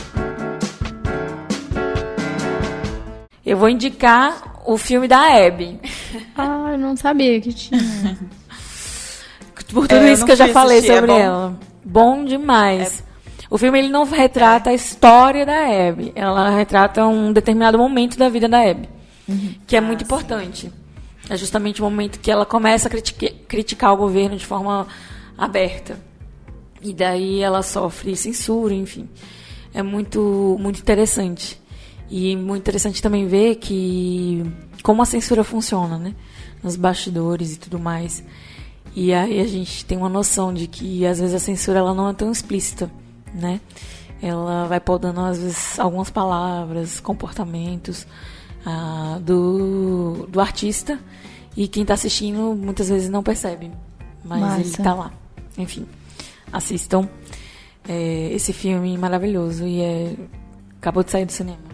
Eu 3.45 3.57
vou 3.57 3.68
indicar 3.68 4.62
o 4.66 4.76
filme 4.78 5.07
da 5.09 5.30
Hebe. 5.30 5.80
Ah, 6.36 6.70
eu 6.72 6.78
não 6.78 6.97
sabia 6.97 7.40
que 7.40 7.53
tinha. 7.53 7.80
Por 9.72 9.88
tudo 9.88 9.95
É, 10.05 10.12
isso 10.12 10.24
que 10.24 10.32
eu 10.32 10.36
já 10.36 10.49
falei 10.49 10.78
assistir, 10.78 10.92
é 10.92 10.95
sobre 11.01 11.12
bom? 11.12 11.18
ela. 11.18 11.59
Bom 11.84 12.24
demais. 12.24 13.03
O 13.51 13.59
filme 13.59 13.78
ele 13.78 13.88
não 13.88 14.05
retrata 14.05 14.70
a 14.70 14.74
história 14.74 15.45
da 15.47 15.88
Abby. 15.88 16.12
Ela 16.14 16.51
retrata 16.51 17.07
um 17.07 17.32
determinado 17.32 17.78
momento 17.78 18.16
da 18.18 18.28
vida 18.28 18.49
da 18.49 18.61
Abby, 18.68 18.88
que 19.66 19.76
é 19.76 19.80
muito 19.80 20.05
importante. 20.05 20.72
É 21.28 21.36
justamente 21.36 21.80
o 21.80 21.84
momento 21.84 22.18
que 22.20 22.30
ela 22.30 22.45
começa 22.47 22.88
a 22.88 22.90
critique- 22.90 23.30
criticar 23.49 23.92
o 23.92 23.97
governo 23.97 24.36
de 24.36 24.45
forma 24.47 24.86
aberta. 25.38 25.99
E 26.82 26.92
daí 26.92 27.40
ela 27.40 27.62
sofre 27.62 28.14
censura, 28.16 28.74
enfim. 28.74 29.09
é 29.72 29.82
muito, 29.82 30.57
muito 30.61 30.80
interessante. 30.80 31.61
E 32.11 32.36
muito 32.36 32.62
interessante 32.62 33.02
também 33.02 33.26
ver 33.26 33.57
que 33.57 34.44
como 34.82 35.02
a 35.02 35.07
censura 35.07 35.42
funciona, 35.42 35.98
né? 35.98 36.14
Nos 36.62 36.76
bastidores 36.76 37.55
e 37.55 37.59
tudo 37.59 37.78
mais. 37.78 38.22
E 38.94 39.12
aí 39.12 39.40
a 39.40 39.46
gente 39.46 39.84
tem 39.84 39.98
uma 39.98 40.09
noção 40.09 40.52
de 40.52 40.66
que 40.66 41.05
às 41.07 41.18
vezes 41.18 41.34
a 41.34 41.38
censura 41.38 41.80
ela 41.80 41.94
não 41.94 42.09
é 42.09 42.12
tão 42.12 42.30
explícita, 42.30 42.90
né? 43.34 43.61
Ela 44.22 44.66
vai 44.66 44.80
podando 44.80 45.20
às 45.20 45.38
vezes 45.38 45.78
algumas 45.78 46.11
palavras, 46.11 47.00
comportamentos 47.00 48.07
ah, 48.64 49.18
do, 49.20 50.26
do 50.30 50.40
artista 50.40 50.98
e 51.57 51.66
quem 51.66 51.82
está 51.82 51.94
assistindo 51.94 52.55
muitas 52.55 52.88
vezes 52.88 53.09
não 53.09 53.22
percebe, 53.22 53.70
mas 54.24 54.40
Massa. 54.40 54.61
ele 54.61 54.68
está 54.68 54.94
lá. 54.94 55.12
Enfim, 55.59 55.86
assistam 56.52 57.09
é, 57.88 58.30
esse 58.32 58.52
filme 58.52 58.96
maravilhoso 58.96 59.66
e 59.66 59.80
é 59.80 60.14
acabou 60.78 61.02
de 61.02 61.11
sair 61.11 61.24
do 61.24 61.32
cinema. 61.32 61.74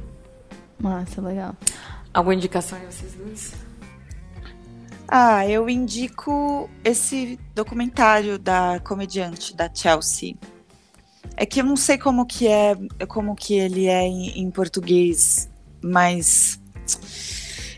Massa, 0.81 1.21
legal. 1.21 1.55
Alguma 2.13 2.35
indicação 2.35 2.79
aí 2.79 2.87
vocês 2.87 3.15
dois? 3.15 3.53
Ah, 5.07 5.47
eu 5.47 5.69
indico 5.69 6.71
esse 6.85 7.39
documentário 7.55 8.39
da 8.39 8.81
comediante 8.81 9.55
da 9.55 9.73
Chelsea. 9.73 10.37
É 11.37 11.45
que 11.45 11.61
eu 11.61 11.65
não 11.65 11.77
sei 11.77 11.99
como 11.99 12.25
que 12.25 12.47
é, 12.47 12.77
como 13.09 13.35
que 13.35 13.55
ele 13.55 13.87
é 13.87 14.03
em, 14.03 14.41
em 14.41 14.51
português, 14.51 15.51
mas 15.83 16.61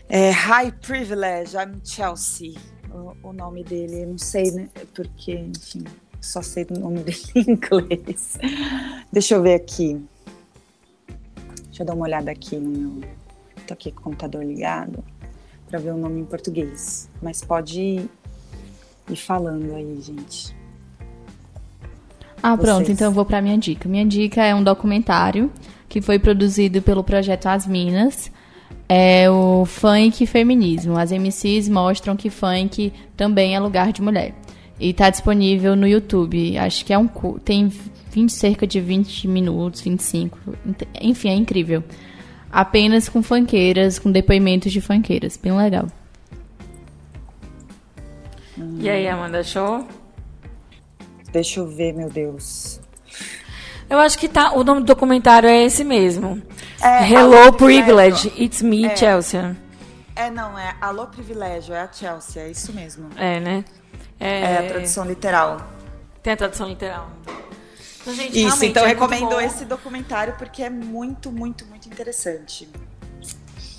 é 0.07 0.29
High 0.29 0.71
Privilege, 0.73 1.55
I'm 1.57 1.81
Chelsea, 1.83 2.53
o, 2.91 3.29
o 3.29 3.33
nome 3.33 3.63
dele. 3.63 4.03
Eu 4.03 4.09
não 4.09 4.17
sei, 4.17 4.51
né? 4.51 4.69
Porque, 4.93 5.33
enfim, 5.33 5.83
só 6.21 6.41
sei 6.41 6.65
do 6.65 6.79
nome 6.79 6.99
dele 6.99 7.19
em 7.35 7.51
inglês. 7.51 8.37
Deixa 9.11 9.35
eu 9.35 9.41
ver 9.41 9.55
aqui. 9.55 9.99
Deixa 11.73 11.81
eu 11.81 11.87
dar 11.87 11.95
uma 11.95 12.05
olhada 12.05 12.29
aqui 12.29 12.55
no 12.55 12.69
meu. 12.69 13.01
Tô 13.65 13.73
aqui 13.73 13.91
com 13.91 14.01
o 14.01 14.03
computador 14.03 14.45
ligado 14.45 15.03
para 15.67 15.79
ver 15.79 15.89
o 15.89 15.97
nome 15.97 16.21
em 16.21 16.23
português. 16.23 17.09
Mas 17.19 17.43
pode 17.43 17.81
ir, 17.81 18.09
ir 19.09 19.15
falando 19.15 19.73
aí, 19.73 19.99
gente. 19.99 20.55
Ah, 22.43 22.55
pronto, 22.55 22.85
Vocês. 22.85 22.89
então 22.89 23.07
eu 23.07 23.11
vou 23.11 23.25
para 23.25 23.41
minha 23.41 23.57
dica. 23.57 23.89
Minha 23.89 24.05
dica 24.05 24.43
é 24.43 24.53
um 24.53 24.63
documentário 24.63 25.51
que 25.89 25.99
foi 25.99 26.19
produzido 26.19 26.79
pelo 26.79 27.03
projeto 27.03 27.47
As 27.47 27.65
Minas. 27.65 28.31
É 28.87 29.27
o 29.31 29.65
Funk 29.65 30.27
Feminismo. 30.27 30.95
As 30.95 31.11
MCs 31.11 31.67
mostram 31.69 32.15
que 32.15 32.29
funk 32.29 32.93
também 33.17 33.55
é 33.55 33.59
lugar 33.59 33.91
de 33.91 33.99
mulher. 33.99 34.35
E 34.83 34.91
tá 34.93 35.09
disponível 35.09 35.77
no 35.77 35.87
YouTube. 35.87 36.57
Acho 36.57 36.83
que 36.83 36.91
é 36.91 36.97
um 36.97 37.07
tem 37.37 37.71
20, 38.11 38.33
cerca 38.33 38.67
de 38.67 38.81
20 38.81 39.29
minutos, 39.29 39.79
25. 39.79 40.37
Enfim, 40.99 41.29
é 41.29 41.35
incrível. 41.35 41.81
Apenas 42.51 43.07
com 43.07 43.23
funkeiras, 43.23 43.97
com 43.97 44.11
depoimentos 44.11 44.73
de 44.73 44.81
funkeiras. 44.81 45.37
Bem 45.37 45.55
legal. 45.55 45.87
E 48.77 48.89
aí, 48.89 49.07
Amanda, 49.07 49.41
show? 49.41 49.87
Deixa 51.31 51.61
eu 51.61 51.67
ver, 51.67 51.93
meu 51.93 52.09
Deus. 52.09 52.81
Eu 53.89 53.99
acho 53.99 54.19
que 54.19 54.27
tá. 54.27 54.51
O 54.51 54.65
nome 54.65 54.81
do 54.81 54.87
documentário 54.87 55.47
é 55.47 55.63
esse 55.63 55.85
mesmo. 55.85 56.41
É, 56.81 57.09
Hello 57.09 57.37
Alô, 57.37 57.53
Privilege, 57.53 58.33
It's 58.37 58.61
Me, 58.61 58.83
É. 58.83 58.95
Chelsea. 58.97 59.55
É, 60.13 60.29
não, 60.29 60.59
é 60.59 60.75
Alô 60.81 61.07
Privilégio, 61.07 61.73
é 61.73 61.79
a 61.79 61.89
Chelsea, 61.91 62.43
é 62.43 62.51
isso 62.51 62.73
mesmo. 62.73 63.07
É, 63.15 63.39
né? 63.39 63.63
É, 64.23 64.57
a 64.57 64.69
tradução 64.69 65.05
literal. 65.05 65.61
Tem 66.21 66.33
a 66.33 66.37
tradução 66.37 66.67
literal. 66.67 67.09
Então, 68.01 68.13
gente, 68.13 68.45
Isso, 68.45 68.65
então 68.65 68.85
é 68.85 68.93
eu 68.93 68.97
muito 68.97 69.11
recomendo 69.11 69.41
esse 69.41 69.65
documentário 69.65 70.35
porque 70.37 70.63
é 70.63 70.69
muito, 70.69 71.31
muito, 71.31 71.65
muito 71.65 71.87
interessante. 71.87 72.69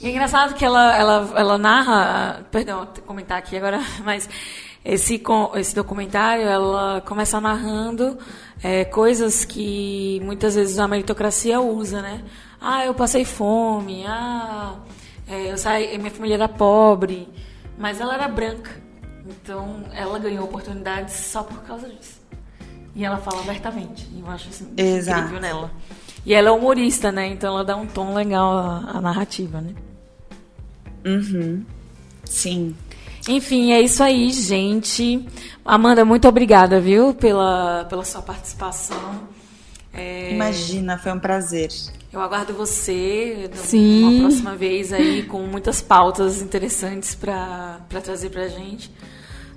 E 0.01 0.07
é 0.07 0.11
engraçado 0.11 0.55
que 0.55 0.65
ela, 0.65 0.97
ela, 0.97 1.33
ela 1.35 1.59
narra. 1.59 2.45
Perdão, 2.51 2.87
comentar 3.07 3.39
aqui 3.39 3.57
agora, 3.57 3.81
mas 4.05 4.29
esse, 4.85 5.23
esse 5.55 5.75
documentário 5.75 6.47
ela 6.47 7.01
começa 7.01 7.41
narrando 7.41 8.19
é, 8.63 8.85
coisas 8.85 9.47
que 9.47 10.21
muitas 10.23 10.55
vezes 10.55 10.79
a 10.79 10.87
meritocracia 10.87 11.59
usa, 11.61 12.03
né? 12.03 12.23
Ah, 12.61 12.85
eu 12.85 12.93
passei 12.95 13.25
fome, 13.25 14.05
ah, 14.07 14.75
é, 15.27 15.53
eu 15.53 15.57
saí, 15.57 15.97
minha 15.97 16.11
família 16.11 16.35
era 16.35 16.49
pobre, 16.49 17.29
mas 17.79 18.01
ela 18.01 18.15
era 18.15 18.29
branca. 18.29 18.84
Então 19.27 19.83
ela 19.93 20.19
ganhou 20.19 20.45
oportunidades 20.45 21.15
só 21.15 21.43
por 21.43 21.63
causa 21.63 21.89
disso. 21.89 22.21
E 22.95 23.05
ela 23.05 23.17
fala 23.19 23.41
abertamente. 23.41 24.09
E 24.15 24.21
eu 24.21 24.31
acho 24.31 24.49
assim, 24.49 24.73
Exato. 24.77 25.21
incrível 25.21 25.41
nela. 25.41 25.71
E 26.25 26.33
ela 26.33 26.49
é 26.49 26.53
humorista, 26.53 27.11
né? 27.11 27.27
Então 27.27 27.55
ela 27.55 27.65
dá 27.65 27.77
um 27.77 27.87
tom 27.87 28.15
legal 28.15 28.57
à, 28.57 28.91
à 28.95 29.01
narrativa, 29.01 29.61
né? 29.61 29.75
Uhum. 31.05 31.65
Sim. 32.25 32.75
Enfim, 33.29 33.73
é 33.73 33.81
isso 33.81 34.03
aí, 34.03 34.31
gente. 34.31 35.27
Amanda, 35.65 36.05
muito 36.05 36.29
obrigada, 36.29 36.81
viu, 36.81 37.15
pela, 37.15 37.85
pela 37.89 38.05
sua 38.05 38.23
participação. 38.23 39.23
É, 39.93 40.35
Imagina, 40.35 40.99
foi 40.99 41.13
um 41.13 41.19
prazer. 41.19 41.71
Eu 42.13 42.21
aguardo 42.21 42.53
você 42.53 43.51
Sim. 43.55 44.21
próxima 44.21 44.55
vez 44.55 44.93
aí 44.93 45.25
com 45.25 45.41
muitas 45.47 45.81
pautas 45.81 46.41
interessantes 46.41 47.15
para 47.15 47.81
trazer 48.03 48.31
pra 48.31 48.47
gente. 48.47 48.91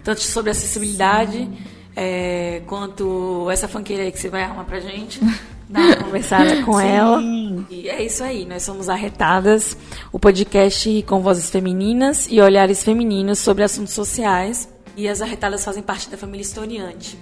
Tanto 0.07 0.21
sobre 0.21 0.51
acessibilidade, 0.51 1.49
é, 1.93 2.61
quanto 2.65 3.51
essa 3.51 3.67
fanqueira 3.67 4.03
aí 4.03 4.11
que 4.13 4.17
você 4.17 4.29
vai 4.29 4.41
arrumar 4.41 4.63
pra 4.63 4.79
gente. 4.79 5.19
Dar 5.67 5.81
uma 5.81 5.95
conversada 5.97 6.63
com 6.63 6.79
ela. 6.79 7.21
E 7.69 7.89
é 7.89 8.01
isso 8.01 8.23
aí, 8.23 8.45
nós 8.45 8.63
somos 8.63 8.87
Arretadas, 8.87 9.75
o 10.09 10.17
podcast 10.17 11.03
com 11.03 11.19
vozes 11.19 11.49
femininas 11.49 12.25
e 12.29 12.39
olhares 12.39 12.85
femininos 12.85 13.39
sobre 13.39 13.65
assuntos 13.65 13.93
sociais. 13.93 14.69
E 14.95 15.09
as 15.09 15.21
Arretadas 15.21 15.65
fazem 15.65 15.83
parte 15.83 16.09
da 16.09 16.17
família 16.17 16.41
historiante. 16.41 17.19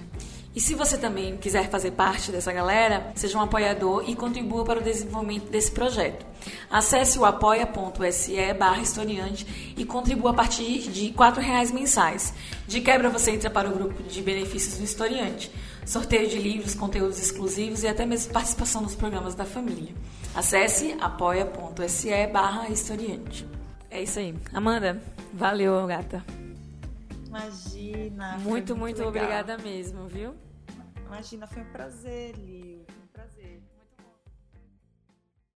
E 0.56 0.60
se 0.60 0.74
você 0.74 0.96
também 0.96 1.36
quiser 1.36 1.68
fazer 1.68 1.90
parte 1.90 2.32
dessa 2.32 2.50
galera, 2.50 3.12
seja 3.14 3.36
um 3.36 3.42
apoiador 3.42 4.04
e 4.08 4.14
contribua 4.16 4.64
para 4.64 4.78
o 4.78 4.82
desenvolvimento 4.82 5.50
desse 5.50 5.70
projeto. 5.70 6.24
Acesse 6.70 7.18
o 7.18 7.26
apoia.se 7.26 8.54
barra 8.54 8.80
historiante 8.80 9.74
e 9.76 9.84
contribua 9.84 10.30
a 10.30 10.34
partir 10.34 10.88
de 10.90 11.10
4 11.10 11.42
reais 11.42 11.70
mensais. 11.70 12.32
De 12.66 12.80
quebra 12.80 13.08
você 13.08 13.30
entra 13.30 13.48
para 13.48 13.68
o 13.68 13.72
grupo 13.72 14.02
de 14.02 14.20
benefícios 14.20 14.78
do 14.78 14.84
historiante, 14.84 15.50
sorteio 15.84 16.28
de 16.28 16.38
livros, 16.38 16.74
conteúdos 16.74 17.20
exclusivos 17.20 17.84
e 17.84 17.88
até 17.88 18.04
mesmo 18.04 18.32
participação 18.32 18.82
nos 18.82 18.94
programas 18.94 19.34
da 19.34 19.44
família. 19.44 19.94
Acesse 20.34 20.96
apoia.se 21.00 22.26
barra 22.26 22.68
historiante. 22.68 23.46
É 23.90 24.02
isso 24.02 24.18
aí. 24.18 24.34
Amanda, 24.52 25.00
valeu, 25.32 25.86
gata. 25.86 26.24
Imagina. 27.26 28.38
Muito, 28.38 28.76
muito 28.76 28.98
legal. 28.98 29.08
obrigada 29.08 29.58
mesmo, 29.58 30.08
viu? 30.08 30.34
Imagina, 31.06 31.46
foi 31.46 31.62
um 31.62 31.72
prazer, 31.72 32.34
Lil. 32.36 32.84